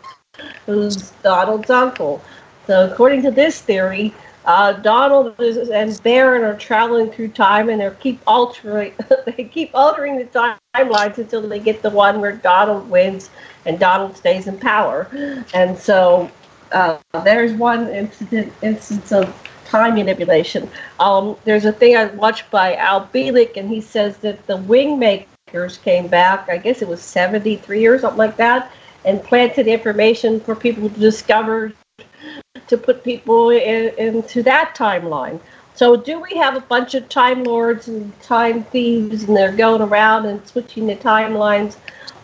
[0.67, 2.23] who's Donald's uncle.
[2.67, 4.13] So according to this theory,
[4.47, 8.95] uh, Donald is, and Barron are traveling through time, and they keep altering.
[9.27, 13.31] they keep altering the timelines until they get the one where Donald wins
[13.65, 15.09] and Donald stays in power.
[15.53, 16.31] And so
[16.71, 19.35] uh, there's one incident, instance of
[19.67, 20.71] time manipulation.
[21.01, 25.83] Um, there's a thing I watched by Al Bielek, and he says that the Wingmakers
[25.83, 26.49] came back.
[26.49, 28.71] I guess it was 73 or something like that,
[29.05, 31.73] and planted information for people to discover
[32.67, 35.41] to put people in, into that timeline.
[35.75, 39.83] So, do we have a bunch of time lords and time thieves, and they're going
[39.83, 41.77] around and switching the timelines?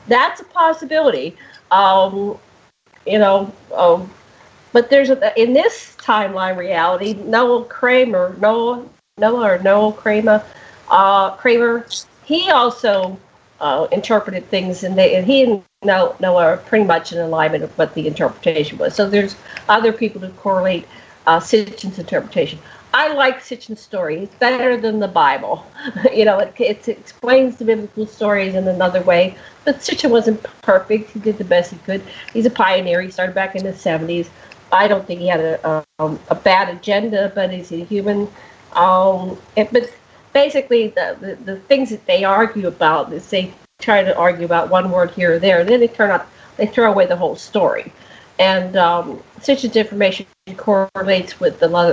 [0.08, 1.36] That's a possibility.
[1.70, 2.38] Um,
[3.06, 4.10] you know, um,
[4.72, 8.86] but there's a, in this timeline reality, Noel Kramer, Noah,
[9.18, 10.42] Noah or Noel Kramer,
[10.90, 11.86] uh, Kramer,
[12.24, 13.18] he also
[13.62, 17.64] uh, interpreted things, and they and he and Noah, Noah are pretty much in alignment
[17.64, 18.94] of what the interpretation was.
[18.94, 19.36] So there's
[19.68, 20.86] other people who correlate
[21.26, 22.58] uh, Sitchin's interpretation.
[22.94, 24.24] I like Sitchin's story.
[24.24, 25.64] It's better than the Bible.
[26.12, 29.34] you know, it, it, explains the biblical stories in another way.
[29.64, 31.10] But Sitchin wasn't perfect.
[31.10, 32.02] He did the best he could.
[32.34, 33.00] He's a pioneer.
[33.00, 34.28] He started back in the 70s.
[34.72, 38.28] I don't think he had a, um, a bad agenda, but he's a human.
[38.72, 39.90] Um, it, but
[40.32, 44.70] basically the, the, the things that they argue about is they try to argue about
[44.70, 46.26] one word here or there, and then they turn out
[46.56, 47.92] they throw away the whole story.
[48.38, 50.26] And um, Sitchin's information
[50.56, 51.90] correlates with the lot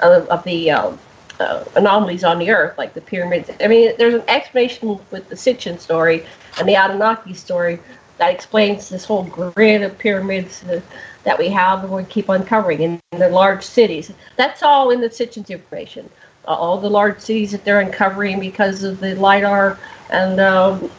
[0.00, 0.92] of, of the uh,
[1.40, 3.50] uh, anomalies on the Earth, like the pyramids.
[3.60, 6.24] I mean, there's an explanation with the Sitchin story
[6.58, 7.78] and the Anunnaki story
[8.18, 10.80] that explains this whole grid of pyramids uh,
[11.24, 14.12] that we have and we keep uncovering in, in the large cities.
[14.36, 16.08] That's all in the Sitchin's information
[16.54, 19.78] all the large cities that they're uncovering because of the lidar
[20.10, 20.90] and um,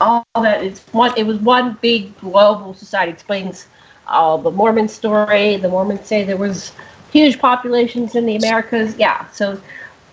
[0.00, 0.62] all that.
[0.62, 1.12] It's one.
[1.16, 3.12] It was one big global society.
[3.12, 3.66] Explains
[4.06, 5.56] uh, the Mormon story.
[5.56, 6.72] The Mormons say there was
[7.12, 8.96] huge populations in the Americas.
[8.96, 9.28] Yeah.
[9.30, 9.60] So,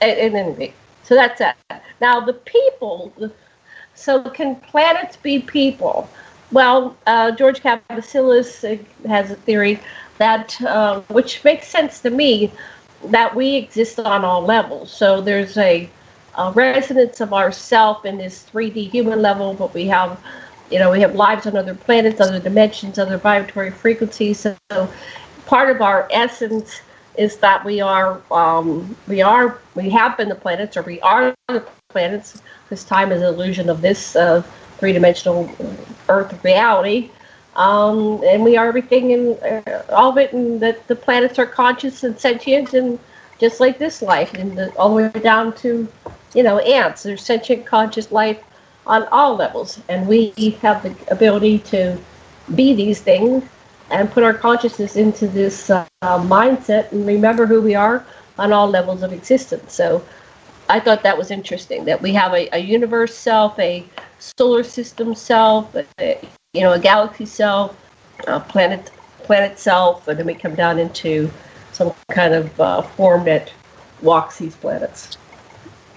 [0.02, 0.74] and, and
[1.04, 1.58] so that's that.
[2.02, 3.14] Now the people.
[3.96, 6.10] So can planets be people?
[6.52, 9.80] Well, uh, George Kavassilas has a theory
[10.18, 12.52] that, uh, which makes sense to me,
[13.06, 14.92] that we exist on all levels.
[14.92, 15.90] So there's a,
[16.38, 20.22] a resonance of ourself in this 3D human level, but we have,
[20.70, 24.40] you know, we have lives on other planets, other dimensions, other vibratory frequencies.
[24.40, 24.90] So
[25.46, 26.82] part of our essence
[27.18, 31.36] is that we are um, we are we have been the planets or we are
[31.48, 32.42] the planets.
[32.70, 34.44] This time is an illusion of this uh,
[34.78, 35.50] three-dimensional
[36.08, 37.10] Earth reality,
[37.60, 41.46] um, and we are everything in uh, all of it, and that the planets are
[41.46, 42.98] conscious and sentient, and
[43.38, 45.88] just like this life, and the, all the way down to
[46.34, 47.04] you know ants.
[47.04, 48.42] There's sentient, conscious life
[48.88, 50.32] on all levels, and we
[50.62, 51.98] have the ability to
[52.56, 53.44] be these things
[53.92, 58.06] and put our consciousness into this uh, mindset and remember who we are
[58.38, 59.74] on all levels of existence.
[59.74, 60.02] So
[60.70, 63.84] I thought that was interesting that we have a, a universe self, a
[64.20, 66.20] solar system self, a,
[66.54, 67.76] you know, a galaxy self,
[68.28, 68.92] a planet
[69.24, 71.30] planet self, and then we come down into
[71.72, 73.54] some kind of uh, form that
[74.02, 75.18] walks these planets.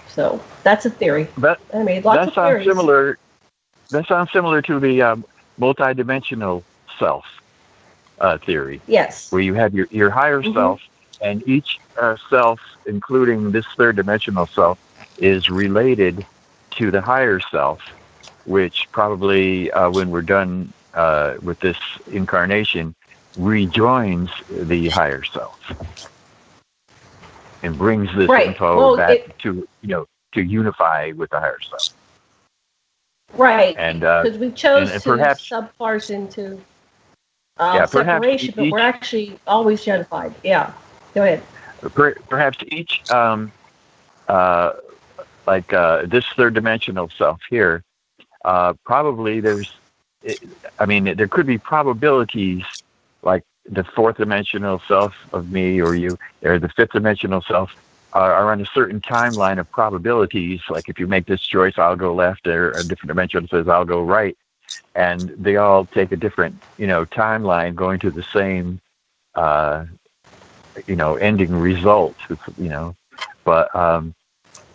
[0.07, 1.27] So that's a theory.
[1.37, 2.67] That, I mean, lots that sounds theories.
[2.67, 3.17] similar.
[3.91, 5.25] That sounds similar to the um,
[5.59, 6.63] multidimensional
[6.99, 7.25] self
[8.19, 8.81] uh, theory.
[8.87, 9.31] Yes.
[9.31, 10.53] Where you have your, your higher Mhm.
[10.53, 10.81] self,
[11.21, 14.79] and each uh, self, including this third dimensional self,
[15.17, 16.25] is related
[16.77, 17.81] to the higher self,
[18.45, 21.77] which probably, uh, when we're done uh, with this
[22.11, 22.93] incarnation,
[23.37, 25.59] rejoins the higher self
[27.63, 28.47] and brings this Right.
[28.47, 31.89] info Well, back it- to you know to unify with the higher self.
[33.35, 33.75] Right.
[33.77, 36.61] And, uh, because we chose and- and to perhaps- subparse into
[37.59, 37.91] uh, Yeah, perhaps
[38.25, 40.33] separation, but we're actually always unified.
[40.43, 40.71] Yeah.
[41.13, 41.43] Go ahead.
[41.93, 43.51] Per- perhaps each um,
[44.27, 44.73] uh,
[45.45, 47.83] like uh, this third dimensional self here
[48.43, 49.69] uh, probably there's
[50.79, 52.63] i mean there could be probabilities
[53.23, 57.71] like the fourth dimensional self of me or you or the fifth dimensional self
[58.13, 60.61] are, are on a certain timeline of probabilities.
[60.69, 63.85] Like if you make this choice i'll go left or a different dimension says i'll
[63.85, 64.37] go right.
[64.95, 68.79] And they all take a different you know timeline going to the same
[69.35, 69.85] uh,
[70.87, 72.17] you know ending result
[72.57, 72.95] you know.
[73.45, 74.13] But um,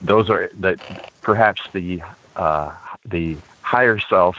[0.00, 0.78] those are that
[1.22, 2.02] perhaps the
[2.36, 2.72] uh,
[3.04, 3.36] the
[3.74, 4.36] higher self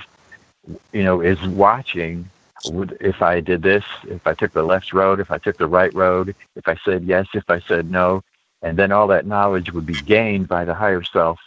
[0.91, 2.27] you know is watching
[2.65, 5.67] would if I did this if I took the left road if I took the
[5.67, 8.23] right road if I said yes if I said no
[8.63, 11.39] and then all that knowledge would be gained by the higher self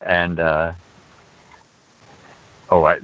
[0.00, 0.72] and uh,
[2.70, 3.00] oh I,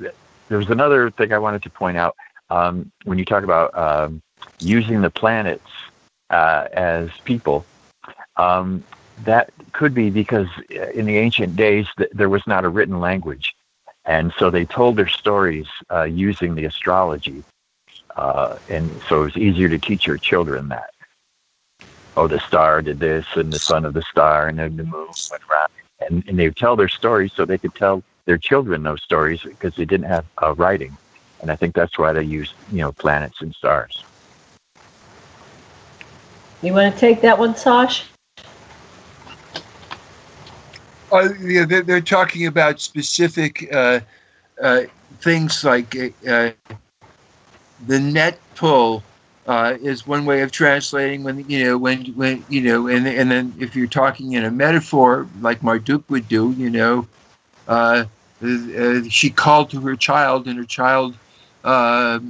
[0.48, 2.14] there was another thing I wanted to point out
[2.48, 4.22] um, when you talk about um,
[4.60, 5.70] using the planets
[6.30, 7.64] uh, as people.
[8.36, 8.84] Um,
[9.24, 10.48] that could be because
[10.94, 13.54] in the ancient days th- there was not a written language,
[14.04, 17.42] and so they told their stories uh, using the astrology,
[18.16, 20.90] uh, and so it was easier to teach your children that.
[22.16, 25.08] Oh, the star did this, and the son of the star, and then the moon
[25.30, 25.70] went around,
[26.00, 29.42] and, and they would tell their stories so they could tell their children those stories
[29.42, 30.96] because they didn't have uh, writing,
[31.40, 34.04] and I think that's why they used you know planets and stars.
[36.62, 38.04] You want to take that one, Sash?
[41.12, 44.00] Uh, yeah, they're, they're talking about specific uh,
[44.62, 44.82] uh,
[45.20, 45.96] things like
[46.28, 46.50] uh,
[47.86, 49.02] the net pull
[49.46, 53.30] uh, is one way of translating when you know when when you know and and
[53.30, 57.06] then if you're talking in a metaphor like Marduk would do, you know,
[57.66, 58.04] uh,
[58.42, 61.16] uh, she called to her child and her child
[61.64, 62.20] uh,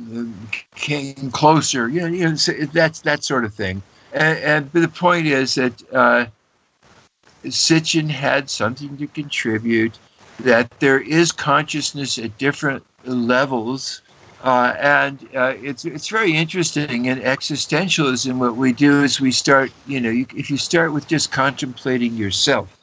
[0.74, 1.89] came closer.
[1.89, 2.36] You know, you know
[2.73, 3.82] that's that sort of thing.
[4.12, 6.31] And, and the point is that.
[7.44, 9.98] Sitchin had something to contribute,
[10.40, 14.02] that there is consciousness at different levels.
[14.42, 18.38] Uh, and uh, it's it's very interesting in existentialism.
[18.38, 22.14] What we do is we start, you know, you, if you start with just contemplating
[22.14, 22.74] yourself,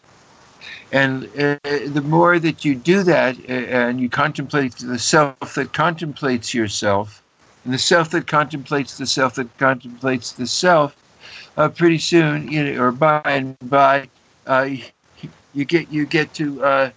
[0.91, 1.57] and uh,
[1.87, 7.23] the more that you do that, uh, and you contemplate the self that contemplates yourself,
[7.65, 10.95] and the self that contemplates the self that contemplates the self,
[11.57, 14.07] uh, pretty soon, you know, or by and by,
[14.47, 14.69] uh,
[15.53, 16.89] you get you get to uh,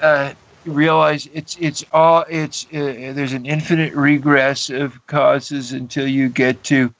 [0.00, 0.32] uh,
[0.64, 6.62] realize it's it's all it's uh, there's an infinite regress of causes until you get
[6.64, 6.92] to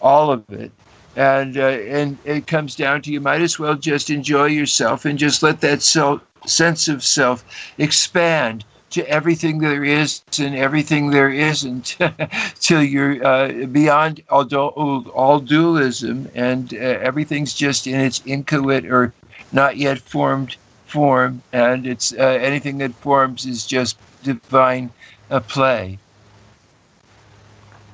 [0.00, 0.72] all of it,
[1.16, 5.18] and uh, and it comes down to you might as well just enjoy yourself and
[5.18, 7.44] just let that self sense of self
[7.78, 11.82] expand to everything there is and everything there isn't
[12.60, 18.86] till you're uh, beyond all, du- all dualism and uh, everything's just in its inchoate
[18.86, 19.14] or
[19.52, 22.16] not yet formed form and it's uh,
[22.48, 24.92] anything that forms is just divine
[25.30, 25.98] uh, play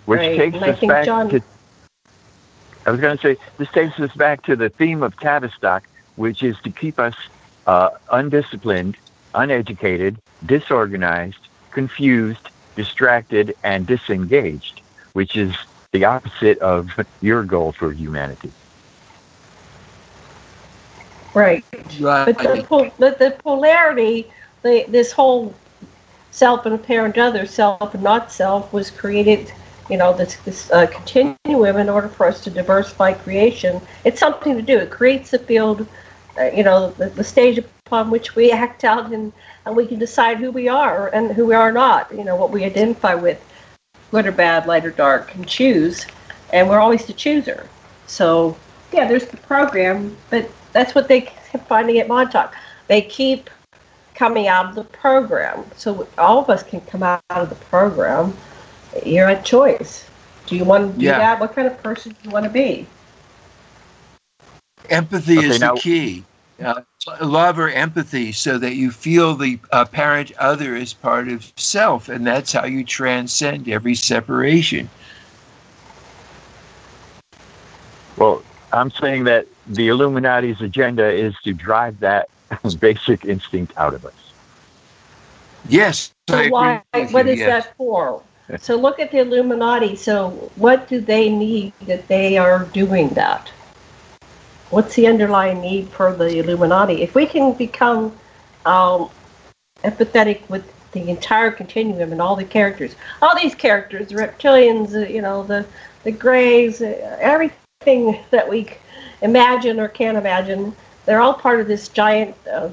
[0.04, 1.40] which Right, takes and I us think back John- to.
[2.86, 5.84] I was going to say this takes us back to the theme of Tavistock,
[6.16, 7.14] which is to keep us
[7.66, 8.96] uh, undisciplined,
[9.34, 11.38] uneducated, disorganized,
[11.70, 14.80] confused, distracted, and disengaged,
[15.12, 15.54] which is
[15.92, 16.88] the opposite of
[17.20, 18.50] your goal for humanity.
[21.34, 21.64] Right.
[22.00, 22.24] Right.
[22.24, 24.30] But the, pol- but the polarity,
[24.62, 25.54] the, this whole
[26.30, 29.52] self and apparent other, self and not self, was created,
[29.88, 33.80] you know, this, this uh, continuum in order for us to diversify creation.
[34.04, 34.78] It's something to do.
[34.78, 35.86] It creates the field,
[36.38, 37.58] uh, you know, the, the stage
[37.92, 39.34] upon which we act out and,
[39.66, 42.50] and we can decide who we are and who we are not, you know, what
[42.50, 43.38] we identify with,
[44.10, 46.06] good or bad, light or dark, and choose.
[46.54, 47.68] And we're always the chooser.
[48.06, 48.56] So,
[48.94, 51.20] yeah, there's the program, but that's what they
[51.50, 52.54] keep finding at Montauk.
[52.88, 53.50] They keep
[54.14, 55.62] coming out of the program.
[55.76, 58.34] So all of us can come out of the program.
[59.04, 60.08] You're at choice.
[60.46, 61.18] Do you want to do Yeah.
[61.18, 61.40] that?
[61.40, 62.86] What kind of person do you want to be?
[64.88, 66.24] Empathy Okay, is now- the key.
[66.62, 66.80] Uh,
[67.20, 72.08] love or empathy, so that you feel the uh, apparent other as part of self,
[72.08, 74.88] and that's how you transcend every separation.
[78.16, 78.42] Well,
[78.72, 82.28] I'm saying that the Illuminati's agenda is to drive that
[82.80, 84.32] basic instinct out of us.
[85.68, 86.12] Yes.
[86.28, 86.82] I So why?
[86.94, 87.64] with What you, is yes.
[87.64, 88.22] that for?
[88.60, 89.96] So look at the Illuminati.
[89.96, 93.50] So what do they need that they are doing that?
[94.72, 97.02] What's the underlying need for the Illuminati?
[97.02, 98.16] If we can become
[98.64, 99.10] um,
[99.84, 105.20] empathetic with the entire continuum and all the characters, all these characters, the reptilians, you
[105.20, 105.66] know, the
[106.04, 108.70] the greys, uh, everything that we
[109.20, 110.74] imagine or can't imagine,
[111.04, 112.70] they're all part of this giant uh,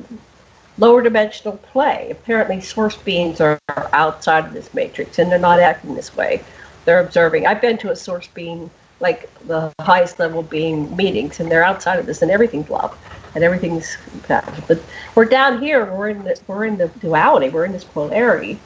[0.78, 2.08] lower dimensional play.
[2.12, 6.42] Apparently, source beings are are outside of this matrix and they're not acting this way.
[6.86, 7.46] They're observing.
[7.46, 8.70] I've been to a source being,
[9.00, 12.98] like the highest level being meetings, and they're outside of this, and everything's love
[13.36, 13.98] and everything's.
[14.28, 14.82] But
[15.16, 15.86] we're down here.
[15.86, 17.50] We're in the we're in the duality.
[17.50, 18.60] We're in this polarity.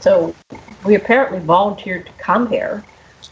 [0.00, 0.34] So
[0.84, 2.84] we apparently volunteered to come here,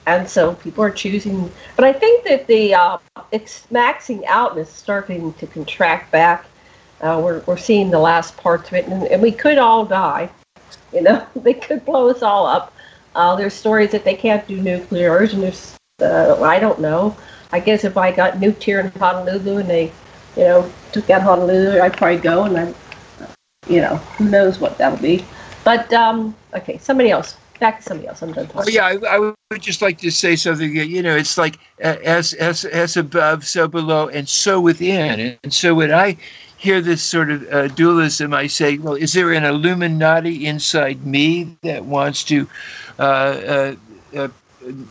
[0.07, 1.51] and so people are choosing.
[1.77, 2.99] But I think that the uh,
[3.33, 6.47] it's maxing out and it's starting to contract back.
[7.01, 10.31] Uh, we're we're seeing the last parts of it, and, and we could all die.
[10.93, 12.73] You know, they could blow us all up.
[13.15, 17.17] Uh, there's stories that they can't do nuclears, and there's uh, I don't know.
[17.53, 19.85] I guess if I got nuked here in Honolulu and they,
[20.37, 22.75] you know, took out Honolulu, I'd probably go, and I,
[23.69, 25.25] you know, who knows what that'll be.
[25.65, 27.37] But um, okay, somebody else.
[27.61, 28.23] Back to somebody else.
[28.23, 28.75] I'm done Oh talking.
[28.75, 30.75] yeah, I, I would just like to say something.
[30.77, 35.37] You know, it's like uh, as as as above, so below, and so within.
[35.43, 36.17] And so when I
[36.57, 41.57] hear this sort of uh, dualism, I say, well, is there an Illuminati inside me
[41.63, 42.49] that wants to
[42.99, 43.75] uh, uh,
[44.17, 44.29] uh,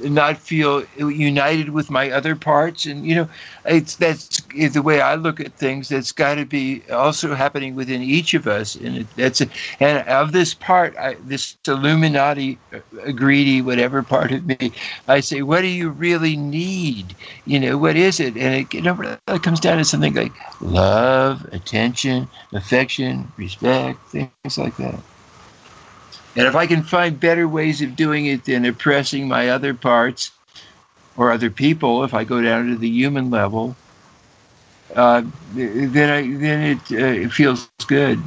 [0.01, 2.85] not feel united with my other parts?
[2.85, 3.29] And you know,
[3.65, 5.89] it's that's the way I look at things.
[5.89, 9.47] That's got to be also happening within each of us, and it, that's a,
[9.79, 14.71] and of this part, I, this Illuminati, uh, greedy, whatever part of me,
[15.07, 17.15] I say, what do you really need?
[17.45, 18.35] You know, what is it?
[18.37, 24.57] And it, you know, it comes down to something like love, attention, affection, respect, things
[24.57, 24.99] like that.
[26.37, 30.31] And if I can find better ways of doing it than oppressing my other parts
[31.17, 33.75] or other people, if I go down to the human level,
[34.95, 35.23] uh,
[35.55, 38.19] then I, then it, uh, it feels good.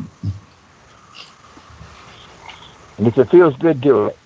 [2.99, 4.19] And if it feels good, do it.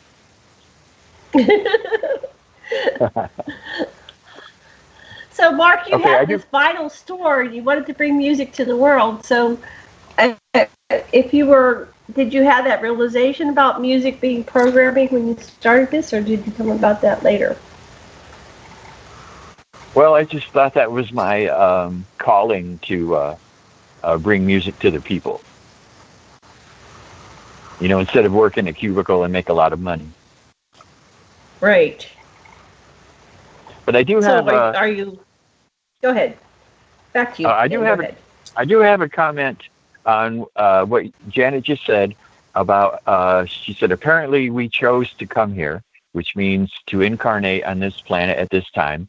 [5.31, 7.55] So, Mark, you Okay, I have do- this vital story.
[7.57, 9.25] You wanted to bring music to the world.
[9.27, 9.59] So,
[10.19, 10.35] uh,
[11.13, 15.91] if you were, did you have that realization about music being programming when you started
[15.91, 17.57] this, or did you come about that later?
[19.95, 23.37] Well, I just thought that was my um, calling to uh,
[24.03, 25.41] uh, bring music to the people.
[27.81, 30.07] You know, instead of work in a cubicle and make a lot of money.
[31.61, 32.07] Right.
[33.87, 34.49] But I do So, have.
[34.49, 35.19] are, uh, are you?
[36.03, 36.37] Go ahead.
[37.13, 37.49] Back to you.
[37.49, 38.15] Uh, I do have a-.
[38.57, 39.63] I do have a comment
[40.07, 42.15] on uh, what Janet just said
[42.55, 43.03] about.
[43.07, 45.83] Uh, she said apparently we chose to come here,
[46.13, 49.09] which means to incarnate on this planet at this time,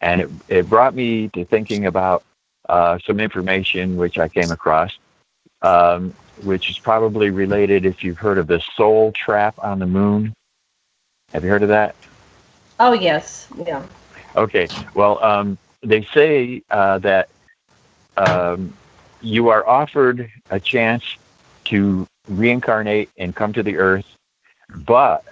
[0.00, 2.24] and it, it brought me to thinking about
[2.68, 4.98] uh, some information which I came across,
[5.62, 10.34] um, which is probably related if you've heard of the soul trap on the moon.
[11.32, 11.94] Have you heard of that?
[12.78, 13.82] Oh yes, yeah.
[14.36, 14.68] Okay.
[14.94, 17.28] Well, um, they say uh, that
[18.16, 18.72] um,
[19.26, 21.16] you are offered a chance
[21.64, 24.06] to reincarnate and come to the earth,
[24.74, 25.24] but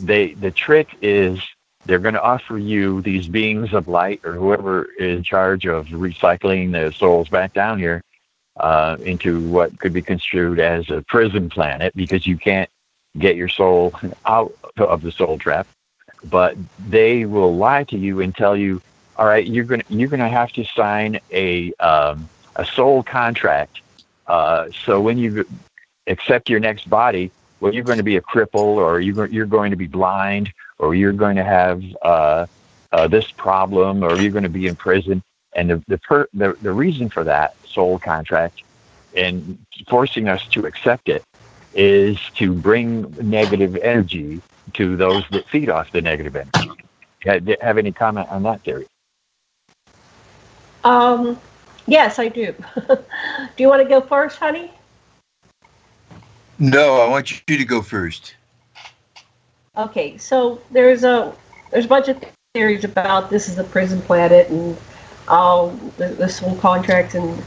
[0.00, 1.40] they the trick is
[1.84, 5.86] they're going to offer you these beings of light or whoever is in charge of
[5.86, 8.02] recycling the souls back down here
[8.58, 12.70] uh, into what could be construed as a prison planet because you can't
[13.18, 13.92] get your soul
[14.26, 15.66] out of the soul trap.
[16.24, 16.56] but
[16.88, 18.80] they will lie to you and tell you,
[19.16, 23.80] all right, you're gonna you're gonna have to sign a um, a soul contract.
[24.26, 25.46] Uh, so when you
[26.06, 27.30] accept your next body,
[27.60, 30.94] well, you're going to be a cripple, or you're you're going to be blind, or
[30.94, 32.46] you're going to have uh,
[32.92, 35.22] uh, this problem, or you're going to be in prison.
[35.54, 38.62] And the the, per, the the reason for that soul contract
[39.14, 39.58] and
[39.88, 41.24] forcing us to accept it
[41.74, 44.40] is to bring negative energy
[44.74, 46.70] to those that feed off the negative energy.
[47.60, 48.86] Have any comment on that theory?
[50.84, 51.38] Um,
[51.86, 52.54] yes, I do.
[52.88, 52.98] do
[53.58, 54.70] you want to go first, honey?
[56.58, 58.34] No, I want you to go first.
[59.76, 61.34] Okay, so there's a
[61.70, 62.22] there's a bunch of
[62.54, 64.76] theories about this is a prison planet and
[65.28, 67.42] um, the, the soul contracts and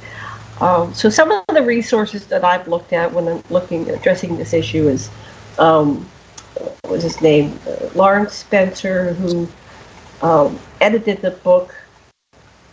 [0.61, 4.53] um, so some of the resources that I've looked at when I'm looking addressing this
[4.53, 5.09] issue is
[5.57, 6.07] um,
[6.53, 9.47] what was his name uh, Lawrence Spencer who
[10.21, 11.73] um, edited the book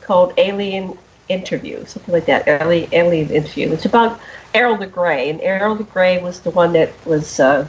[0.02, 0.98] called Alien
[1.28, 3.72] Interview something like that Alien, Alien Interview.
[3.72, 4.20] It's about
[4.54, 7.66] Airl the Grey and Airl the Grey was the one that was uh,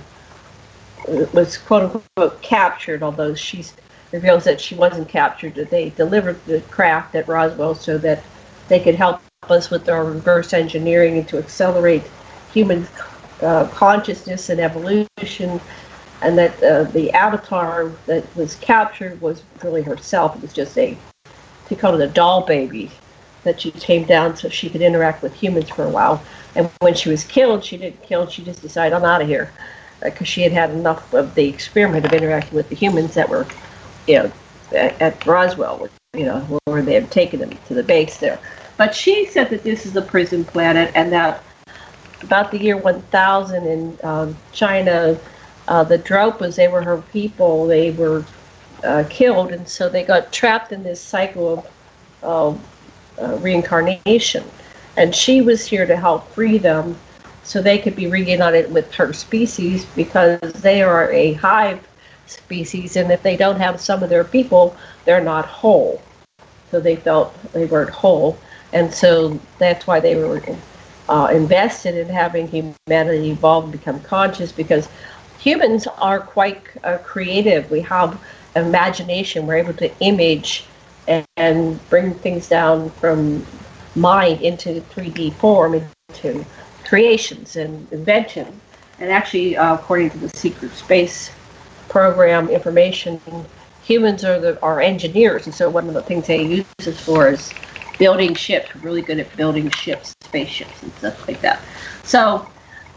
[1.33, 3.65] was quote unquote captured although she
[4.11, 5.55] reveals that she wasn't captured.
[5.55, 8.23] That they delivered the craft at Roswell so that
[8.67, 12.03] they could help us with our reverse engineering and to accelerate
[12.53, 12.87] human
[13.41, 15.61] uh, consciousness and evolution,
[16.21, 20.35] and that uh, the avatar that was captured was really herself.
[20.35, 20.97] It was just a,
[21.69, 22.91] to call it a doll baby
[23.47, 26.21] that she came down so she could interact with humans for a while.
[26.55, 28.27] And when she was killed, she didn't kill.
[28.27, 29.51] She just decided, I'm out of here,
[30.01, 33.29] because uh, she had had enough of the experiment of interacting with the humans that
[33.29, 33.45] were,
[34.07, 34.31] you know,
[34.73, 38.39] at, at Roswell, you know, where they had taken them to the base there.
[38.77, 41.43] But she said that this is a prison planet and that
[42.21, 45.17] about the year 1000 in uh, China,
[45.67, 48.25] uh, the Dropas, they were her people, they were
[48.83, 51.65] uh, killed, and so they got trapped in this cycle
[52.21, 52.59] of
[53.21, 54.43] uh, reincarnation.
[54.97, 56.97] And she was here to help free them
[57.43, 61.79] so they could be reunited with her species because they are a hive
[62.25, 64.75] species, and if they don't have some of their people,
[65.05, 66.01] they're not whole.
[66.71, 68.37] So they felt they weren't whole
[68.73, 70.41] and so that's why they were
[71.09, 74.89] uh, invested in having humanity evolve and become conscious because
[75.39, 77.69] humans are quite uh, creative.
[77.71, 78.21] We have
[78.55, 79.47] imagination.
[79.47, 80.65] We're able to image
[81.07, 83.45] and, and, bring things down from
[83.95, 85.73] mind into 3D form,
[86.09, 86.45] into
[86.85, 88.47] creations and invention.
[88.99, 91.31] And actually, uh, according to the Secret Space
[91.89, 93.21] Program information,
[93.83, 97.29] humans are the are engineers, and so one of the things they use us for
[97.29, 97.53] is
[97.97, 98.75] building ships.
[98.75, 101.61] Really good at building ships, spaceships, and stuff like that.
[102.03, 102.47] So,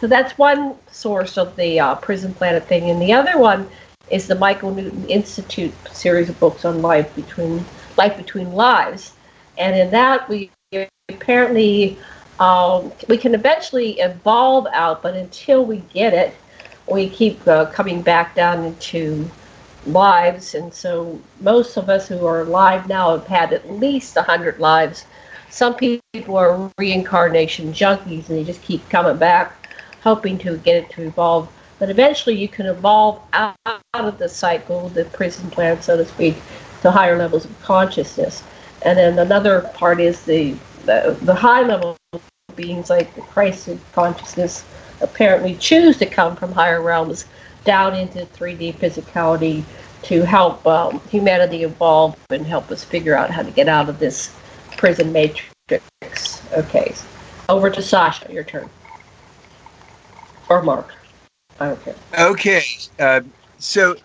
[0.01, 3.69] so that's one source of the uh, prison planet thing, and the other one
[4.11, 7.65] is the Michael Newton Institute series of books on life between
[8.01, 9.13] life between lives,
[9.59, 10.51] and in that we
[11.11, 11.99] apparently
[12.39, 16.33] um, we can eventually evolve out, but until we get it,
[16.91, 19.31] we keep uh, coming back down into
[19.87, 24.59] lives, and so most of us who are alive now have had at least 100
[24.59, 25.05] lives.
[25.51, 29.47] Some people are reincarnation junkies and they just keep coming back,
[30.03, 31.53] hoping to get it to evolve.
[31.79, 33.57] But eventually, you can evolve out,
[33.95, 36.37] of the cycle, the prison plan, so to speak,
[36.83, 38.43] to higher levels of consciousness.
[38.83, 40.55] And then another part is the
[40.87, 41.97] the, the high level
[42.57, 44.65] beings like the Christ of consciousness
[45.01, 47.27] apparently choose to come from higher realms
[47.65, 49.63] down into 3D physicality
[50.03, 53.99] to help um, humanity evolve and help us figure out how to get out of
[53.99, 54.35] this
[54.77, 56.43] prison matrix.
[56.53, 56.95] Okay,
[57.49, 58.69] over to Sasha, your turn.
[60.49, 60.95] Or Mark.
[61.61, 61.95] I don't care.
[62.19, 62.65] Okay,
[62.99, 63.21] uh,
[63.59, 63.97] so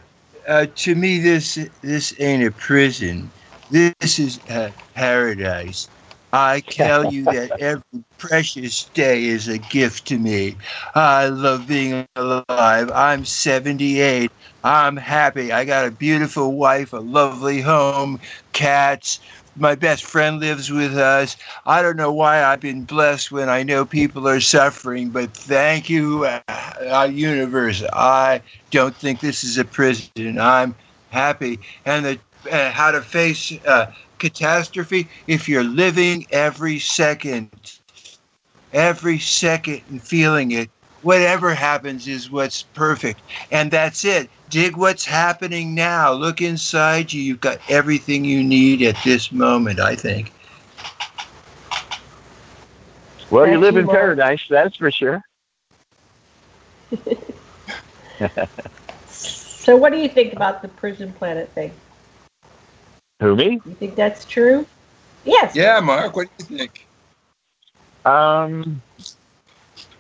[0.48, 3.30] uh, to me, this this ain't a prison.
[3.72, 5.90] This is a paradise.
[6.34, 7.84] I tell you that every
[8.18, 10.56] precious day is a gift to me.
[10.96, 12.92] I love being alive.
[12.94, 14.32] I'm 78.
[14.64, 15.52] I'm happy.
[15.52, 18.20] I got a beautiful wife, a lovely home,
[18.54, 19.20] cats.
[19.58, 21.38] My best friend lives with us.
[21.66, 25.90] I don't know why I've been blessed when I know people are suffering, but thank
[25.90, 27.82] you, uh, uh universe.
[27.94, 28.42] I
[28.72, 30.38] don't think this is a prison.
[30.40, 30.76] I'm
[31.12, 31.60] happy.
[31.86, 32.20] And the,
[32.52, 37.80] uh, how to face uh, catastrophe if you're living every second,
[38.74, 40.70] every second and feeling it.
[41.06, 43.22] Whatever happens is what's perfect.
[43.52, 44.28] And that's it.
[44.50, 46.12] Dig what's happening now.
[46.12, 47.22] Look inside you.
[47.22, 50.34] You've got everything you need at this moment, I think.
[53.30, 54.00] Well, Thank you live you, in Mark.
[54.00, 55.22] paradise, that's for sure.
[59.08, 61.72] So, what do you think about the prison planet thing?
[63.20, 63.62] Who me?
[63.66, 64.66] You think that's true?
[65.24, 65.56] Yes.
[65.56, 66.16] Yeah, Mark.
[66.16, 66.86] What do you think?
[68.06, 68.82] Um,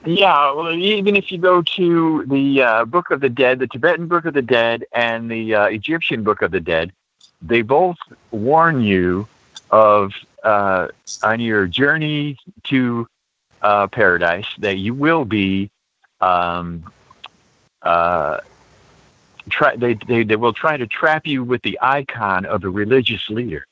[0.05, 4.07] yeah, well, even if you go to the uh, Book of the Dead, the Tibetan
[4.07, 6.91] Book of the Dead, and the uh, Egyptian Book of the Dead,
[7.41, 7.97] they both
[8.31, 9.27] warn you
[9.71, 10.13] of
[10.43, 10.87] uh,
[11.23, 13.07] on your journey to
[13.61, 15.69] uh, paradise that you will be.
[16.21, 16.91] Um,
[17.81, 18.39] uh,
[19.49, 23.29] try, they, they, they will try to trap you with the icon of a religious
[23.29, 23.65] leader.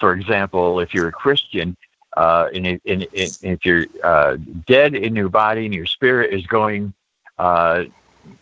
[0.00, 1.76] For example, if you're a Christian,
[2.16, 4.36] uh, and, and, and if you're uh,
[4.66, 6.92] dead in your body and your spirit is going
[7.38, 7.84] uh,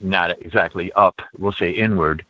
[0.00, 2.24] not exactly up, we'll say inward,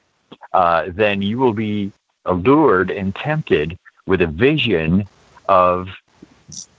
[0.53, 1.93] uh, then you will be
[2.25, 5.07] allured and tempted with a vision
[5.49, 5.89] of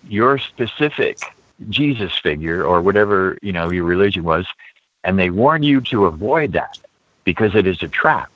[0.07, 1.19] your specific
[1.69, 4.45] Jesus figure or whatever you know your religion was,
[5.03, 6.77] and they warn you to avoid that
[7.23, 8.32] because it is a trap.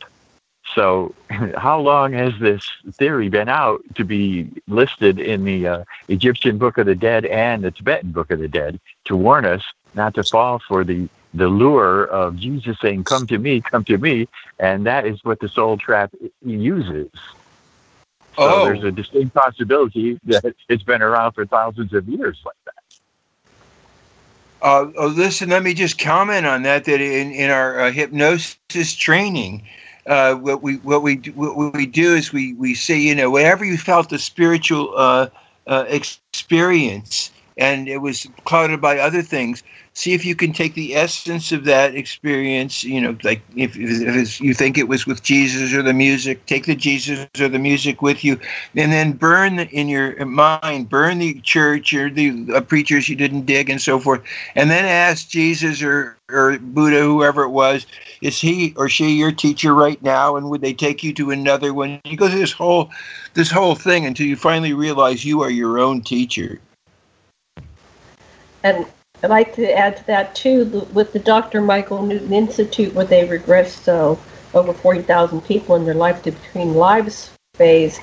[0.77, 1.15] So,
[1.57, 6.77] how long has this theory been out to be listed in the uh, Egyptian Book
[6.77, 9.63] of the Dead and the Tibetan Book of the Dead to warn us
[9.95, 13.97] not to fall for the the lure of Jesus saying, "Come to me, come to
[13.97, 14.27] me,"
[14.59, 16.13] and that is what the soul trap
[16.45, 17.09] uses.
[18.35, 18.65] So Oh.
[18.65, 22.83] there's a distinct possibility that it's been around for thousands of years like that.
[24.61, 26.85] Uh, oh, listen, let me just comment on that.
[26.85, 29.67] That in, in our uh, hypnosis training,
[30.07, 33.29] uh, what we what we do, what we do is we we say, you know,
[33.29, 35.27] whatever you felt the spiritual uh,
[35.67, 39.63] uh, experience, and it was clouded by other things.
[39.97, 42.83] See if you can take the essence of that experience.
[42.83, 46.67] You know, like if, if you think it was with Jesus or the music, take
[46.67, 48.39] the Jesus or the music with you,
[48.75, 53.47] and then burn in your mind, burn the church or the uh, preachers you didn't
[53.47, 54.21] dig and so forth,
[54.53, 57.87] and then ask Jesus or or Buddha, whoever it was,
[58.21, 61.73] is he or she your teacher right now, and would they take you to another
[61.73, 61.99] one?
[62.05, 62.91] You go through this whole
[63.33, 66.61] this whole thing until you finally realize you are your own teacher.
[68.63, 68.85] And
[69.23, 71.61] I'd like to add to that too, with the Dr.
[71.61, 74.15] Michael Newton Institute, where they regressed uh,
[74.55, 77.99] over 40,000 people in their life to between lives phase.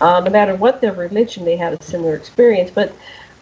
[0.00, 2.70] Uh, no matter what their religion, they had a similar experience.
[2.70, 2.92] But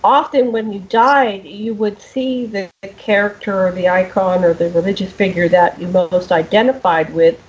[0.04, 4.70] often when you died, you would see the, the character or the icon or the
[4.70, 7.42] religious figure that you most identified with.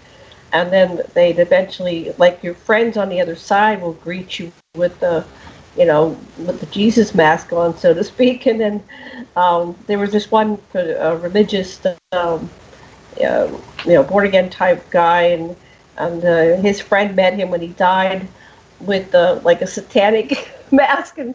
[0.53, 4.99] And then they'd eventually, like your friends on the other side, will greet you with
[4.99, 5.23] the
[5.77, 8.45] you know, with the Jesus mask on, so to speak.
[8.45, 8.83] And then
[9.35, 12.49] um, there was this one uh, religious, um,
[13.23, 13.47] uh,
[13.85, 15.55] you know, born again type guy, and
[15.97, 18.27] and uh, his friend met him when he died
[18.79, 21.33] with uh, like a satanic mask, and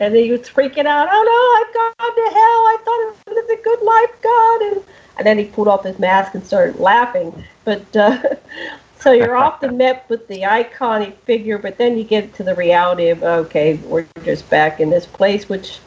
[0.00, 1.08] and he was freaking out.
[1.10, 2.62] Oh no, I've gone to hell.
[2.66, 4.84] I thought it was a good life, God, and
[5.18, 7.44] and then he pulled off his mask and started laughing.
[7.64, 8.22] But uh,
[9.00, 13.08] so you're often met with the iconic figure, but then you get to the reality
[13.08, 15.78] of okay, we're just back in this place, which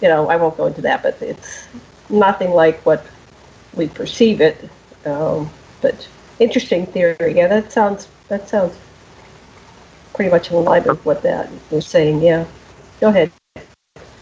[0.00, 1.66] you know I won't go into that, but it's
[2.08, 3.04] nothing like what
[3.74, 4.68] we perceive it.
[5.04, 6.08] Um, but
[6.38, 7.34] interesting theory.
[7.36, 8.78] Yeah, that sounds that sounds
[10.14, 12.22] pretty much in line with what that was saying.
[12.22, 12.46] Yeah,
[13.00, 13.32] go ahead.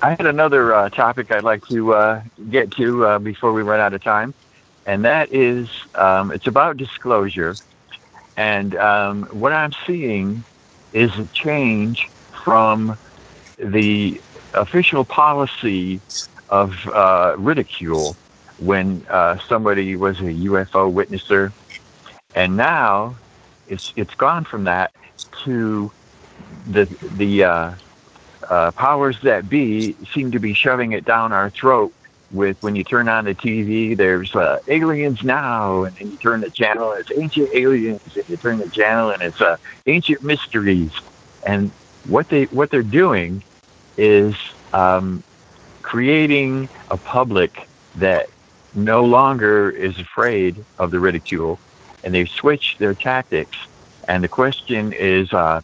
[0.02, 3.80] I had another uh, topic I'd like to uh, get to uh, before we run
[3.80, 4.32] out of time,
[4.86, 7.54] and that is um, it's about disclosure.
[8.40, 10.42] And um, what I'm seeing
[10.94, 12.08] is a change
[12.42, 12.96] from
[13.58, 14.18] the
[14.54, 16.00] official policy
[16.48, 18.16] of uh, ridicule
[18.56, 21.52] when uh, somebody was a UFO witnesser,
[22.34, 23.14] and now
[23.68, 24.90] it's it's gone from that
[25.44, 25.92] to
[26.66, 26.86] the
[27.18, 27.74] the uh,
[28.48, 31.92] uh, powers that be seem to be shoving it down our throat
[32.31, 36.40] with when you turn on the TV, there's uh, aliens now, and then you turn
[36.40, 40.23] the channel, and it's ancient aliens, and you turn the channel, and it's uh, ancient
[40.23, 40.93] mysteries.
[41.47, 41.70] And
[42.07, 43.43] what they what they're doing
[43.97, 44.35] is
[44.73, 45.23] um,
[45.82, 48.28] creating a public that
[48.74, 51.59] no longer is afraid of the ridicule,
[52.05, 53.57] and they've switched their tactics.
[54.07, 55.61] And the question is, uh,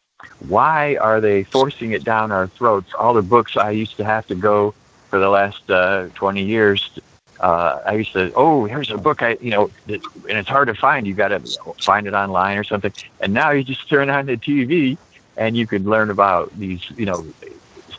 [0.48, 2.92] why are they forcing it down our throats?
[2.94, 4.74] All the books I used to have to go
[5.10, 6.98] for the last uh, 20 years.
[7.40, 10.00] Uh, I used to, oh, here's a book I, you know, and
[10.38, 11.06] it's hard to find.
[11.06, 11.40] You got to
[11.80, 12.92] find it online or something.
[13.20, 14.98] And now you just turn on the TV
[15.36, 17.26] and you can learn about these, you know,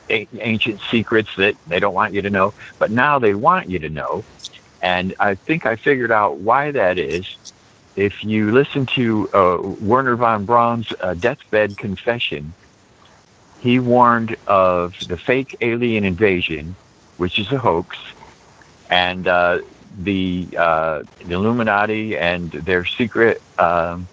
[0.09, 3.89] ancient secrets that they don't want you to know, but now they want you to
[3.89, 4.25] know.
[4.81, 7.37] And I think I figured out why that is.
[7.95, 12.55] If you listen to uh, Wernher von Braun's uh, deathbed confession,
[13.57, 16.77] he warned of the fake alien invasion,
[17.17, 17.97] which is a hoax,
[18.89, 19.59] and uh,
[20.03, 24.07] the uh, the Illuminati and their secret um,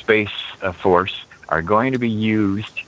[0.00, 0.28] space
[0.62, 1.14] uh, force
[1.48, 2.80] are going to be used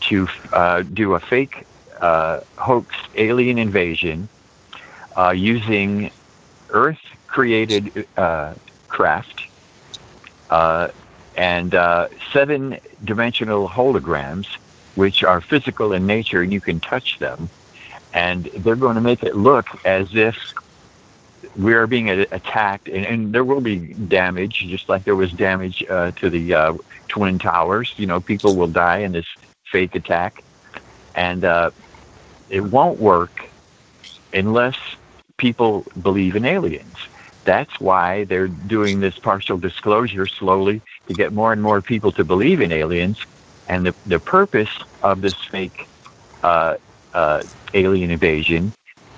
[0.00, 1.66] to uh, do a fake
[2.00, 4.28] uh, hoax alien invasion
[5.34, 6.10] using
[6.70, 8.06] Earth created
[8.88, 9.42] craft
[11.40, 14.46] and uh, seven dimensional holograms,
[14.94, 17.48] which are physical in nature and you can touch them.
[18.12, 20.36] And they're going to make it look as if
[21.56, 25.84] we are being attacked, and, and, there will be damage, just like there was damage
[25.88, 26.74] uh, to the uh,
[27.08, 27.92] Twin Towers.
[27.96, 29.26] You know, people will die in this
[29.70, 30.42] fake attack.
[31.14, 31.70] And uh,
[32.48, 33.48] it won't work
[34.32, 34.76] unless
[35.36, 36.94] people believe in aliens.
[37.44, 42.24] That's why they're doing this partial disclosure slowly to get more and more people to
[42.24, 43.18] believe in aliens.
[43.68, 44.70] And the, the purpose
[45.02, 45.88] of this fake
[46.42, 46.76] uh,
[47.14, 47.42] uh,
[47.74, 48.72] alien invasion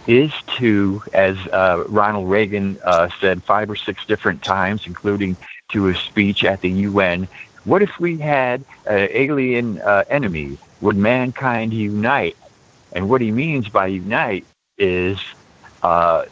[0.06, 5.36] is to, as uh, Ronald Reagan uh, said five or six different times, including
[5.70, 7.28] to a speech at the UN,
[7.64, 10.58] what if we had an alien uh, enemy?
[10.80, 12.36] Would mankind unite?
[12.92, 14.44] And what he means by unite
[14.76, 15.18] is
[15.82, 16.24] uh,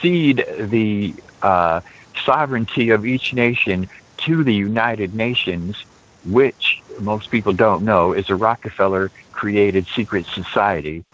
[0.00, 1.80] cede the uh,
[2.24, 3.88] sovereignty of each nation
[4.18, 5.84] to the United Nations,
[6.24, 11.04] which most people don't know is a Rockefeller created secret society.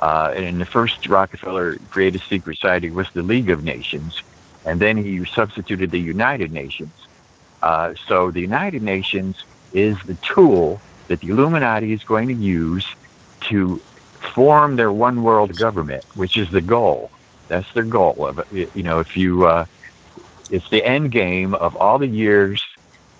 [0.00, 4.22] Uh, and the first Rockefeller created secret society was the League of Nations,
[4.64, 6.92] and then he substituted the United Nations.
[7.62, 9.42] Uh, so the United Nations
[9.72, 12.86] is the tool that the Illuminati is going to use
[13.40, 13.78] to
[14.34, 17.10] form their one world government, which is the goal.
[17.48, 18.74] That's their goal of it.
[18.76, 19.66] You know, if you, uh,
[20.50, 22.62] it's the end game of all the years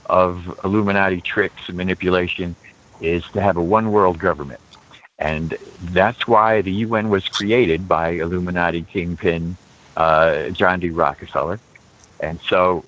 [0.09, 2.57] of Illuminati tricks and manipulation
[3.01, 4.61] is to have a one world government.
[5.19, 9.57] And that's why the UN was created by Illuminati kingpin
[9.97, 10.91] uh, John D.
[10.91, 11.59] Rockefeller.
[12.21, 12.85] And so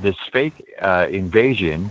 [0.00, 1.90] this fake uh, invasion,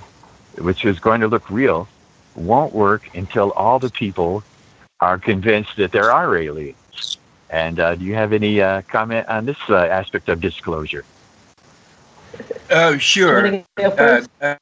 [0.58, 1.88] which is going to look real,
[2.36, 4.44] won't work until all the people
[5.02, 7.18] are convinced that there are aliens.
[7.50, 11.04] And uh, do you have any uh, comment on this uh, aspect of disclosure?
[12.70, 13.64] Oh, sure.
[13.78, 14.56] Uh, uh,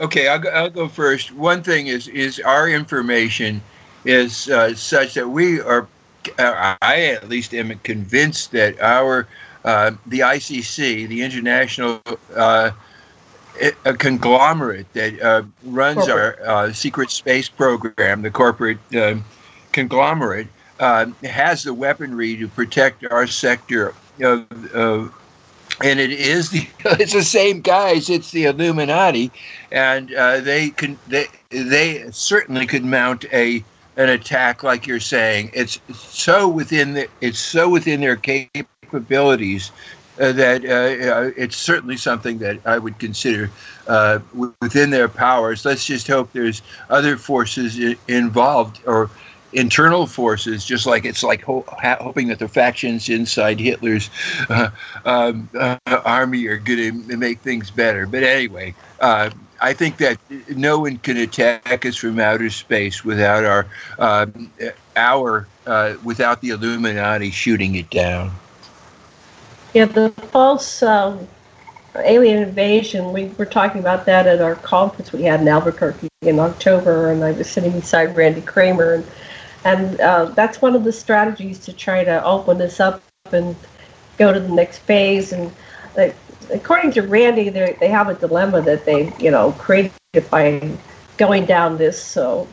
[0.00, 1.32] okay, I'll go, I'll go first.
[1.32, 3.60] One thing is is our information
[4.04, 5.86] is uh, such that we are.
[6.38, 9.26] I at least am convinced that our
[9.64, 12.00] the ICC, the International
[13.84, 16.40] a conglomerate that uh, runs corporate.
[16.46, 19.16] our uh, secret space program, the corporate uh,
[19.72, 20.48] conglomerate
[20.78, 25.14] uh, has the weaponry to protect our sector of, of
[25.82, 28.10] and it is the it's the same guys.
[28.10, 29.30] It's the Illuminati,
[29.70, 33.64] and uh, they can they they certainly could mount a
[33.96, 35.50] an attack like you're saying.
[35.52, 39.70] It's so within the it's so within their capabilities
[40.20, 43.50] uh, that uh, uh it's certainly something that I would consider
[43.88, 44.20] uh,
[44.60, 45.64] within their powers.
[45.64, 49.10] Let's just hope there's other forces involved or
[49.52, 54.10] internal forces, just like it's like ho- hoping that the factions inside Hitler's
[54.48, 54.70] uh,
[55.04, 58.06] um, uh, army are going to make things better.
[58.06, 60.18] But anyway, uh, I think that
[60.56, 63.66] no one can attack us from outer space without our
[63.98, 64.52] um,
[64.96, 68.30] our uh, without the Illuminati shooting it down.
[69.74, 70.82] Yeah, the false.
[70.82, 71.28] Um
[71.96, 76.38] alien invasion, we were talking about that at our conference we had in Albuquerque in
[76.38, 79.06] October, and I was sitting beside Randy Cramer and
[79.64, 83.54] and uh, that's one of the strategies to try to open this up and
[84.16, 85.32] go to the next phase.
[85.32, 85.52] And
[85.98, 86.08] uh,
[86.52, 89.92] according to Randy, they have a dilemma that they, you know, created
[90.30, 90.70] by
[91.16, 92.48] going down this so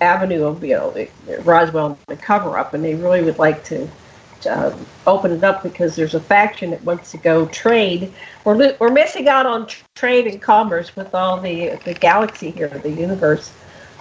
[0.00, 1.06] avenue of, you know,
[1.44, 3.88] Roswell the cover up, and they really would like to.
[4.48, 4.74] Uh,
[5.06, 8.10] open it up because there's a faction that wants to go trade.
[8.46, 12.90] We're, we're missing out on trade and commerce with all the the galaxy here, the
[12.90, 13.52] universe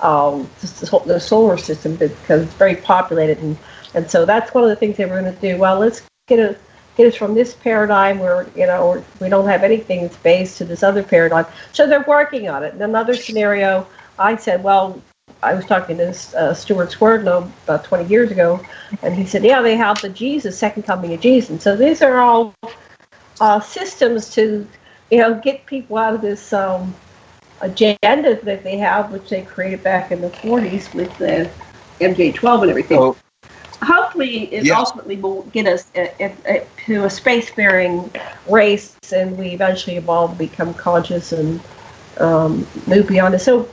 [0.02, 3.58] um, the solar system because it's very populated, and
[3.94, 5.58] and so that's one of the things they were going to do.
[5.58, 6.58] Well, let's get a
[6.98, 10.66] get us from this paradigm where you know we don't have anything in space to
[10.66, 11.46] this other paradigm.
[11.74, 12.74] So they're working on it.
[12.74, 15.02] In another scenario, I said, well,
[15.42, 18.60] I was talking to uh, Stewart Swerdlow about 20 years ago,
[19.02, 21.50] and he said, yeah, they have the Jesus, second coming of Jesus.
[21.50, 22.54] And so these are all
[23.40, 24.68] uh, systems to,
[25.10, 26.94] you know, get people out of this um,
[27.62, 31.50] agendas that they have, which they created back in the 40s with the
[32.00, 33.00] MJ12 and everything.
[33.00, 33.18] Oh.
[33.82, 38.14] Hopefully, it ultimately will get us a, a, a, to a spacefaring
[38.50, 41.62] race, and we eventually evolve, become conscious, and
[42.18, 43.40] um, move beyond it.
[43.40, 43.70] So,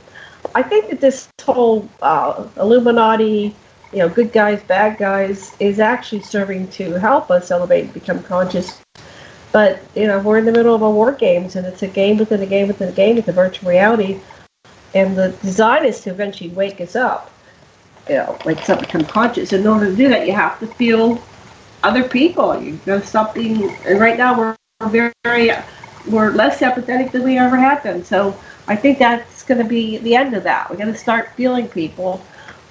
[0.55, 3.53] I think that this whole uh, Illuminati
[3.91, 8.21] you know, good guys, bad guys, is actually serving to help us elevate and become
[8.23, 8.81] conscious.
[9.51, 12.17] But you know, we're in the middle of a war games, and it's a game
[12.17, 13.17] within a game within a game.
[13.17, 14.19] It's a virtual reality,
[14.93, 17.31] and the design is to eventually wake us up.
[18.09, 19.53] You know, wake us up, become conscious.
[19.53, 21.21] In order to do that, you have to feel
[21.83, 22.61] other people.
[22.61, 23.69] You know, something.
[23.85, 24.55] And right now, we're
[24.89, 25.51] very, very
[26.07, 28.03] we're less empathetic than we ever have been.
[28.03, 28.37] So
[28.67, 30.69] I think that's going to be the end of that.
[30.69, 32.23] We're going to start feeling people.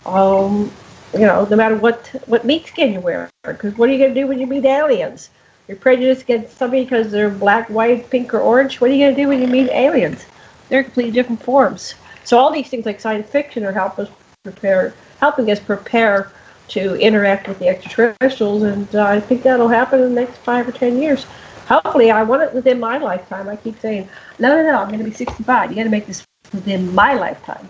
[0.05, 0.71] Um,
[1.13, 3.31] you know, no matter what what meat skin you wear.
[3.45, 5.31] Because what are you going to do when you meet aliens?
[5.69, 8.81] You're prejudiced against somebody because they're black, white, pink, or orange.
[8.81, 10.25] What are you going to do when you meet aliens?
[10.69, 11.95] They're completely different forms.
[12.25, 14.09] So all these things like science fiction are help us
[14.45, 16.31] prepare, helping us prepare
[16.69, 20.69] to interact with the extraterrestrials, and uh, I think that'll happen in the next five
[20.69, 21.25] or ten years.
[21.69, 23.49] Hopefully, I want it within my lifetime.
[23.49, 25.71] I keep saying, no, no, no, I'm going to be 65.
[25.71, 27.69] You got to make this within my lifetime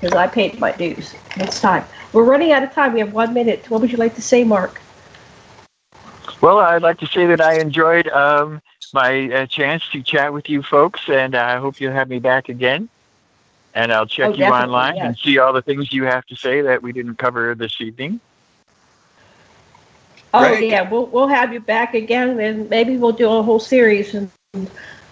[0.00, 1.14] because I paid my dues.
[1.36, 1.84] It's time.
[2.12, 2.92] We're running out of time.
[2.92, 3.68] We have one minute.
[3.70, 4.80] What would you like to say, Mark?
[6.42, 8.60] Well, I'd like to say that I enjoyed um,
[8.92, 12.48] my uh, chance to chat with you folks, and I hope you'll have me back
[12.48, 12.88] again.
[13.76, 15.06] And I'll check Oh, you online yes.
[15.06, 18.20] and see all the things you have to say that we didn't cover this evening.
[20.34, 20.64] Oh Right.
[20.64, 24.14] yeah, we'll we'll have you back again, and maybe we'll do a whole series.
[24.14, 24.30] And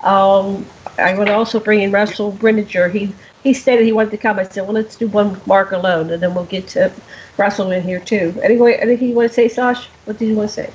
[0.02, 0.66] um,
[0.98, 2.90] I would also bring in Russell Brinninger.
[2.90, 3.12] He
[3.44, 4.38] he stated he wanted to come.
[4.40, 6.90] I said, well, let's do one with Mark alone, and then we'll get to
[7.36, 8.34] Russell in here too.
[8.42, 9.86] Anyway, anything you want to say, Sash?
[10.06, 10.70] What did you want to say?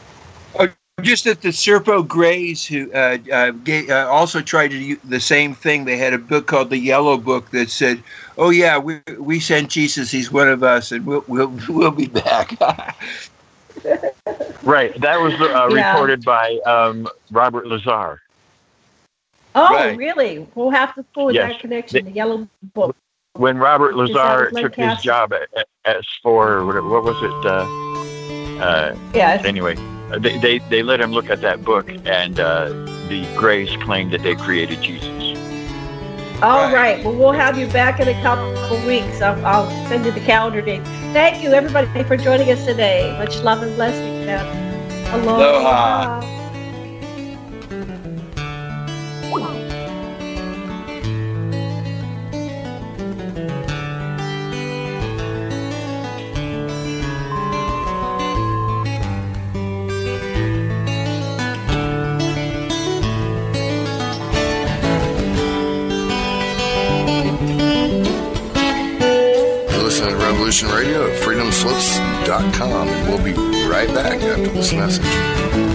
[1.06, 5.20] Just that the Serpo Greys, who uh, uh, ga uh, also tried to do the
[5.20, 5.86] same thing.
[5.86, 8.02] They had a book called the Yellow Book that said,
[8.40, 10.10] "Oh yeah, we we sent Jesus.
[10.10, 12.58] He's one of us, and we'll we'll we'll be back."
[14.64, 15.00] Right.
[15.00, 15.92] That was uh, Yeah.
[15.92, 18.20] reported by um, Robert Lazar.
[19.54, 19.96] Oh, Right.
[19.96, 20.48] really?
[20.56, 21.52] We'll have to pull Yes.
[21.52, 22.06] that connection.
[22.06, 22.96] The yellow book.
[23.34, 27.46] When Robert Lazar with Len took his job at, at S4, what was it?
[27.46, 29.42] Uh, uh, Yeah.
[29.46, 29.76] Anyway,
[30.20, 32.70] they, they, they let him look at that book, and uh,
[33.08, 35.16] the Greys claimed that they created Jesus.
[36.42, 37.04] All right.
[37.04, 39.22] Well, we'll have you back in a couple of weeks.
[39.22, 40.84] I'll, I'll send you the calendar date.
[41.14, 43.16] Thank you, everybody, for joining us today.
[43.18, 44.26] Much love and blessings.
[44.26, 45.16] Now.
[45.16, 46.22] Aloha.
[70.46, 73.34] Revolution Radio at freedomslips.com, and we'll be
[73.68, 75.75] right back after this message.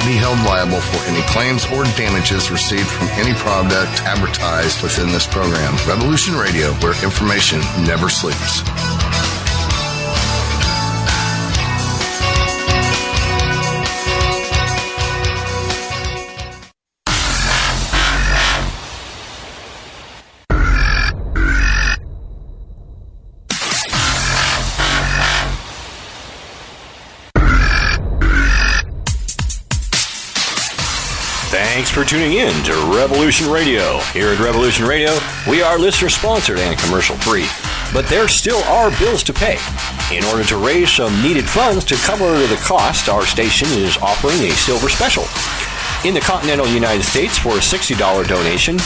[0.00, 5.26] be held liable for any claims or damages received from any product advertised within this
[5.26, 5.74] program.
[5.86, 8.62] Revolution Radio, where information never sleeps.
[32.04, 33.98] For tuning in to Revolution Radio.
[34.12, 35.16] Here at Revolution Radio,
[35.48, 37.46] we are listener sponsored and commercial free,
[37.92, 39.58] but there still are bills to pay.
[40.14, 44.38] In order to raise some needed funds to cover the cost, our station is offering
[44.40, 45.24] a silver special.
[46.06, 47.96] In the continental United States for a $60
[48.28, 48.78] donation,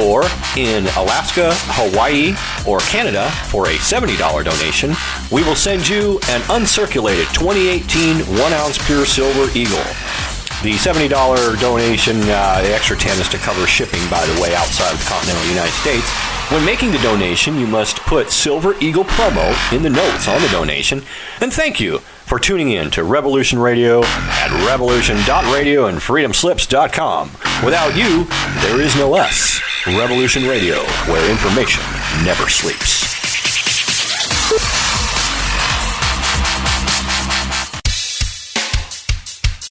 [0.00, 0.22] or
[0.56, 2.34] in Alaska, Hawaii,
[2.66, 4.94] or Canada for a $70 donation,
[5.30, 9.82] we will send you an uncirculated 2018 one ounce pure silver eagle.
[10.62, 14.92] The $70 donation, uh, the extra 10 is to cover shipping, by the way, outside
[14.92, 16.08] of the continental United States.
[16.52, 20.48] When making the donation, you must put Silver Eagle promo in the notes on the
[20.50, 21.02] donation.
[21.40, 27.30] And thank you for tuning in to Revolution Radio at revolution.radio and freedomslips.com.
[27.64, 28.24] Without you,
[28.60, 29.60] there is no us.
[29.88, 30.76] Revolution Radio,
[31.10, 31.82] where information
[32.24, 33.11] never sleeps.